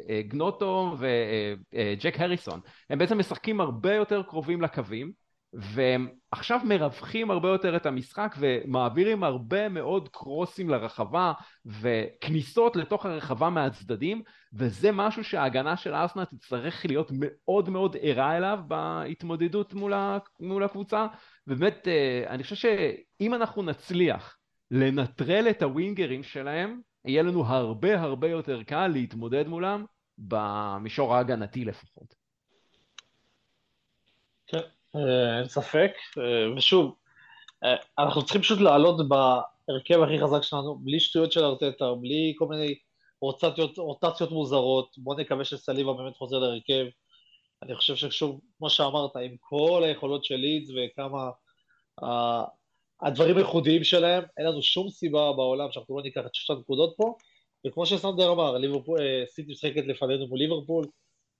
אה, 0.08 0.22
גנוטו 0.22 0.96
וג'ק 0.98 2.20
הריסון, 2.20 2.60
הם 2.90 2.98
בעצם 2.98 3.18
משחקים 3.18 3.60
הרבה 3.60 3.94
יותר 3.94 4.22
קרובים 4.22 4.62
לקווים, 4.62 5.12
והם 5.52 6.08
עכשיו 6.32 6.60
מרווחים 6.64 7.30
הרבה 7.30 7.48
יותר 7.48 7.76
את 7.76 7.86
המשחק 7.86 8.34
ומעבירים 8.38 9.24
הרבה 9.24 9.68
מאוד 9.68 10.08
קרוסים 10.08 10.70
לרחבה 10.70 11.32
וכניסות 11.66 12.76
לתוך 12.76 13.06
הרחבה 13.06 13.50
מהצדדים 13.50 14.22
וזה 14.52 14.92
משהו 14.92 15.24
שההגנה 15.24 15.76
של 15.76 15.94
ארסנל 15.94 16.24
תצטרך 16.24 16.86
להיות 16.86 17.10
מאוד 17.14 17.68
מאוד 17.68 17.96
ערה 18.00 18.36
אליו 18.36 18.58
בהתמודדות 18.66 19.74
מול 20.40 20.64
הקבוצה 20.64 21.06
ובאמת 21.46 21.88
אני 22.26 22.42
חושב 22.42 22.56
שאם 22.56 23.34
אנחנו 23.34 23.62
נצליח 23.62 24.36
לנטרל 24.70 25.46
את 25.50 25.62
הווינגרים 25.62 26.22
שלהם, 26.22 26.80
יהיה 27.04 27.22
לנו 27.22 27.46
הרבה 27.46 28.00
הרבה 28.00 28.28
יותר 28.28 28.62
קל 28.62 28.86
להתמודד 28.86 29.48
מולם 29.48 29.84
במישור 30.18 31.14
ההגנתי 31.14 31.64
לפחות. 31.64 32.25
אה, 34.96 35.38
אין 35.38 35.48
ספק, 35.48 35.92
אה, 36.18 36.56
ושוב, 36.56 36.94
אה, 37.64 37.76
אנחנו 37.98 38.22
צריכים 38.22 38.42
פשוט 38.42 38.60
לעלות 38.60 39.08
בהרכב 39.08 40.02
הכי 40.02 40.20
חזק 40.20 40.42
שלנו, 40.42 40.78
בלי 40.78 41.00
שטויות 41.00 41.32
של 41.32 41.44
ארטטה, 41.44 41.94
בלי 42.00 42.34
כל 42.38 42.46
מיני 42.46 42.74
רוטציות, 43.20 43.78
רוטציות 43.78 44.30
מוזרות, 44.30 44.94
בוא 44.98 45.14
נקווה 45.14 45.44
שסליבה 45.44 45.92
באמת 45.92 46.16
חוזר 46.16 46.38
להרכב. 46.38 46.86
אני 47.62 47.74
חושב 47.74 47.96
ששוב, 47.96 48.40
כמו 48.58 48.70
שאמרת, 48.70 49.16
עם 49.16 49.36
כל 49.40 49.82
היכולות 49.84 50.24
של 50.24 50.34
לידס 50.34 50.70
וכמה 50.70 51.30
הדברים 53.02 53.36
הייחודיים 53.36 53.84
שלהם, 53.84 54.24
אין 54.38 54.46
לנו 54.46 54.62
שום 54.62 54.90
סיבה 54.90 55.32
בעולם 55.32 55.72
שאנחנו 55.72 55.96
לא 55.96 56.02
ניקח 56.02 56.20
את 56.26 56.34
שתי 56.34 56.52
הנקודות 56.52 56.94
פה, 56.96 57.14
וכמו 57.66 57.86
שסנדר 57.86 58.32
אמר, 58.32 58.58
ליברפול, 58.58 58.98
סיטי 59.26 59.52
משחקת 59.52 59.86
לפנינו 59.86 60.26
מול 60.26 60.38
ליברפול, 60.38 60.84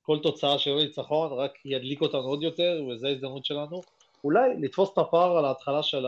כל 0.07 0.19
תוצאה 0.23 0.59
של 0.59 0.75
ניצחון 0.75 1.39
רק 1.39 1.53
ידליק 1.65 2.01
אותנו 2.01 2.21
עוד 2.21 2.43
יותר, 2.43 2.83
וזו 2.89 3.07
ההזדמנות 3.07 3.45
שלנו. 3.45 3.81
אולי 4.25 4.51
לתפוס 4.61 4.93
את 4.93 4.99
הפער 4.99 5.39
על 5.39 5.45
ההתחלה 5.45 5.83
של 5.83 6.07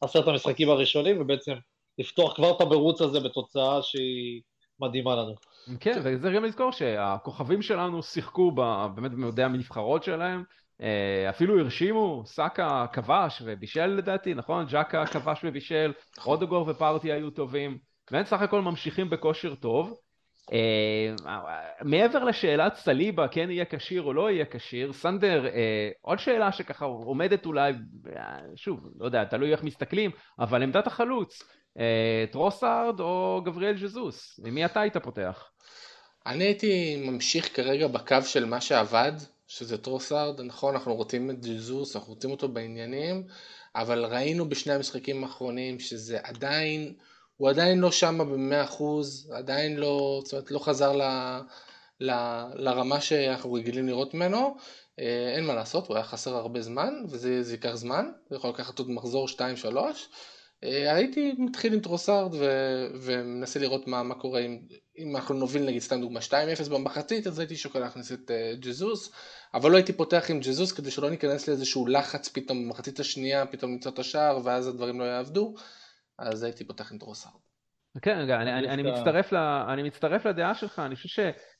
עשרת 0.00 0.28
המשחקים 0.28 0.70
הראשונים, 0.70 1.20
ובעצם 1.20 1.52
לפתוח 1.98 2.34
כבר 2.36 2.56
את 2.56 2.60
המרוץ 2.60 3.00
הזה 3.00 3.20
בתוצאה 3.20 3.82
שהיא 3.82 4.42
מדהימה 4.80 5.16
לנו. 5.16 5.34
כן, 5.80 6.00
וזה 6.04 6.30
גם 6.30 6.44
לזכור 6.44 6.72
שהכוכבים 6.72 7.62
שלנו 7.62 8.02
שיחקו 8.02 8.50
באמת 8.94 9.10
במדעי 9.10 9.44
הנבחרות 9.44 10.02
שלהם, 10.02 10.44
אה, 10.82 11.30
אפילו 11.30 11.60
הרשימו, 11.60 12.22
סאקה 12.26 12.86
כבש 12.92 13.42
ובישל 13.44 13.86
לדעתי, 13.86 14.34
נכון? 14.34 14.66
ג'קה 14.70 15.06
כבש 15.06 15.40
ובישל, 15.44 15.92
רודוגור 16.24 16.68
ופרטי 16.68 17.12
היו 17.12 17.30
טובים, 17.30 17.78
והם 18.10 18.24
סך 18.24 18.40
הכל 18.42 18.62
ממשיכים 18.62 19.10
בכושר 19.10 19.54
טוב. 19.54 19.98
Uh, 20.48 21.22
מעבר 21.82 22.24
לשאלת 22.24 22.74
סליבה, 22.74 23.28
כן 23.28 23.50
יהיה 23.50 23.64
כשיר 23.64 24.02
או 24.02 24.12
לא 24.12 24.30
יהיה 24.30 24.44
כשיר, 24.50 24.92
סנדר, 24.92 25.46
uh, 25.46 25.50
עוד 26.00 26.18
שאלה 26.18 26.52
שככה 26.52 26.84
עומדת 26.84 27.46
אולי, 27.46 27.72
uh, 27.72 28.08
שוב, 28.56 28.80
לא 28.98 29.04
יודע, 29.04 29.24
תלוי 29.24 29.52
איך 29.52 29.62
מסתכלים, 29.62 30.10
אבל 30.38 30.62
עמדת 30.62 30.86
החלוץ, 30.86 31.42
טרוסארד 32.32 33.00
או 33.00 33.42
גבריאל 33.44 33.78
ז'זוס, 33.78 34.40
ממי 34.42 34.64
אתה 34.64 34.80
היית 34.80 34.96
פותח? 34.96 35.50
אני 36.26 36.44
הייתי 36.44 36.96
ממשיך 36.96 37.56
כרגע 37.56 37.86
בקו 37.86 38.22
של 38.22 38.44
מה 38.44 38.60
שעבד, 38.60 39.12
שזה 39.46 39.78
טרוסארד, 39.78 40.40
נכון, 40.40 40.74
אנחנו 40.74 40.94
רוצים 40.94 41.30
את 41.30 41.46
ג'זוס, 41.46 41.96
אנחנו 41.96 42.12
רוצים 42.12 42.30
אותו 42.30 42.48
בעניינים, 42.48 43.24
אבל 43.74 44.04
ראינו 44.04 44.48
בשני 44.48 44.72
המשחקים 44.72 45.24
האחרונים 45.24 45.80
שזה 45.80 46.18
עדיין, 46.22 46.94
הוא 47.38 47.50
עדיין 47.50 47.78
לא 47.78 47.92
שם 47.92 48.18
במאה 48.18 48.64
אחוז, 48.64 49.30
עדיין 49.34 49.76
לא, 49.76 50.20
זאת 50.24 50.32
אומרת, 50.32 50.50
לא 50.50 50.58
חזר 50.58 50.92
ל, 50.92 51.02
ל, 52.00 52.10
לרמה 52.54 53.00
שאנחנו 53.00 53.52
רגילים 53.52 53.86
לראות 53.86 54.14
ממנו, 54.14 54.56
אה, 55.00 55.32
אין 55.36 55.44
מה 55.44 55.54
לעשות, 55.54 55.86
הוא 55.86 55.96
היה 55.96 56.04
חסר 56.04 56.34
הרבה 56.34 56.62
זמן, 56.62 56.94
וזה 57.08 57.52
ייקח 57.52 57.74
זמן, 57.74 58.10
זה 58.30 58.36
יכול 58.36 58.50
לקחת 58.50 58.78
עוד 58.78 58.90
מחזור 58.90 59.28
2-3. 59.28 59.38
אה, 60.64 60.94
הייתי 60.94 61.34
מתחיל 61.38 61.74
עם 61.74 61.80
טרוסארד 61.80 62.34
ו- 62.34 62.86
ומנסה 62.94 63.60
לראות 63.60 63.86
מה, 63.86 64.02
מה 64.02 64.14
קורה 64.14 64.40
אם, 64.40 64.58
אם 64.98 65.16
אנחנו 65.16 65.34
נוביל 65.34 65.62
נגיד 65.62 65.82
סתם 65.82 66.00
דוגמה 66.00 66.20
2-0 66.20 66.68
במחצית 66.70 67.26
אז 67.26 67.38
הייתי 67.38 67.56
שוקל 67.56 67.78
להכניס 67.78 68.12
את 68.12 68.30
אה, 68.30 68.56
ג'זוס. 68.60 69.10
אבל 69.54 69.70
לא 69.70 69.76
הייתי 69.76 69.92
פותח 69.92 70.26
עם 70.28 70.40
ג'זוס 70.40 70.72
כדי 70.72 70.90
שלא 70.90 71.10
ניכנס 71.10 71.48
לאיזשהו 71.48 71.86
לחץ 71.86 72.28
פתאום 72.28 72.64
במחצית 72.64 73.00
השנייה 73.00 73.46
פתאום 73.46 73.72
למצוא 73.72 73.92
את 73.92 73.98
השער 73.98 74.40
ואז 74.44 74.66
הדברים 74.66 75.00
לא 75.00 75.04
יעבדו 75.04 75.54
אז 76.18 76.42
הייתי 76.42 76.64
פותח 76.64 76.92
עם 76.92 76.98
טרוסארד. 76.98 77.34
כן, 78.02 78.18
רגע, 78.18 78.36
אני, 78.36 78.58
אני, 78.58 78.68
אני, 78.68 78.82
מצטרף 78.82 79.32
ל, 79.32 79.36
אני 79.36 79.82
מצטרף 79.82 80.26
לדעה 80.26 80.54
שלך, 80.54 80.78
אני 80.78 80.96
חושב 80.96 81.08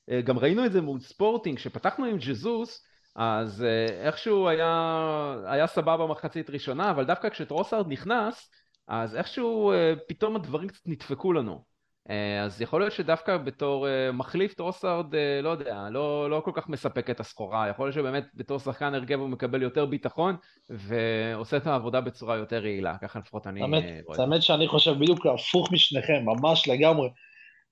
שגם 0.09 0.39
ראינו 0.39 0.67
את 0.67 0.73
זה 0.73 0.81
מול 0.81 1.01
ספורטינג, 1.01 1.57
כשפתחנו 1.57 2.05
עם 2.05 2.19
ג'זוס, 2.19 2.87
אז 3.17 3.65
איכשהו 4.03 4.49
היה, 4.49 5.35
היה 5.47 5.67
סבבה 5.67 6.07
מחצית 6.07 6.51
ראשונה, 6.51 6.91
אבל 6.91 7.05
דווקא 7.05 7.29
כשטרוסארד 7.29 7.87
נכנס, 7.89 8.51
אז 8.89 9.17
איכשהו 9.17 9.73
פתאום 10.09 10.37
הדברים 10.37 10.69
קצת 10.69 10.87
נדפקו 10.87 11.33
לנו. 11.33 11.65
אה, 12.11 12.45
אז 12.45 12.63
יכול 12.63 12.81
להיות 12.81 12.93
שדווקא 12.93 13.37
בתור 13.37 13.89
אה, 13.89 14.13
מחליף 14.13 14.55
טרוסארד, 14.55 15.15
אה, 15.15 15.41
לא 15.43 15.49
יודע, 15.49 15.89
לא, 15.91 16.31
לא 16.31 16.43
כל 16.45 16.51
כך 16.55 16.69
מספק 16.69 17.11
את 17.11 17.21
הסחורה, 17.21 17.69
יכול 17.69 17.87
להיות 17.87 17.95
שבאמת 17.95 18.25
בתור 18.35 18.59
שחקן 18.59 18.95
הרכב 18.95 19.21
הוא 19.21 19.29
מקבל 19.29 19.63
יותר 19.63 19.87
ביטחון 19.87 20.37
ועושה 20.71 21.57
את 21.57 21.67
העבודה 21.67 22.01
בצורה 22.01 22.37
יותר 22.37 22.67
יעילה, 22.67 22.99
ככה 23.03 23.19
לפחות 23.19 23.47
אני 23.47 23.63
רואה. 23.63 24.15
את 24.15 24.19
האמת 24.19 24.43
שאני 24.43 24.69
חושב 24.69 24.93
בדיוק 24.99 25.27
הפוך 25.27 25.73
משניכם, 25.73 26.25
ממש 26.25 26.69
לגמרי. 26.69 27.09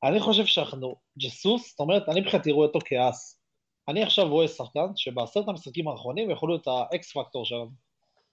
אני 0.04 0.20
חושב 0.20 0.46
שאנחנו, 0.46 0.96
ג'סוס, 1.18 1.70
זאת 1.70 1.80
אומרת, 1.80 2.08
אני 2.08 2.20
מבחינתי 2.20 2.52
רואה 2.52 2.66
אותו 2.66 2.78
כאס. 2.84 3.40
אני 3.88 4.02
עכשיו 4.02 4.28
רואה 4.28 4.48
שחקן 4.48 4.86
שבעשרת 4.96 5.48
המשחקים 5.48 5.88
האחרונים 5.88 6.30
יכול 6.30 6.48
להיות 6.48 6.66
ה 6.66 6.89
X 6.89 7.12
factor 7.12 7.44
שלנו. 7.44 7.70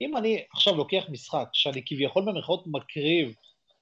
אם 0.02 0.18
אני 0.18 0.44
עכשיו 0.54 0.76
לוקח 0.76 1.04
משחק 1.10 1.48
שאני 1.54 1.82
כביכול 1.86 2.24
במרכאות 2.26 2.64
מקריב 2.68 3.36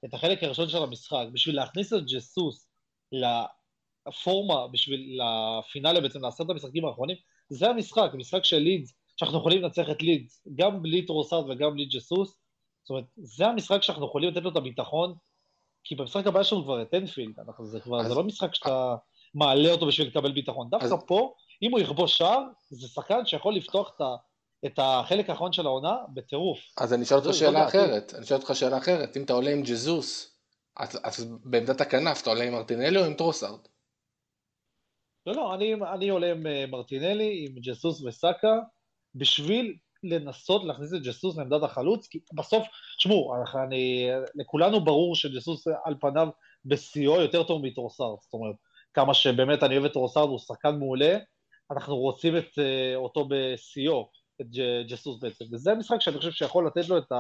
את 0.05 0.13
החלק 0.13 0.43
הראשון 0.43 0.69
של 0.69 0.83
המשחק, 0.83 1.25
בשביל 1.33 1.55
להכניס 1.55 1.93
את 1.93 2.05
ג'סוס 2.05 2.69
לפורמה, 3.11 4.67
בשביל 4.67 5.19
לפינאלה 5.21 6.01
בעצם, 6.01 6.21
לעשות 6.21 6.45
את 6.45 6.51
המשחקים 6.51 6.85
האחרונים, 6.85 7.15
זה 7.49 7.69
המשחק, 7.69 8.11
משחק 8.13 8.43
של 8.43 8.57
לידס, 8.57 8.93
שאנחנו 9.17 9.37
יכולים 9.37 9.61
לנצח 9.61 9.89
את 9.91 10.01
לידס, 10.01 10.47
גם 10.55 10.81
בלי 10.81 11.05
טרוסארד 11.05 11.49
וגם 11.49 11.73
בלי 11.73 11.85
ג'סוס, 11.85 12.39
זאת 12.83 12.89
אומרת, 12.89 13.05
זה 13.17 13.47
המשחק 13.47 13.83
שאנחנו 13.83 14.05
יכולים 14.05 14.29
לתת 14.29 14.41
לו 14.41 14.49
את 14.49 14.55
הביטחון, 14.55 15.15
כי 15.83 15.95
במשחק 15.95 16.27
הבא 16.27 16.39
יש 16.41 16.53
לנו 16.53 16.63
כבר 16.63 16.81
את 16.81 16.93
אנפילד, 16.93 17.35
זה 17.63 17.79
כבר, 17.79 17.99
אז... 17.99 18.07
זה 18.07 18.15
לא 18.15 18.23
משחק 18.23 18.55
שאתה 18.55 18.95
מעלה 19.33 19.71
אותו 19.71 19.87
בשביל 19.87 20.07
לקבל 20.07 20.31
ביטחון, 20.31 20.69
דווקא 20.69 20.85
אז... 20.85 20.93
פה, 21.07 21.33
אם 21.61 21.71
הוא 21.71 21.79
יכבוש 21.79 22.17
שער, 22.17 22.43
זה 22.69 22.87
שחקן 22.87 23.25
שיכול 23.25 23.55
לפתוח 23.55 23.91
את 23.95 24.01
ה... 24.01 24.15
את 24.65 24.79
החלק 24.81 25.29
האחרון 25.29 25.53
של 25.53 25.65
העונה 25.65 25.95
בטירוף. 26.13 26.59
אז 26.77 26.93
אני 26.93 27.03
אשאל 27.03 27.17
אותך 27.17 27.33
שאלה 27.33 27.67
אחרת, 27.67 28.13
אני 28.15 28.23
אשאל 28.23 28.37
אותך 28.37 28.51
שאלה 28.53 28.77
אחרת, 28.77 29.17
אם 29.17 29.23
אתה 29.23 29.33
עולה 29.33 29.51
עם 29.51 29.61
ג'זוס, 29.61 30.37
אז 31.03 31.37
בעמדת 31.43 31.81
הכנף 31.81 32.21
אתה 32.21 32.29
עולה 32.29 32.43
עם 32.43 32.53
מרטינלי 32.53 32.99
או 32.99 33.05
עם 33.05 33.13
טרוסארד? 33.13 33.59
לא, 35.25 35.35
לא, 35.35 35.53
אני, 35.53 35.73
אני 35.73 36.09
עולה 36.09 36.31
עם 36.31 36.47
אה, 36.47 36.65
מרטינלי, 36.67 37.45
עם 37.47 37.61
ג'סוס 37.61 38.01
וסאקה, 38.01 38.59
בשביל 39.15 39.75
לנסות 40.03 40.63
להכניס 40.63 40.93
את 40.93 41.01
ג'סוס 41.03 41.37
לעמדת 41.37 41.63
החלוץ, 41.63 42.07
כי 42.07 42.19
בסוף, 42.33 42.67
תשמעו, 42.97 43.33
אני, 43.67 44.09
לכולנו 44.35 44.83
ברור 44.83 45.15
שג'סוס 45.15 45.67
על 45.83 45.95
פניו 46.01 46.27
בשיאו 46.65 47.21
יותר 47.21 47.43
טוב 47.43 47.65
מטרוסארד, 47.65 48.17
זאת 48.21 48.33
אומרת, 48.33 48.55
כמה 48.93 49.13
שבאמת 49.13 49.63
אני 49.63 49.75
אוהב 49.75 49.85
את 49.85 49.93
טרוסארד, 49.93 50.29
הוא 50.29 50.39
שחקן 50.39 50.75
מעולה, 50.75 51.17
אנחנו 51.71 51.97
רוצים 51.97 52.37
את, 52.37 52.59
אה, 52.59 52.95
אותו 52.95 53.27
בשיאו. 53.29 54.09
את 54.41 54.47
ג'סוס 54.87 55.19
בעצם, 55.19 55.45
וזה 55.51 55.73
משחק 55.73 56.01
שאני 56.01 56.17
חושב 56.17 56.31
שיכול 56.31 56.67
לתת 56.67 56.89
לו 56.89 56.97
את 56.97 57.11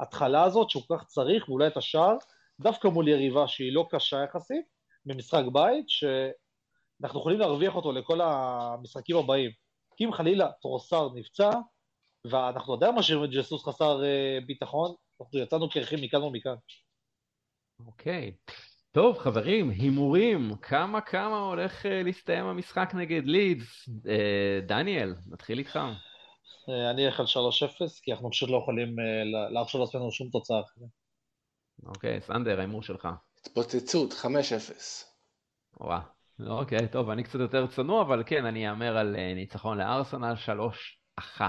ההתחלה 0.00 0.44
הזאת 0.44 0.70
שהוא 0.70 0.82
כל 0.88 0.96
כך 0.98 1.04
צריך, 1.04 1.48
ואולי 1.48 1.66
את 1.66 1.76
השער, 1.76 2.16
דווקא 2.60 2.88
מול 2.88 3.08
יריבה 3.08 3.48
שהיא 3.48 3.72
לא 3.72 3.86
קשה 3.90 4.24
יחסית, 4.24 4.64
במשחק 5.06 5.44
בית, 5.52 5.84
שאנחנו 5.88 7.20
יכולים 7.20 7.38
להרוויח 7.38 7.74
אותו 7.74 7.92
לכל 7.92 8.20
המשחקים 8.20 9.16
הבאים. 9.16 9.50
כי 9.96 10.04
אם 10.04 10.12
חלילה 10.12 10.48
טרוסארד 10.62 11.08
נפצע, 11.14 11.50
ואנחנו 12.30 12.74
עדיין 12.74 12.94
משאירים 12.94 13.24
את 13.24 13.30
ג'סוס 13.30 13.64
חסר 13.64 14.00
אה, 14.00 14.46
ביטחון, 14.46 14.94
אנחנו 15.20 15.38
יצאנו 15.38 15.70
קרחים 15.70 15.98
מכאן 16.02 16.22
ומכאן. 16.22 16.54
אוקיי. 17.86 18.32
Okay. 18.50 18.52
טוב, 18.92 19.18
חברים, 19.18 19.70
הימורים, 19.70 20.56
כמה 20.62 21.00
כמה 21.00 21.38
הולך 21.38 21.86
uh, 21.86 21.88
להסתיים 22.04 22.44
המשחק 22.44 22.90
נגד 22.94 23.24
לידס? 23.24 23.88
Uh, 23.88 24.66
דניאל, 24.66 25.14
נתחיל 25.26 25.58
איתך. 25.58 25.78
אה, 26.70 26.90
אני 26.90 27.06
אלך 27.06 27.20
על 27.20 27.26
3-0, 27.26 28.00
כי 28.02 28.12
אנחנו 28.12 28.30
פשוט 28.30 28.50
לא 28.50 28.56
יכולים 28.56 28.98
אה, 28.98 29.50
להרשות 29.50 29.80
לעצמנו 29.80 30.12
שום 30.12 30.28
תוצאה 30.28 30.60
אחרת. 30.60 30.88
אוקיי, 31.86 32.20
סנדר, 32.20 32.58
ההימור 32.58 32.82
שלך. 32.82 33.08
התפוצצות, 33.40 34.12
5-0. 34.12 34.24
וואה, 35.80 36.00
אוקיי, 36.46 36.88
טוב, 36.88 37.10
אני 37.10 37.22
קצת 37.22 37.40
יותר 37.40 37.66
צנוע, 37.66 38.02
אבל 38.02 38.22
כן, 38.26 38.44
אני 38.44 38.70
אאמר 38.70 38.96
על 38.96 39.16
אה, 39.16 39.34
ניצחון 39.34 39.78
לארסנל 39.78 40.34
3-1. 41.20 41.40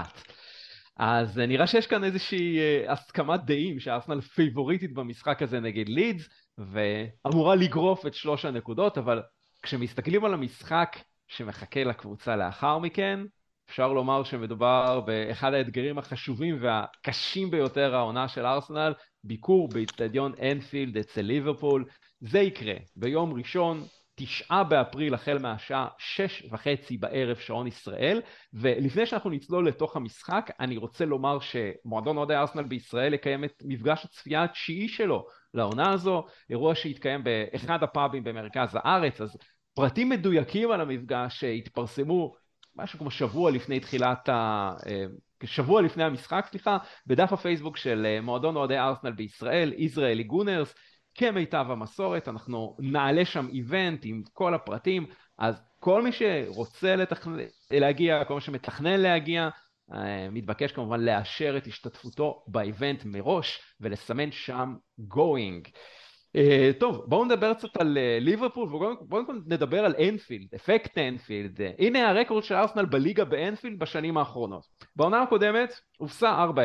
אז 0.96 1.38
נראה 1.38 1.66
שיש 1.66 1.86
כאן 1.86 2.04
איזושהי 2.04 2.58
הסכמת 2.88 3.44
דעים 3.44 3.80
שארסנל 3.80 4.20
פייבוריטית 4.20 4.94
במשחק 4.94 5.42
הזה 5.42 5.60
נגד 5.60 5.88
לידס, 5.88 6.28
ואמורה 6.58 7.54
לגרוף 7.56 8.06
את 8.06 8.14
שלוש 8.14 8.44
הנקודות, 8.44 8.98
אבל 8.98 9.22
כשמסתכלים 9.62 10.24
על 10.24 10.34
המשחק 10.34 10.96
שמחכה 11.28 11.84
לקבוצה 11.84 12.36
לאחר 12.36 12.78
מכן, 12.78 13.20
אפשר 13.72 13.92
לומר 13.92 14.24
שמדובר 14.24 15.00
באחד 15.00 15.54
האתגרים 15.54 15.98
החשובים 15.98 16.58
והקשים 16.60 17.50
ביותר 17.50 17.94
העונה 17.94 18.28
של 18.28 18.46
ארסנל, 18.46 18.94
ביקור 19.24 19.68
באיצטדיון 19.68 20.32
אנפילד 20.42 20.96
אצל 20.96 21.20
ליברפול. 21.20 21.84
זה 22.20 22.38
יקרה 22.40 22.74
ביום 22.96 23.32
ראשון, 23.32 23.82
תשעה 24.14 24.64
באפריל 24.64 25.14
החל 25.14 25.38
מהשעה 25.38 25.88
שש 25.98 26.46
וחצי 26.50 26.96
בערב 26.96 27.36
שעון 27.36 27.66
ישראל. 27.66 28.20
ולפני 28.52 29.06
שאנחנו 29.06 29.30
נצלול 29.30 29.68
לתוך 29.68 29.96
המשחק 29.96 30.50
אני 30.60 30.76
רוצה 30.76 31.04
לומר 31.04 31.38
שמועדון 31.40 32.16
אוהדי 32.16 32.34
ארסנל 32.34 32.64
בישראל 32.64 33.14
יקיים 33.14 33.44
את 33.44 33.62
מפגש 33.64 34.04
הצפייה 34.04 34.44
התשיעי 34.44 34.88
שלו 34.88 35.26
לעונה 35.54 35.92
הזו. 35.92 36.24
אירוע 36.50 36.74
שהתקיים 36.74 37.24
באחד 37.24 37.82
הפאבים 37.82 38.24
במרכז 38.24 38.68
הארץ. 38.74 39.20
אז 39.20 39.36
פרטים 39.74 40.08
מדויקים 40.08 40.70
על 40.70 40.80
המפגש 40.80 41.44
התפרסמו 41.44 42.41
משהו 42.76 42.98
כמו 42.98 43.10
שבוע 43.10 43.50
לפני 43.50 43.80
תחילת 43.80 44.28
ה... 44.28 44.72
אה, 44.86 45.04
שבוע 45.44 45.82
לפני 45.82 46.04
המשחק, 46.04 46.46
סליחה, 46.50 46.78
בדף 47.06 47.32
הפייסבוק 47.32 47.76
של 47.76 48.06
אה, 48.06 48.20
מועדון 48.20 48.56
אוהדי 48.56 48.78
ארסנל 48.78 49.12
בישראל, 49.12 49.72
יזרעאלי 49.76 50.22
גונרס, 50.22 50.74
כמיטב 51.14 51.66
המסורת, 51.68 52.28
אנחנו 52.28 52.76
נעלה 52.80 53.24
שם 53.24 53.48
איבנט 53.52 54.00
עם 54.04 54.22
כל 54.32 54.54
הפרטים, 54.54 55.06
אז 55.38 55.62
כל 55.78 56.02
מי 56.02 56.10
שרוצה 56.12 56.96
לתכנ... 56.96 57.36
להגיע, 57.70 58.24
כל 58.24 58.34
מי 58.34 58.40
שמתכנן 58.40 59.00
להגיע, 59.00 59.48
אה, 59.94 60.28
מתבקש 60.30 60.72
כמובן 60.72 61.00
לאשר 61.00 61.56
את 61.56 61.66
השתתפותו 61.66 62.44
באיבנט 62.48 63.04
מראש 63.04 63.60
ולסמן 63.80 64.32
שם 64.32 64.74
going. 65.10 65.70
Uh, 66.36 66.80
טוב, 66.80 67.04
בואו 67.06 67.24
נדבר 67.24 67.54
קצת 67.54 67.76
על 67.76 67.98
uh, 67.98 68.24
ליברפול, 68.24 68.74
ובואו 68.74 69.22
נדבר 69.46 69.84
על 69.84 69.94
אנפילד, 70.08 70.54
אפקט 70.54 70.98
אנפילד. 70.98 71.60
Uh, 71.60 71.62
הנה 71.78 72.10
הרקורד 72.10 72.44
של 72.44 72.54
ארסנל 72.54 72.84
בליגה 72.84 73.24
באנפילד 73.24 73.78
בשנים 73.78 74.16
האחרונות. 74.16 74.66
בעונה 74.96 75.22
הקודמת 75.22 75.80
הופסה 75.98 76.44
4-0, 76.44 76.56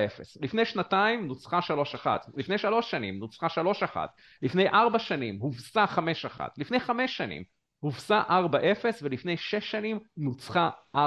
לפני 0.42 0.66
שנתיים 0.66 1.28
נוצחה 1.28 1.60
3-1, 2.04 2.08
לפני 2.38 2.58
שלוש 2.58 2.92
שנים 2.92 3.20
נוצחה 3.20 3.48
3-1, 3.94 3.98
לפני 4.42 4.70
ארבע 4.70 5.00
שנים 5.00 5.38
הובסה 5.40 5.86
5-1, 6.38 6.42
לפני 6.58 6.80
חמש 6.80 7.18
שנים 7.18 7.44
הובסה 7.80 8.22
4-0 8.30 8.32
ולפני 9.02 9.38
6 9.38 9.72
שנים 9.72 10.00
נוצחה 10.18 10.70
4-1. 10.96 11.00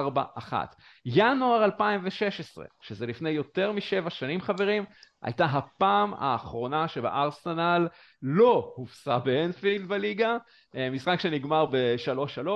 ינואר 1.04 1.64
2016, 1.64 2.64
שזה 2.82 3.06
לפני 3.06 3.30
יותר 3.30 3.72
משבע 3.72 4.10
שנים 4.10 4.40
חברים, 4.40 4.84
הייתה 5.22 5.44
הפעם 5.44 6.14
האחרונה 6.14 6.88
שבה 6.88 7.22
ארסנל 7.22 7.88
לא 8.22 8.72
הופסה 8.76 9.18
באנפילד 9.18 9.88
בליגה, 9.88 10.36
אה, 10.76 10.90
משחק 10.90 11.20
שנגמר 11.20 11.66
ב-3-3. 11.66 12.48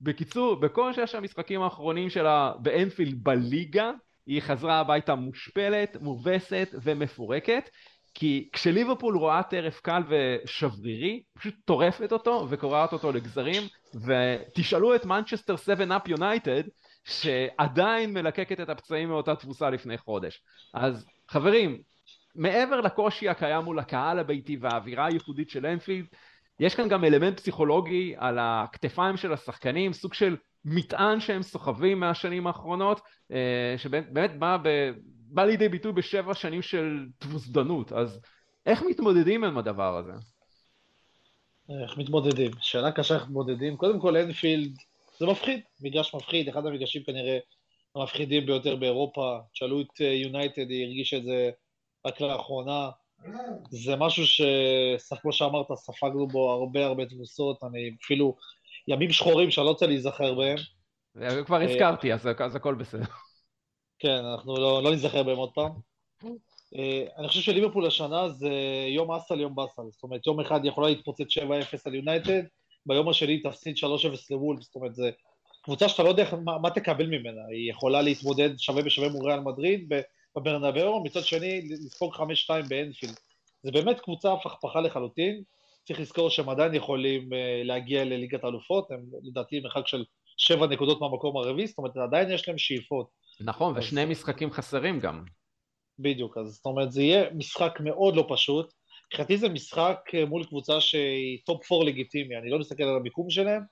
בקיצור, 0.00 0.60
בכל 0.60 0.92
שש 0.92 1.14
המשחקים 1.14 1.62
האחרונים 1.62 2.10
שלה 2.10 2.52
באנפילד 2.58 3.24
בליגה, 3.24 3.90
היא 4.26 4.42
חזרה 4.42 4.80
הביתה 4.80 5.14
מושפלת, 5.14 5.96
מובסת 6.00 6.68
ומפורקת. 6.82 7.70
כי 8.14 8.48
כשליברפול 8.52 9.16
רואה 9.16 9.42
טרף 9.42 9.80
קל 9.80 10.02
ושברירי, 10.08 11.22
פשוט 11.38 11.54
טורפת 11.64 12.12
אותו 12.12 12.46
וקורעת 12.50 12.92
אותו 12.92 13.12
לגזרים, 13.12 13.62
ותשאלו 13.94 14.94
את 14.94 15.04
מנצ'סטר 15.04 15.54
7-up 15.54 16.10
יונייטד, 16.10 16.62
שעדיין 17.04 18.12
מלקקת 18.12 18.60
את 18.60 18.68
הפצעים 18.68 19.08
מאותה 19.08 19.36
תבוסה 19.36 19.70
לפני 19.70 19.98
חודש. 19.98 20.42
אז 20.74 21.06
חברים, 21.28 21.78
מעבר 22.34 22.80
לקושי 22.80 23.28
הקיים 23.28 23.64
מול 23.64 23.78
הקהל 23.78 24.18
הביתי 24.18 24.56
והאווירה 24.60 25.06
הייחודית 25.06 25.50
של 25.50 25.66
אנפילד, 25.66 26.06
יש 26.60 26.74
כאן 26.74 26.88
גם 26.88 27.04
אלמנט 27.04 27.40
פסיכולוגי 27.40 28.14
על 28.16 28.38
הכתפיים 28.40 29.16
של 29.16 29.32
השחקנים, 29.32 29.92
סוג 29.92 30.14
של 30.14 30.36
מטען 30.64 31.20
שהם 31.20 31.42
סוחבים 31.42 32.00
מהשנים 32.00 32.46
האחרונות, 32.46 33.00
אה, 33.32 33.74
שבאמת 33.76 34.38
בא. 34.38 34.56
בא 35.34 35.44
לידי 35.44 35.68
ביטוי 35.68 35.92
בשבע 35.92 36.34
שנים 36.34 36.62
של 36.62 37.06
תבוסדנות, 37.18 37.92
אז 37.92 38.20
איך 38.66 38.82
מתמודדים 38.90 39.44
עם 39.44 39.58
הדבר 39.58 39.96
הזה? 39.96 40.12
איך 41.82 41.98
מתמודדים? 41.98 42.50
שאלה 42.60 42.92
קשה 42.92 43.14
איך 43.14 43.22
מתמודדים. 43.22 43.76
קודם 43.76 44.00
כל 44.00 44.16
אנפילד 44.16 44.76
זה 45.18 45.26
מפחיד, 45.26 45.60
מגרש 45.80 46.14
מפחיד, 46.14 46.48
אחד 46.48 46.66
המגרשים 46.66 47.02
כנראה 47.02 47.38
המפחידים 47.96 48.46
ביותר 48.46 48.76
באירופה. 48.76 49.38
תשאלו 49.52 49.80
את 49.80 50.00
יונייטד, 50.00 50.70
היא 50.70 50.86
הרגישה 50.86 51.16
את 51.16 51.24
זה 51.24 51.50
רק 52.06 52.20
לאחרונה. 52.20 52.90
זה 53.70 53.96
משהו 53.96 54.24
שכמו 54.26 55.32
שאמרת, 55.32 55.66
ספגנו 55.76 56.26
בו 56.26 56.52
הרבה 56.52 56.86
הרבה 56.86 57.06
תבוסות, 57.06 57.64
אני 57.64 57.90
אפילו 58.04 58.36
ימים 58.88 59.10
שחורים 59.12 59.50
שאני 59.50 59.64
לא 59.66 59.70
רוצה 59.70 59.86
להיזכר 59.86 60.34
בהם. 60.34 60.56
כבר 61.46 61.60
הזכרתי, 61.62 62.12
אז, 62.12 62.28
אז 62.38 62.56
הכל 62.56 62.74
בסדר. 62.74 63.04
כן, 64.02 64.24
אנחנו 64.24 64.56
לא, 64.56 64.82
לא 64.82 64.92
נזכר 64.92 65.22
בהם 65.22 65.36
עוד 65.36 65.50
פעם. 65.54 65.70
אה, 66.76 67.04
אני 67.18 67.28
חושב 67.28 67.40
שליברפול 67.40 67.86
השנה 67.86 68.28
זה 68.28 68.50
יום 68.88 69.12
אסל 69.12 69.40
יום 69.40 69.54
באסל, 69.54 69.82
זאת 69.90 70.02
אומרת 70.02 70.26
יום 70.26 70.40
אחד 70.40 70.64
יכולה 70.64 70.88
להתפוצץ 70.88 71.38
7-0 71.38 71.42
על 71.84 71.94
יונייטד, 71.94 72.42
ביום 72.86 73.08
השני 73.08 73.42
תפסיד 73.42 73.76
3-0 73.76 73.84
לוולף, 74.30 74.62
זאת 74.62 74.74
אומרת 74.74 74.94
זה 74.94 75.10
קבוצה 75.62 75.88
שאתה 75.88 76.02
לא 76.02 76.08
יודע 76.08 76.24
מה, 76.44 76.58
מה 76.58 76.70
תקבל 76.70 77.06
ממנה, 77.06 77.40
היא 77.50 77.70
יכולה 77.70 78.02
להתמודד 78.02 78.58
שווה 78.58 78.82
בשווה 78.82 79.08
מול 79.08 79.26
ריאל 79.26 79.40
מדריד 79.40 79.92
בברנבאו, 80.36 81.04
מצד 81.04 81.24
שני 81.24 81.68
לספוג 81.68 82.14
5-2 82.14 82.20
באנפילד. 82.68 83.14
זה 83.62 83.70
באמת 83.70 84.00
קבוצה 84.00 84.32
הפכפכה 84.32 84.80
לחלוטין, 84.80 85.42
צריך 85.84 86.00
לזכור 86.00 86.30
שהם 86.30 86.48
עדיין 86.48 86.74
יכולים 86.74 87.32
אה, 87.32 87.36
להגיע 87.64 88.04
לליגת 88.04 88.44
האלופות, 88.44 88.90
הם 88.90 89.00
לדעתי 89.22 89.60
מרחק 89.60 89.86
של 89.86 90.04
7 90.36 90.66
נקודות 90.66 91.00
מהמקום 91.00 91.36
הרביעי, 91.36 91.66
זאת 91.66 91.78
אומרת 91.78 91.96
עדיין 91.96 92.30
יש 92.30 92.48
להם 92.48 92.58
שאיפות. 92.58 93.21
נכון, 93.40 93.76
אז... 93.76 93.84
ושני 93.84 94.04
משחקים 94.04 94.50
חסרים 94.50 95.00
גם. 95.00 95.24
בדיוק, 95.98 96.38
אז 96.38 96.46
זאת 96.46 96.66
אומרת 96.66 96.92
זה 96.92 97.02
יהיה 97.02 97.30
משחק 97.34 97.78
מאוד 97.80 98.16
לא 98.16 98.26
פשוט. 98.28 98.72
מבחינתי 99.06 99.38
זה 99.38 99.48
משחק 99.48 99.98
אה, 100.14 100.24
מול 100.24 100.44
קבוצה 100.44 100.80
שהיא 100.80 101.38
top 101.46 101.72
4 101.72 101.84
לגיטימי, 101.84 102.36
אני 102.36 102.50
לא 102.50 102.58
מסתכל 102.58 102.82
על 102.82 102.96
המיקום 102.96 103.30
שלהם, 103.30 103.62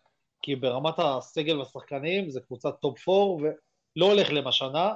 כי 0.42 0.56
ברמת 0.56 0.94
הסגל 0.98 1.58
והשחקנים 1.58 2.30
זה 2.30 2.40
קבוצת 2.40 2.74
top 2.80 3.08
4 3.08 3.48
ולא 3.96 4.06
הולך 4.06 4.32
להם 4.32 4.46
השנה, 4.46 4.92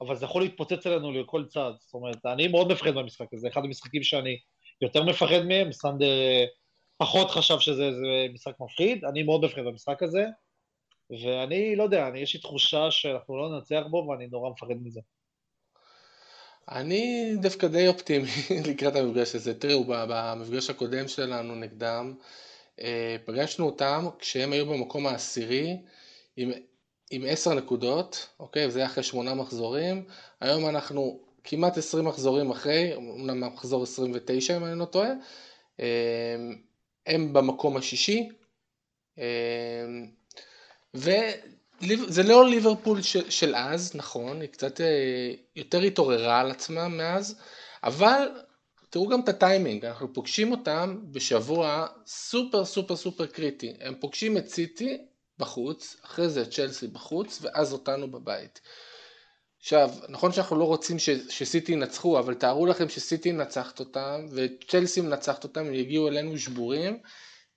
אבל 0.00 0.16
זה 0.16 0.24
יכול 0.24 0.42
להתפוצץ 0.42 0.86
עלינו 0.86 1.12
לכל 1.12 1.44
צד. 1.44 1.72
זאת 1.78 1.94
אומרת, 1.94 2.26
אני 2.26 2.48
מאוד 2.48 2.72
מפחד 2.72 2.90
מהמשחק 2.90 3.34
הזה, 3.34 3.48
אחד 3.48 3.64
המשחקים 3.64 4.02
שאני 4.02 4.38
יותר 4.80 5.02
מפחד 5.02 5.42
מהם, 5.48 5.72
סנדר 5.72 6.20
אה, 6.20 6.44
פחות 6.96 7.30
חשב 7.30 7.58
שזה 7.58 7.90
משחק 8.34 8.54
מפחיד, 8.60 9.04
אני 9.04 9.22
מאוד 9.22 9.44
מפחד 9.44 9.60
במשחק 9.60 10.02
הזה, 10.02 10.26
ואני 11.10 11.76
לא 11.76 11.82
יודע, 11.82 12.08
אני, 12.08 12.18
יש 12.18 12.34
לי 12.34 12.40
תחושה 12.40 12.90
שאנחנו 12.90 13.36
לא 13.36 13.48
ננצח 13.48 13.82
בו 13.90 14.06
ואני 14.10 14.26
נורא 14.26 14.50
מפחד 14.50 14.74
מזה. 14.82 15.00
אני 16.68 17.34
דווקא 17.40 17.66
די 17.66 17.88
אופטימי 17.88 18.28
לקראת 18.68 18.96
המפגש 18.96 19.34
הזה. 19.34 19.60
תראו, 19.60 19.84
במפגש 19.86 20.70
הקודם 20.70 21.08
שלנו 21.08 21.54
נגדם, 21.54 22.14
אה, 22.80 23.16
פגשנו 23.24 23.66
אותם 23.66 24.06
כשהם 24.18 24.52
היו 24.52 24.66
במקום 24.66 25.06
העשירי 25.06 25.76
עם, 26.36 26.50
עם 27.10 27.22
עשר 27.26 27.54
נקודות, 27.54 28.28
אוקיי? 28.40 28.66
וזה 28.66 28.78
היה 28.78 28.86
אחרי 28.86 29.02
שמונה 29.02 29.34
מחזורים. 29.34 30.04
היום 30.40 30.68
אנחנו 30.68 31.20
כמעט 31.44 31.78
עשרים 31.78 32.04
מחזורים 32.04 32.50
אחרי, 32.50 32.96
אמנם 32.96 33.54
מחזור 33.54 33.82
עשרים 33.82 34.12
ותשע 34.14 34.56
אם 34.56 34.64
אני 34.64 34.78
לא 34.78 34.84
טועה. 34.84 35.10
אה, 35.80 36.36
הם 37.06 37.32
במקום 37.32 37.76
השישי. 37.76 38.28
אה, 41.08 41.32
זה 42.08 42.22
לא 42.22 42.48
ליברפול 42.48 43.02
של, 43.02 43.30
של 43.30 43.54
אז, 43.54 43.94
נכון, 43.94 44.40
היא 44.40 44.48
קצת 44.48 44.80
אה, 44.80 44.86
יותר 45.56 45.80
התעוררה 45.80 46.40
על 46.40 46.50
עצמה 46.50 46.88
מאז, 46.88 47.40
אבל 47.84 48.28
תראו 48.90 49.08
גם 49.08 49.20
את 49.20 49.28
הטיימינג, 49.28 49.84
אנחנו 49.84 50.12
פוגשים 50.12 50.50
אותם 50.50 50.98
בשבוע 51.10 51.86
סופר 52.06 52.64
סופר 52.64 52.96
סופר 52.96 53.26
קריטי, 53.26 53.74
הם 53.80 53.94
פוגשים 54.00 54.36
את 54.36 54.48
סיטי 54.48 54.98
בחוץ, 55.38 55.96
אחרי 56.04 56.28
זה 56.28 56.42
את 56.42 56.50
צ'לסי 56.50 56.86
בחוץ, 56.86 57.38
ואז 57.42 57.72
אותנו 57.72 58.10
בבית. 58.10 58.60
עכשיו, 59.58 59.90
נכון 60.08 60.32
שאנחנו 60.32 60.58
לא 60.58 60.64
רוצים 60.64 60.98
ש, 60.98 61.10
שסיטי 61.10 61.72
ינצחו, 61.72 62.18
אבל 62.18 62.34
תארו 62.34 62.66
לכם 62.66 62.88
שסיטי 62.88 63.32
נצחת 63.32 63.80
אותם, 63.80 64.26
וצ'לסי 64.32 65.00
מנצחת 65.00 65.44
אותם, 65.44 65.60
הם 65.60 65.74
יגיעו 65.74 66.08
אלינו 66.08 66.38
שבורים, 66.38 66.98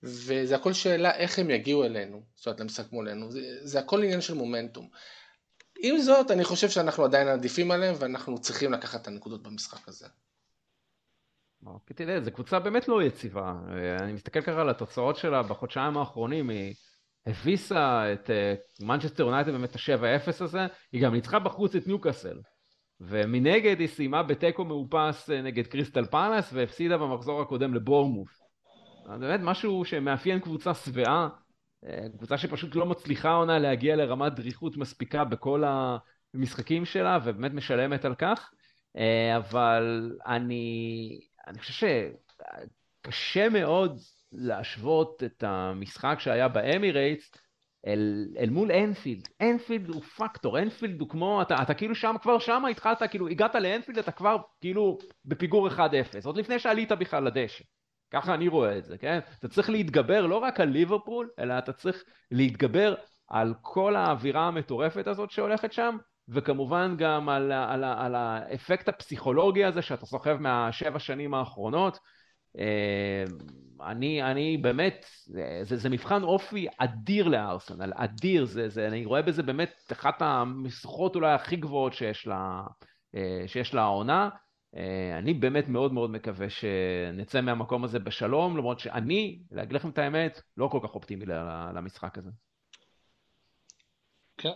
וזה 0.04 0.56
הכל 0.56 0.74
שאלה 0.74 1.16
איך 1.16 1.40
הם 1.40 1.50
יגיעו 1.50 1.84
אלינו, 1.84 2.22
זאת 2.36 2.48
אומרת 2.48 2.60
למשחק 2.60 2.92
מולנו, 2.92 3.32
זה, 3.32 3.40
זה 3.62 3.80
הכל 3.80 4.04
עניין 4.04 4.22
של 4.22 4.34
מומנטום. 4.34 4.90
עם 5.80 5.98
זאת, 5.98 6.32
אני 6.32 6.44
חושב 6.44 6.70
שאנחנו 6.70 7.04
עדיין 7.04 7.28
עדיפים 7.28 7.72
עליהם 7.72 7.96
ואנחנו 8.00 8.42
צריכים 8.42 8.72
לקחת 8.74 9.02
את 9.02 9.08
הנקודות 9.08 9.44
במשחק 9.44 9.88
הזה. 9.88 10.08
אוקיי, 11.66 11.96
תראה, 11.96 12.22
זו 12.22 12.32
קבוצה 12.32 12.60
באמת 12.60 12.88
לא 12.88 13.04
יציבה. 13.04 13.54
אני 14.00 14.14
מסתכל 14.14 14.42
ככה 14.42 14.62
על 14.62 14.70
התוצאות 14.70 15.16
שלה 15.16 15.44
בחודשיים 15.44 15.98
האחרונים, 15.98 16.50
היא 16.50 16.76
הביסה 17.26 18.14
את 18.14 18.30
מנצ'סטר 18.82 19.24
יונייטד 19.24 19.52
באמת 19.52 19.76
ה-7-0 19.76 20.44
הזה, 20.44 20.60
היא 20.92 21.02
גם 21.02 21.14
ניצחה 21.14 21.40
בחוץ 21.40 21.76
את 21.76 21.88
ניוקאסל. 21.88 22.40
ומנגד 23.02 23.80
היא 23.80 23.88
סיימה 23.88 24.24
בתיקו 24.24 24.66
מאופס 24.66 25.30
אה, 25.30 25.42
נגד 25.42 25.68
קריסטל 25.68 26.06
פאלאס 26.06 26.50
והפסידה 26.54 26.98
במחזור 26.98 27.42
הקודם 27.42 27.74
לבורנמות'. 27.74 28.39
באמת 29.18 29.40
משהו 29.44 29.86
שמאפיין 29.86 30.40
קבוצה 30.40 30.74
שבעה, 30.74 31.30
אה, 31.86 32.10
קבוצה 32.18 32.38
שפשוט 32.38 32.76
לא 32.76 32.86
מצליחה 32.86 33.34
העונה 33.34 33.60
להגיע 33.60 33.96
לרמת 33.96 34.34
דריכות 34.34 34.78
מספיקה 34.78 35.24
בכל 35.24 35.64
המשחקים 36.34 36.86
שלה, 36.86 37.20
ובאמת 37.24 37.54
משלמת 37.54 38.06
על 38.06 38.16
כך. 38.16 38.52
אה, 38.98 39.38
אבל 39.38 40.12
אני, 40.26 41.20
אני 41.48 41.60
חושב 41.60 41.88
שקשה 43.08 43.50
מאוד 43.50 44.00
להשוות 44.32 45.24
את 45.24 45.44
המשחק 45.44 46.16
שהיה 46.20 46.48
באמירייטס 46.48 47.32
אל, 47.88 48.28
אל 48.38 48.50
מול 48.50 48.72
אנפילד. 48.72 49.28
אנפילד 49.42 49.90
הוא 49.90 50.02
פקטור, 50.02 50.60
אנפילד 50.60 51.00
הוא 51.00 51.10
כמו, 51.10 51.42
אתה, 51.42 51.56
אתה 51.62 51.74
כאילו 51.74 51.96
שם, 51.96 52.16
כבר 52.22 52.40
שם 52.40 52.66
התחלת, 52.72 53.04
כאילו 53.10 53.28
הגעת 53.28 53.56
לאנפילד, 53.56 53.98
אתה 53.98 54.12
כבר 54.12 54.38
כאילו 54.62 54.98
בפיגור 55.26 55.68
1-0, 55.68 55.80
עוד 56.26 56.38
לפני 56.38 56.60
שעלית 56.60 56.92
בכלל 56.92 57.24
לדשא. 57.24 57.64
ככה 58.12 58.34
אני 58.34 58.48
רואה 58.48 58.78
את 58.78 58.86
זה, 58.86 58.98
כן? 58.98 59.20
אתה 59.40 59.48
צריך 59.48 59.70
להתגבר 59.70 60.26
לא 60.26 60.38
רק 60.38 60.60
על 60.60 60.70
ליברפול, 60.70 61.30
אלא 61.40 61.58
אתה 61.58 61.74
צריך 61.74 62.04
להתגבר 62.32 62.96
על 63.28 63.54
כל 63.62 63.96
האווירה 63.96 64.48
המטורפת 64.48 65.08
הזאת 65.08 65.32
שהולכת 65.32 65.74
שם, 65.74 65.98
וכמובן 66.30 66.96
גם 66.98 67.30
על, 67.30 67.52
על, 67.52 67.84
על, 67.84 67.84
על 67.84 68.16
האפקט 68.16 68.90
הפסיכולוגי 68.90 69.66
הזה 69.66 69.82
שאתה 69.82 70.06
סוחב 70.06 70.38
מהשבע 70.38 71.00
שנים 71.00 71.34
האחרונות. 71.34 72.00
אה, 72.60 73.24
אני, 73.88 74.24
אני 74.24 74.58
באמת, 74.58 75.06
זה, 75.64 75.78
זה 75.78 75.90
מבחן 75.90 76.24
אופי 76.24 76.68
אדיר 76.78 77.28
לארסנל, 77.28 77.92
אדיר, 77.96 78.46
זה, 78.46 78.70
זה, 78.70 78.88
אני 78.88 79.06
רואה 79.06 79.22
בזה 79.22 79.44
באמת 79.44 79.84
אחת 79.92 80.22
המשוכות 80.22 81.16
אולי 81.16 81.34
הכי 81.34 81.56
גבוהות 81.56 81.94
שיש 81.94 82.28
לה, 82.28 82.62
אה, 83.16 83.44
שיש 83.48 83.74
לה 83.74 83.82
העונה. 83.82 84.30
אה, 84.76 85.18
אני 85.18 85.34
באמת 85.34 85.68
מאוד 85.68 85.94
מאוד 85.94 86.12
מקווה 86.12 86.48
שנצא 86.50 87.42
מהמקום 87.42 87.84
הזה 87.84 88.00
בשלום, 88.00 88.58
למרות 88.58 88.80
שאני, 88.80 89.40
להגיד 89.52 89.74
לכם 89.74 89.90
את 89.90 89.98
האמת, 89.98 90.42
לא 90.58 90.68
כל 90.68 90.80
כך 90.84 90.96
אופטימי 90.96 91.26
למשחק 91.76 92.18
הזה. 92.18 92.30
כן, 94.38 94.50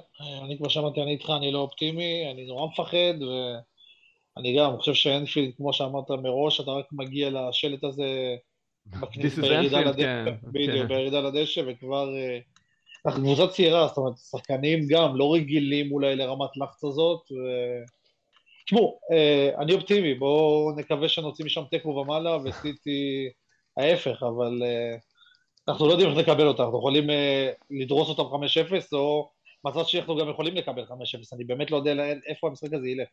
אני 0.45 0.57
כבר 0.57 0.69
שמעתי, 0.69 1.01
אני 1.01 1.11
איתך, 1.11 1.29
אני 1.37 1.51
לא 1.51 1.59
אופטימי, 1.59 2.31
אני 2.31 2.45
נורא 2.45 2.67
מפחד, 2.67 3.13
ואני 4.37 4.57
גם 4.57 4.77
חושב 4.77 4.93
שאנפילד, 4.93 5.51
כמו 5.57 5.73
שאמרת 5.73 6.09
מראש, 6.09 6.59
אתה 6.59 6.71
רק 6.71 6.85
מגיע 6.91 7.29
לשלט 7.29 7.83
הזה 7.83 8.35
בירידה 9.41 9.81
לדשא, 9.81 10.25
כן, 10.25 10.35
בדיוק, 10.53 10.77
כן. 10.77 10.87
בירידה 10.87 11.19
לדשא, 11.21 11.61
וכבר... 11.67 12.15
אה, 12.15 12.39
אנחנו 13.05 13.23
קבוצה 13.23 13.47
צעירה, 13.47 13.87
זאת 13.87 13.97
אומרת, 13.97 14.17
שחקנים 14.17 14.87
גם 14.89 15.15
לא 15.15 15.33
רגילים 15.33 15.91
אולי 15.91 16.15
לרמת 16.15 16.57
לחץ 16.57 16.83
הזאת, 16.83 17.31
ו... 17.31 17.35
תשמעו, 18.65 18.99
אה, 19.11 19.49
אני 19.59 19.73
אופטימי, 19.73 20.13
בואו 20.13 20.71
נקווה 20.75 21.09
שנוציא 21.09 21.45
משם 21.45 21.61
תיקו 21.71 21.89
ומעלה 21.89 22.37
וסיטי 22.37 23.29
ההפך, 23.77 24.23
אבל 24.23 24.63
אה, 24.63 24.95
אנחנו 25.67 25.87
לא 25.87 25.91
יודעים 25.91 26.09
איך 26.09 26.17
נקבל 26.17 26.47
אותם, 26.47 26.63
אנחנו 26.63 26.77
יכולים 26.77 27.09
אה, 27.09 27.51
לדרוס 27.71 28.09
אותם 28.09 28.23
5-0, 28.23 28.83
או 28.93 29.29
מצב 29.65 29.83
שאנחנו 29.83 30.15
גם 30.15 30.29
יכולים 30.29 30.55
לקבל 30.55 30.83
5-0, 30.83 30.91
אני 31.35 31.43
באמת 31.43 31.71
לא 31.71 31.77
יודע 31.77 31.93
איפה 32.27 32.47
המשחק 32.47 32.73
הזה 32.73 32.87
ילך. 32.87 33.07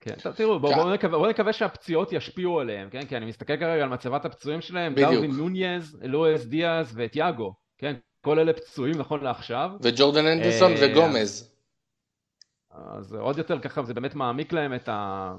כן, 0.00 0.14
טוב, 0.22 0.32
תראו, 0.32 0.60
בואו 0.60 0.74
בוא 0.74 0.94
נקווה, 0.94 1.18
בוא 1.18 1.28
נקווה 1.28 1.52
שהפציעות 1.52 2.12
ישפיעו 2.12 2.60
עליהם, 2.60 2.90
כן? 2.90 3.06
כי 3.06 3.16
אני 3.16 3.26
מסתכל 3.26 3.56
כרגע 3.56 3.82
על 3.82 3.88
מצבת 3.88 4.24
הפצועים 4.24 4.60
שלהם, 4.60 4.94
דרווין 4.94 5.30
נוניז, 5.30 5.98
לואס 6.02 6.44
דיאז 6.44 6.92
וטיאגו, 6.96 7.54
כן? 7.78 7.94
כל 8.20 8.38
אלה 8.38 8.52
פצועים 8.52 8.94
נכון 8.98 9.24
לעכשיו. 9.24 9.70
וג'ורדן 9.82 10.26
אנדרסון 10.26 10.72
וגומז. 10.80 11.51
אז 12.72 13.14
עוד 13.14 13.38
יותר 13.38 13.58
ככה 13.58 13.82
זה 13.82 13.94
באמת 13.94 14.14
מעמיק 14.14 14.52
להם 14.52 14.74
את, 14.74 14.88
ה... 14.88 15.32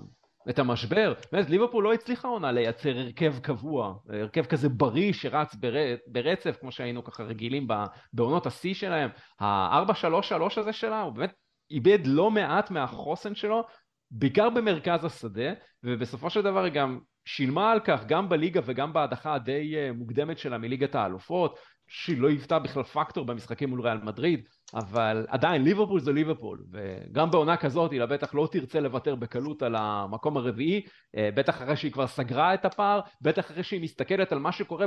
את 0.49 0.59
המשבר. 0.59 1.13
באמת, 1.31 1.49
ליברפול 1.49 1.83
לא 1.83 1.93
הצליחה 1.93 2.27
עונה 2.27 2.51
לייצר 2.51 2.97
הרכב 2.97 3.39
קבוע, 3.39 3.93
הרכב 4.09 4.45
כזה 4.45 4.69
בריא 4.69 5.13
שרץ 5.13 5.55
בר... 5.55 5.73
ברצף, 6.07 6.57
כמו 6.59 6.71
שהיינו 6.71 7.03
ככה 7.03 7.23
רגילים 7.23 7.67
בעונות 8.13 8.45
השיא 8.45 8.73
שלהם. 8.73 9.09
ה-4-3-3 9.39 10.59
הזה 10.59 10.73
שלה, 10.73 11.01
הוא 11.01 11.13
באמת 11.13 11.33
איבד 11.71 11.99
לא 12.05 12.31
מעט 12.31 12.71
מהחוסן 12.71 13.35
שלו, 13.35 13.63
בעיקר 14.11 14.49
במרכז 14.49 15.05
השדה, 15.05 15.53
ובסופו 15.83 16.29
של 16.29 16.41
דבר 16.41 16.63
היא 16.63 16.73
גם 16.73 16.99
שילמה 17.25 17.71
על 17.71 17.79
כך 17.79 18.05
גם 18.05 18.29
בליגה 18.29 18.61
וגם 18.65 18.93
בהדחה 18.93 19.33
הדי 19.33 19.75
אה, 19.75 19.91
מוקדמת 19.91 20.37
שלה 20.37 20.57
מליגת 20.57 20.95
האלופות, 20.95 21.59
שהיא 21.87 22.21
לא 22.21 22.29
היוותה 22.29 22.59
בכלל 22.59 22.83
פקטור 22.83 23.25
במשחקים 23.25 23.69
מול 23.69 23.81
ריאל 23.81 23.97
מדריד, 24.03 24.45
אבל 24.73 25.25
עדיין 25.29 25.63
ליברפול 25.63 25.99
זה 25.99 26.13
ליברפול, 26.13 26.63
וגם 26.71 27.31
בעונה 27.31 27.57
כזאת 27.57 27.91
היא 27.91 28.05
בטח 28.05 28.35
לא 28.35 28.47
תרצה 28.51 28.79
לוותר 28.79 29.15
בקלות 29.15 29.63
על 29.63 29.75
המקום 29.75 30.37
הרביעי, 30.37 30.81
אה, 31.17 31.29
בטח 31.35 31.55
אחרי 31.55 31.75
שהיא 31.75 31.91
כבר 31.91 32.07
סגרה 32.07 32.53
את 32.53 32.65
הפער, 32.65 32.99
בטח 33.21 33.45
אחרי 33.45 33.63
שהיא 33.63 33.81
מסתכלת 33.81 34.31
על 34.31 34.39
מה 34.39 34.51
שקורה 34.51 34.85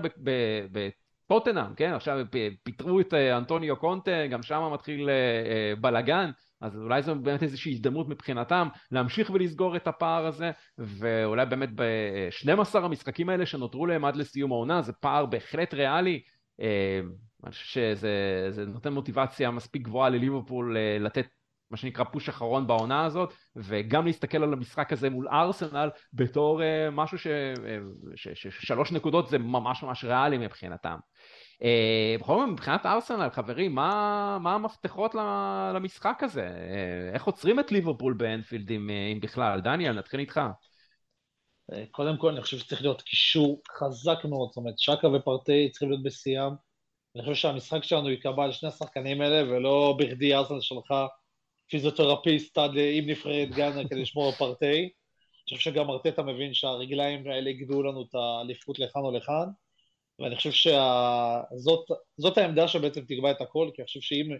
בטוטנאם, 0.72 1.74
כן? 1.76 1.92
עכשיו 1.92 2.18
פיטרו 2.62 3.00
את 3.00 3.14
אה, 3.14 3.36
אנטוניו 3.36 3.76
קונטה, 3.76 4.26
גם 4.30 4.42
שם 4.42 4.70
מתחיל 4.72 5.08
אה, 5.10 5.74
בלאגן. 5.80 6.30
אז 6.60 6.76
אולי 6.76 7.02
זו 7.02 7.14
באמת 7.14 7.42
איזושהי 7.42 7.72
הזדמנות 7.72 8.08
מבחינתם 8.08 8.68
להמשיך 8.90 9.30
ולסגור 9.30 9.76
את 9.76 9.88
הפער 9.88 10.26
הזה, 10.26 10.50
ואולי 10.78 11.46
באמת 11.46 11.68
ב-12 11.74 12.78
המשחקים 12.78 13.28
האלה 13.28 13.46
שנותרו 13.46 13.86
להם 13.86 14.04
עד 14.04 14.16
לסיום 14.16 14.52
העונה, 14.52 14.82
זה 14.82 14.92
פער 14.92 15.26
בהחלט 15.26 15.74
ריאלי. 15.74 16.20
אה, 16.60 17.00
אני 17.44 17.52
חושב 17.52 17.64
שזה 17.64 18.64
נותן 18.66 18.92
מוטיבציה 18.92 19.50
מספיק 19.50 19.82
גבוהה 19.82 20.08
לליברפול 20.08 20.76
אה, 20.76 20.98
לתת 21.00 21.26
מה 21.70 21.76
שנקרא 21.76 22.04
פוש 22.04 22.28
אחרון 22.28 22.66
בעונה 22.66 23.04
הזאת, 23.04 23.34
וגם 23.56 24.06
להסתכל 24.06 24.42
על 24.42 24.52
המשחק 24.52 24.92
הזה 24.92 25.10
מול 25.10 25.28
ארסנל 25.28 25.90
בתור 26.12 26.60
uh, 26.60 26.64
משהו. 26.92 27.18
ששלוש 28.14 28.92
נקודות 28.92 29.28
זה 29.28 29.38
ממש 29.38 29.82
ממש 29.82 30.04
ריאלי 30.04 30.38
מבחינתם. 30.38 30.96
Uh, 31.54 32.20
בכל 32.20 32.36
זאת, 32.40 32.48
מבחינת 32.48 32.86
ארסנל, 32.86 33.30
חברים, 33.30 33.74
מה, 33.74 34.38
מה 34.40 34.54
המפתחות 34.54 35.14
למשחק 35.74 36.18
הזה? 36.22 36.48
Uh, 36.48 37.14
איך 37.14 37.24
עוצרים 37.24 37.60
את 37.60 37.72
ליברפול 37.72 38.14
באנפילד 38.14 38.70
אם, 38.70 38.90
אם 39.12 39.20
בכלל? 39.20 39.60
דניאל, 39.60 39.98
נתחיל 39.98 40.20
איתך. 40.20 40.40
קודם 41.90 42.16
כל, 42.16 42.28
אני 42.28 42.42
חושב 42.42 42.58
שצריך 42.58 42.82
להיות 42.82 43.02
קישור 43.02 43.62
חזק 43.78 44.18
מאוד, 44.24 44.48
זאת 44.48 44.56
אומרת, 44.56 44.78
שקה 44.78 45.08
ופרטי 45.08 45.70
צריכים 45.70 45.90
להיות 45.90 46.02
בשיאם. 46.02 46.52
אני 47.14 47.22
חושב 47.22 47.34
שהמשחק 47.34 47.84
שלנו 47.84 48.10
ייקבע 48.10 48.44
על 48.44 48.52
שני 48.52 48.68
השחקנים 48.68 49.20
האלה, 49.20 49.50
ולא 49.50 49.96
בכדי 49.98 50.34
ארסנל 50.34 50.60
שלחה 50.60 51.06
פיזיותרפיסט 51.70 52.58
עד 52.58 52.70
עם 52.92 53.10
נבחרת 53.10 53.50
גאנה 53.50 53.88
כדי 53.88 54.02
לשמור 54.02 54.26
על 54.26 54.32
פרטי. 54.32 54.78
אני 54.78 55.58
חושב 55.58 55.70
שגם 55.70 55.90
ארטטה 55.90 56.22
מבין 56.22 56.54
שהרגליים 56.54 57.26
האלה 57.30 57.50
יגדו 57.50 57.82
לנו 57.82 58.02
את 58.02 58.14
האליפות 58.14 58.78
לכאן 58.78 59.02
או 59.02 59.16
לכאן, 59.16 59.48
ואני 60.18 60.36
חושב 60.36 60.52
שזאת 60.52 62.38
העמדה 62.38 62.68
שבעצם 62.68 63.00
תקבע 63.00 63.30
את 63.30 63.40
הכל, 63.40 63.70
כי 63.74 63.82
אני 63.82 63.86
חושב 63.86 64.00
שאם 64.00 64.30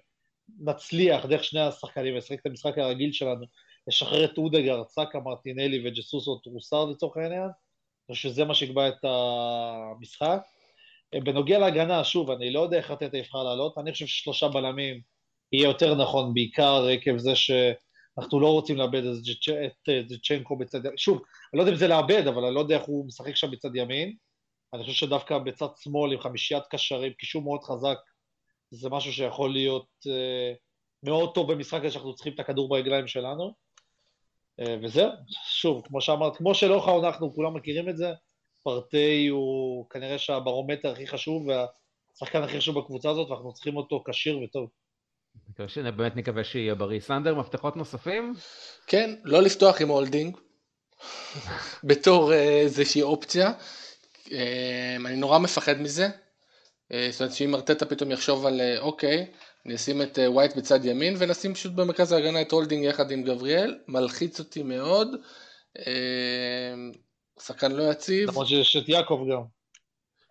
נצליח 0.61 1.27
דרך 1.27 1.45
שני 1.45 1.61
השחקנים 1.61 2.17
לשחק 2.17 2.41
את 2.41 2.47
המשחק 2.47 2.79
הרגיל 2.79 3.13
שלנו, 3.13 3.47
לשחרר 3.89 4.25
את 4.25 4.39
אודגר, 4.39 4.85
צקה, 4.85 5.21
מרטינלי 5.21 5.89
וג'סוסו 5.89 6.39
טרוסר 6.39 6.85
לצורך 6.85 7.17
העניין, 7.17 7.49
שזה 8.13 8.45
מה 8.45 8.55
שיקבע 8.55 8.89
את 8.89 9.05
המשחק. 9.05 10.41
בנוגע 11.15 11.59
להגנה, 11.59 12.05
שוב, 12.05 12.31
אני 12.31 12.51
לא 12.51 12.61
יודע 12.61 12.77
איך 12.77 12.91
ארטטה 12.91 13.17
יבחר 13.17 13.43
לעלות, 13.43 13.79
אני 13.79 13.93
חושב 13.93 14.07
ששלושה 14.07 14.49
בלמים 14.49 15.01
יהיה 15.53 15.69
יותר 15.69 15.95
נכון, 15.95 16.35
בעיקר 16.35 16.87
עקב 16.87 17.17
זה 17.17 17.37
שאנחנו 17.37 18.41
לא 18.41 18.53
רוצים 18.53 18.77
לאבד 18.77 19.03
את 19.05 20.09
זצ'נקו 20.09 20.57
בצד 20.57 20.85
ימין. 20.85 20.97
שוב, 20.97 21.17
אני 21.17 21.59
לא 21.59 21.63
יודע 21.63 21.73
אם 21.73 21.79
זה 21.79 21.89
לאבד, 21.89 22.27
אבל 22.27 22.45
אני 22.45 22.55
לא 22.55 22.61
יודע 22.61 22.77
איך 22.77 22.87
הוא 22.87 23.07
משחק 23.07 23.37
שם 23.37 23.51
בצד 23.51 23.77
ימין. 23.77 24.17
אני 24.75 24.85
חושב 24.85 25.07
שדווקא 25.07 25.39
בצד 25.39 25.69
שמאל, 25.81 26.13
עם 26.13 26.21
חמישיית 26.21 26.65
קשרים, 26.71 27.13
קישור 27.13 27.43
מאוד 27.43 27.65
חזק, 27.65 27.99
זה 28.71 28.91
משהו 28.91 29.13
שיכול 29.13 29.53
להיות 29.53 29.89
uh, 30.07 30.57
מאוד 31.03 31.35
טוב 31.35 31.53
במשחק 31.53 31.81
הזה 31.81 31.91
שאנחנו 31.91 32.15
צריכים 32.15 32.35
את 32.35 32.41
הכדור 32.41 32.69
ברגליים 32.69 33.07
שלנו. 33.07 33.66
אה, 34.61 34.69
וזהו, 34.83 35.11
שוב, 35.49 35.83
כמו 35.87 36.01
שאמרת, 36.01 36.37
כמו 36.37 36.55
שלאורך 36.55 36.89
העונה 36.89 37.09
אנחנו 37.09 37.35
כולם 37.35 37.55
מכירים 37.55 37.89
את 37.89 37.97
זה, 37.97 38.13
פארטיי 38.63 39.27
הוא 39.27 39.91
כנראה 39.91 40.19
שהברומטר 40.19 40.93
הכי 40.93 41.07
חשוב 41.07 41.47
והשחקן 41.47 42.43
הכי 42.43 42.59
חשוב 42.59 42.79
בקבוצה 42.79 43.11
הזאת, 43.11 43.31
ואנחנו 43.31 43.53
צריכים 43.53 43.77
אותו 43.77 44.03
כשיר 44.11 44.39
וטוב. 44.39 44.71
באמת 45.91 46.17
נקווה 46.17 46.45
שיהיה 46.45 46.75
בריא. 46.75 47.01
סנדר, 47.01 47.35
מפתחות 47.35 47.77
נוספים? 47.77 48.35
כן, 48.87 49.15
לא 49.25 49.43
לפתוח 49.43 49.81
עם 49.81 49.89
הולדינג, 49.89 50.37
בתור 51.89 52.33
אה, 52.33 52.61
איזושהי 52.61 53.03
אופציה. 53.03 53.53
אה, 54.33 54.97
אני 55.07 55.17
נורא 55.17 55.39
מפחד 55.39 55.81
מזה. 55.81 56.09
אה, 56.93 57.09
זאת 57.11 57.21
אומרת 57.21 57.35
שאם 57.35 57.55
ארטטה 57.55 57.87
פתאום 57.87 58.11
יחשוב 58.11 58.47
על 58.47 58.61
אוקיי, 58.79 59.33
אני 59.67 59.75
אשים 59.75 60.03
את 60.03 60.19
ווייט 60.27 60.57
בצד 60.57 60.85
ימין 60.85 61.15
ונשים 61.19 61.55
פשוט 61.55 61.73
במרכז 61.73 62.13
ההגנה 62.13 62.41
את 62.41 62.53
הולדינג 62.53 62.85
יחד 62.85 63.11
עם 63.11 63.23
גבריאל, 63.23 63.79
מלחיץ 63.89 64.39
אותי 64.39 64.63
מאוד. 64.63 65.09
שחקן 67.41 67.73
לא 67.73 67.91
יציב. 67.91 68.29
למרות 68.31 68.47
שיש 68.47 68.77
את 68.77 68.89
יעקב 68.89 69.25
גם. 69.33 69.43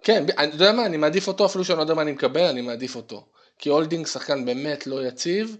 כן, 0.04 0.24
אתה 0.24 0.44
יודע 0.44 0.72
מה, 0.72 0.86
אני 0.86 0.98
מעדיף 0.98 1.28
אותו 1.28 1.46
אפילו 1.46 1.66
שאני 1.66 1.78
לא 1.78 1.84
יודע 1.84 1.94
מה 1.94 2.02
אני 2.02 2.12
מקבל, 2.12 2.44
אני 2.44 2.62
מעדיף 2.62 2.96
אותו. 2.96 3.28
כי 3.60 3.70
הולדינג 3.70 4.08
שחקן 4.08 4.46
באמת 4.46 4.88
לא 4.88 5.08
יציב, 5.08 5.58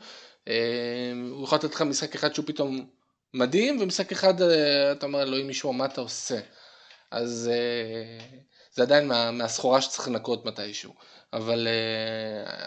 אה, 0.48 1.12
הוא 1.32 1.44
יכול 1.44 1.58
לתת 1.58 1.76
לך 1.76 1.82
משחק 1.82 2.16
אחד 2.16 2.34
שהוא 2.34 2.46
פתאום 2.46 2.86
מדהים, 3.34 3.82
ומשחק 3.82 4.12
אחד 4.12 4.42
אה, 4.42 4.92
אתה 4.92 5.06
אומר 5.06 5.22
אלוהים 5.22 5.50
ישמור 5.50 5.72
מה 5.72 5.86
אתה 5.86 6.02
עושה. 6.02 6.40
אז 7.12 7.52
אה, 7.54 8.38
זה 8.76 8.84
עדיין 8.84 9.08
מה, 9.08 9.32
מהסחורה 9.32 9.82
שצריך 9.82 10.08
לנקות 10.08 10.46
מתישהו. 10.46 10.94
אבל 11.34 11.68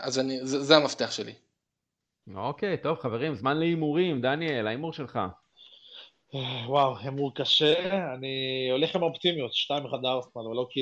אז 0.01 0.19
אני, 0.19 0.47
זה, 0.47 0.63
זה 0.63 0.77
המפתח 0.77 1.11
שלי. 1.11 1.33
אוקיי, 2.35 2.77
טוב 2.83 2.99
חברים, 2.99 3.35
זמן 3.35 3.57
להימורים. 3.57 4.21
דניאל, 4.21 4.67
ההימור 4.67 4.93
שלך. 4.93 5.19
וואו, 6.67 6.99
הימור 6.99 7.35
קשה. 7.35 8.05
אני 8.15 8.69
הולך 8.73 8.97
עם 8.97 9.03
אופטימיות, 9.03 9.51
2-1 9.51 9.75
לארסנל, 10.03 10.43
אבל 10.47 10.57
לא 10.57 10.67
כי... 10.71 10.81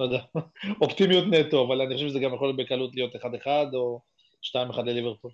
לא 0.00 0.04
יודע, 0.04 0.18
אופטימיות 0.82 1.24
נטו, 1.30 1.66
אבל 1.66 1.80
אני 1.80 1.94
חושב 1.94 2.08
שזה 2.08 2.18
גם 2.18 2.34
יכול 2.34 2.56
בקלות 2.56 2.94
להיות 2.94 3.14
1-1 3.16 3.46
או 3.74 4.00
2-1 4.42 4.82
לליברפול. 4.82 5.30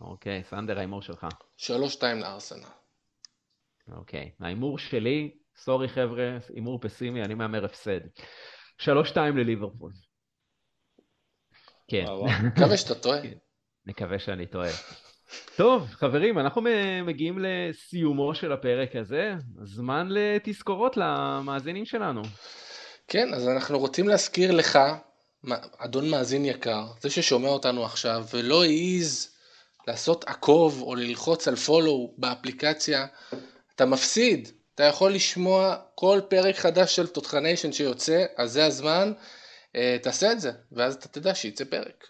אוקיי, 0.00 0.44
סנדר, 0.44 0.78
ההימור 0.78 1.02
שלך. 1.02 1.26
3-2 1.58 1.68
לארסנל. 2.02 2.66
אוקיי, 3.92 4.30
ההימור 4.40 4.78
שלי, 4.78 5.30
סורי 5.64 5.88
חבר'ה, 5.88 6.38
הימור 6.54 6.78
פסימי, 6.82 7.22
אני 7.22 7.34
מהמר 7.34 7.64
הפסד. 7.64 8.00
3-2 8.80 8.86
לליברפול. 9.16 9.92
כן. 11.88 12.04
מקווה 12.44 12.76
שאתה 12.76 12.94
טועה. 12.94 13.22
כן, 13.22 13.38
מקווה 13.86 14.18
שאני 14.18 14.46
טועה. 14.46 14.70
טוב, 15.56 15.86
חברים, 15.90 16.38
אנחנו 16.38 16.62
מגיעים 17.04 17.38
לסיומו 17.38 18.34
של 18.34 18.52
הפרק 18.52 18.96
הזה. 18.96 19.34
זמן 19.62 20.08
לתזכורות 20.10 20.96
למאזינים 20.96 21.84
שלנו. 21.84 22.22
כן, 23.08 23.34
אז 23.34 23.48
אנחנו 23.48 23.78
רוצים 23.78 24.08
להזכיר 24.08 24.52
לך, 24.52 24.78
אדון 25.78 26.10
מאזין 26.10 26.44
יקר, 26.44 26.84
זה 27.00 27.10
ששומע 27.10 27.48
אותנו 27.48 27.84
עכשיו 27.84 28.24
ולא 28.34 28.62
העז 28.62 29.36
לעשות 29.88 30.24
עקוב 30.24 30.82
או 30.82 30.94
ללחוץ 30.94 31.48
על 31.48 31.56
פולו 31.56 32.14
באפליקציה, 32.18 33.06
אתה 33.74 33.86
מפסיד. 33.86 34.59
אתה 34.74 34.84
יכול 34.84 35.12
לשמוע 35.12 35.76
כל 35.94 36.20
פרק 36.28 36.56
חדש 36.56 36.96
של 36.96 37.06
תותחניישן 37.06 37.72
שיוצא, 37.72 38.24
אז 38.36 38.52
זה 38.52 38.66
הזמן, 38.66 39.12
אה, 39.76 39.96
תעשה 40.02 40.32
את 40.32 40.40
זה, 40.40 40.52
ואז 40.72 40.94
אתה 40.94 41.08
תדע 41.08 41.34
שיצא 41.34 41.64
פרק. 41.64 42.04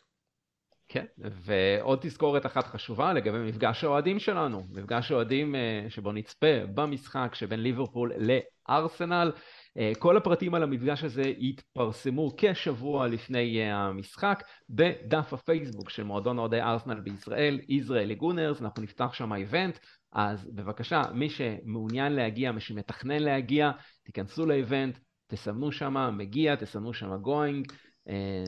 כן, 0.92 1.04
ועוד 1.18 1.98
תזכורת 2.02 2.46
אחת 2.46 2.66
חשובה 2.66 3.12
לגבי 3.12 3.38
מפגש 3.38 3.84
האוהדים 3.84 4.18
שלנו, 4.18 4.66
מפגש 4.70 5.10
האוהדים 5.10 5.54
אה, 5.54 5.86
שבו 5.88 6.12
נצפה 6.12 6.66
במשחק 6.74 7.34
שבין 7.34 7.62
ליברפול 7.62 8.12
לארסנל. 8.18 9.32
אה, 9.78 9.92
כל 9.98 10.16
הפרטים 10.16 10.54
על 10.54 10.62
המפגש 10.62 11.04
הזה 11.04 11.22
יתפרסמו 11.22 12.30
כשבוע 12.36 13.08
לפני 13.08 13.72
המשחק 13.72 14.42
בדף 14.70 15.32
הפייסבוק 15.32 15.90
של 15.90 16.02
מועדון 16.02 16.38
אוהדי 16.38 16.60
ארסנל 16.60 17.00
בישראל, 17.00 17.60
ישראלי 17.68 18.14
גונרס, 18.14 18.62
אנחנו 18.62 18.82
נפתח 18.82 19.12
שם 19.12 19.32
איבנט, 19.32 19.78
אז 20.12 20.50
בבקשה, 20.54 21.02
מי 21.14 21.30
שמעוניין 21.30 22.12
להגיע, 22.12 22.52
מי 22.52 22.60
שמתכנן 22.60 23.22
להגיע, 23.22 23.70
תיכנסו 24.02 24.46
לאיבנט, 24.46 24.98
תסמנו 25.26 25.72
שם 25.72 26.16
מגיע, 26.16 26.56
תסמנו 26.56 26.94
שם 26.94 27.16
גוינג, 27.16 27.72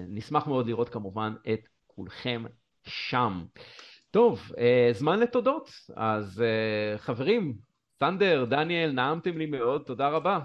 נשמח 0.09 0.47
מאוד 0.47 0.67
לראות 0.67 0.89
כמובן 0.89 1.35
את 1.53 1.61
כולכם 1.87 2.45
שם. 2.85 3.45
טוב, 4.11 4.53
זמן 4.93 5.21
לתודות, 5.21 5.71
אז 5.97 6.45
חברים, 6.97 7.55
סנדר, 8.01 8.45
דניאל, 8.45 8.91
נעמתם 8.91 9.39
לי 9.39 9.47
מאוד, 9.47 9.83
תודה 9.87 10.09
רבה. 10.09 10.39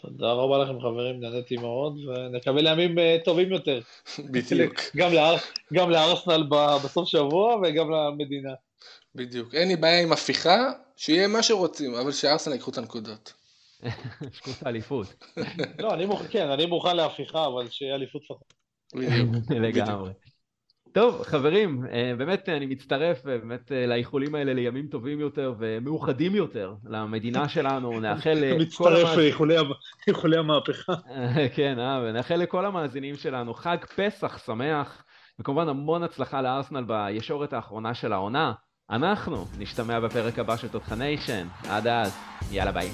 תודה 0.00 0.32
רבה 0.32 0.58
לכם 0.58 0.80
חברים, 0.80 1.20
נהניתי 1.20 1.56
מאוד, 1.56 1.98
ונקבל 2.06 2.66
ימים 2.66 2.98
אה, 2.98 3.16
טובים 3.24 3.52
יותר. 3.52 3.80
בדיוק. 4.32 4.74
גם, 4.96 5.12
לאר, 5.12 5.36
גם 5.72 5.90
לארסנל 5.90 6.42
בסוף 6.84 7.08
שבוע 7.08 7.56
וגם 7.62 7.90
למדינה. 7.90 8.52
בדיוק. 9.14 9.54
אין 9.54 9.68
לי 9.68 9.76
בעיה 9.76 10.02
עם 10.02 10.12
הפיכה, 10.12 10.72
שיהיה 10.96 11.28
מה 11.28 11.42
שרוצים, 11.42 11.94
אבל 11.94 12.12
שארסנל 12.12 12.52
ייקחו 12.52 12.70
את 12.70 12.78
הנקודות. 12.78 13.32
ייקחו 14.22 14.50
את 14.50 14.66
האליפות. 14.66 15.34
לא, 15.82 15.94
אני 15.94 16.06
מוכן, 16.06 16.24
כן, 16.30 16.50
אני 16.50 16.66
מוכן 16.66 16.96
להפיכה, 16.96 17.46
אבל 17.46 17.70
שיהיה 17.70 17.94
אליפות 17.94 18.22
לפחות. 18.22 18.54
בדיוק. 18.94 19.50
לגמרי. 19.66 20.10
טוב, 20.92 21.22
חברים, 21.22 21.84
באמת 22.18 22.48
אני 22.48 22.66
מצטרף 22.66 23.24
באמת 23.24 23.72
לאיחולים 23.88 24.34
האלה 24.34 24.54
לימים 24.54 24.86
טובים 24.86 25.20
יותר 25.20 25.54
ומאוחדים 25.58 26.34
יותר 26.34 26.74
למדינה 26.84 27.48
שלנו, 27.48 28.00
נאחל 28.00 28.32
לכל... 28.32 28.62
מצטרף 28.62 29.16
לאיחולי 30.06 30.38
המהפכה. 30.38 30.94
כן, 31.54 31.78
ונאחל 32.02 32.36
לכל 32.36 32.66
המאזינים 32.66 33.14
שלנו 33.14 33.54
חג 33.54 33.76
פסח 33.96 34.38
שמח, 34.46 35.04
וכמובן 35.38 35.68
המון 35.68 36.02
הצלחה 36.02 36.42
לארסנל 36.42 36.84
בישורת 36.84 37.52
האחרונה 37.52 37.94
של 37.94 38.12
העונה. 38.12 38.52
אנחנו 38.90 39.44
נשתמע 39.58 40.00
בפרק 40.00 40.38
הבא 40.38 40.56
של 40.56 40.68
תותחניישן. 40.68 41.46
עד 41.68 41.86
אז, 41.86 42.18
יאללה 42.50 42.72
ביי. 42.72 42.90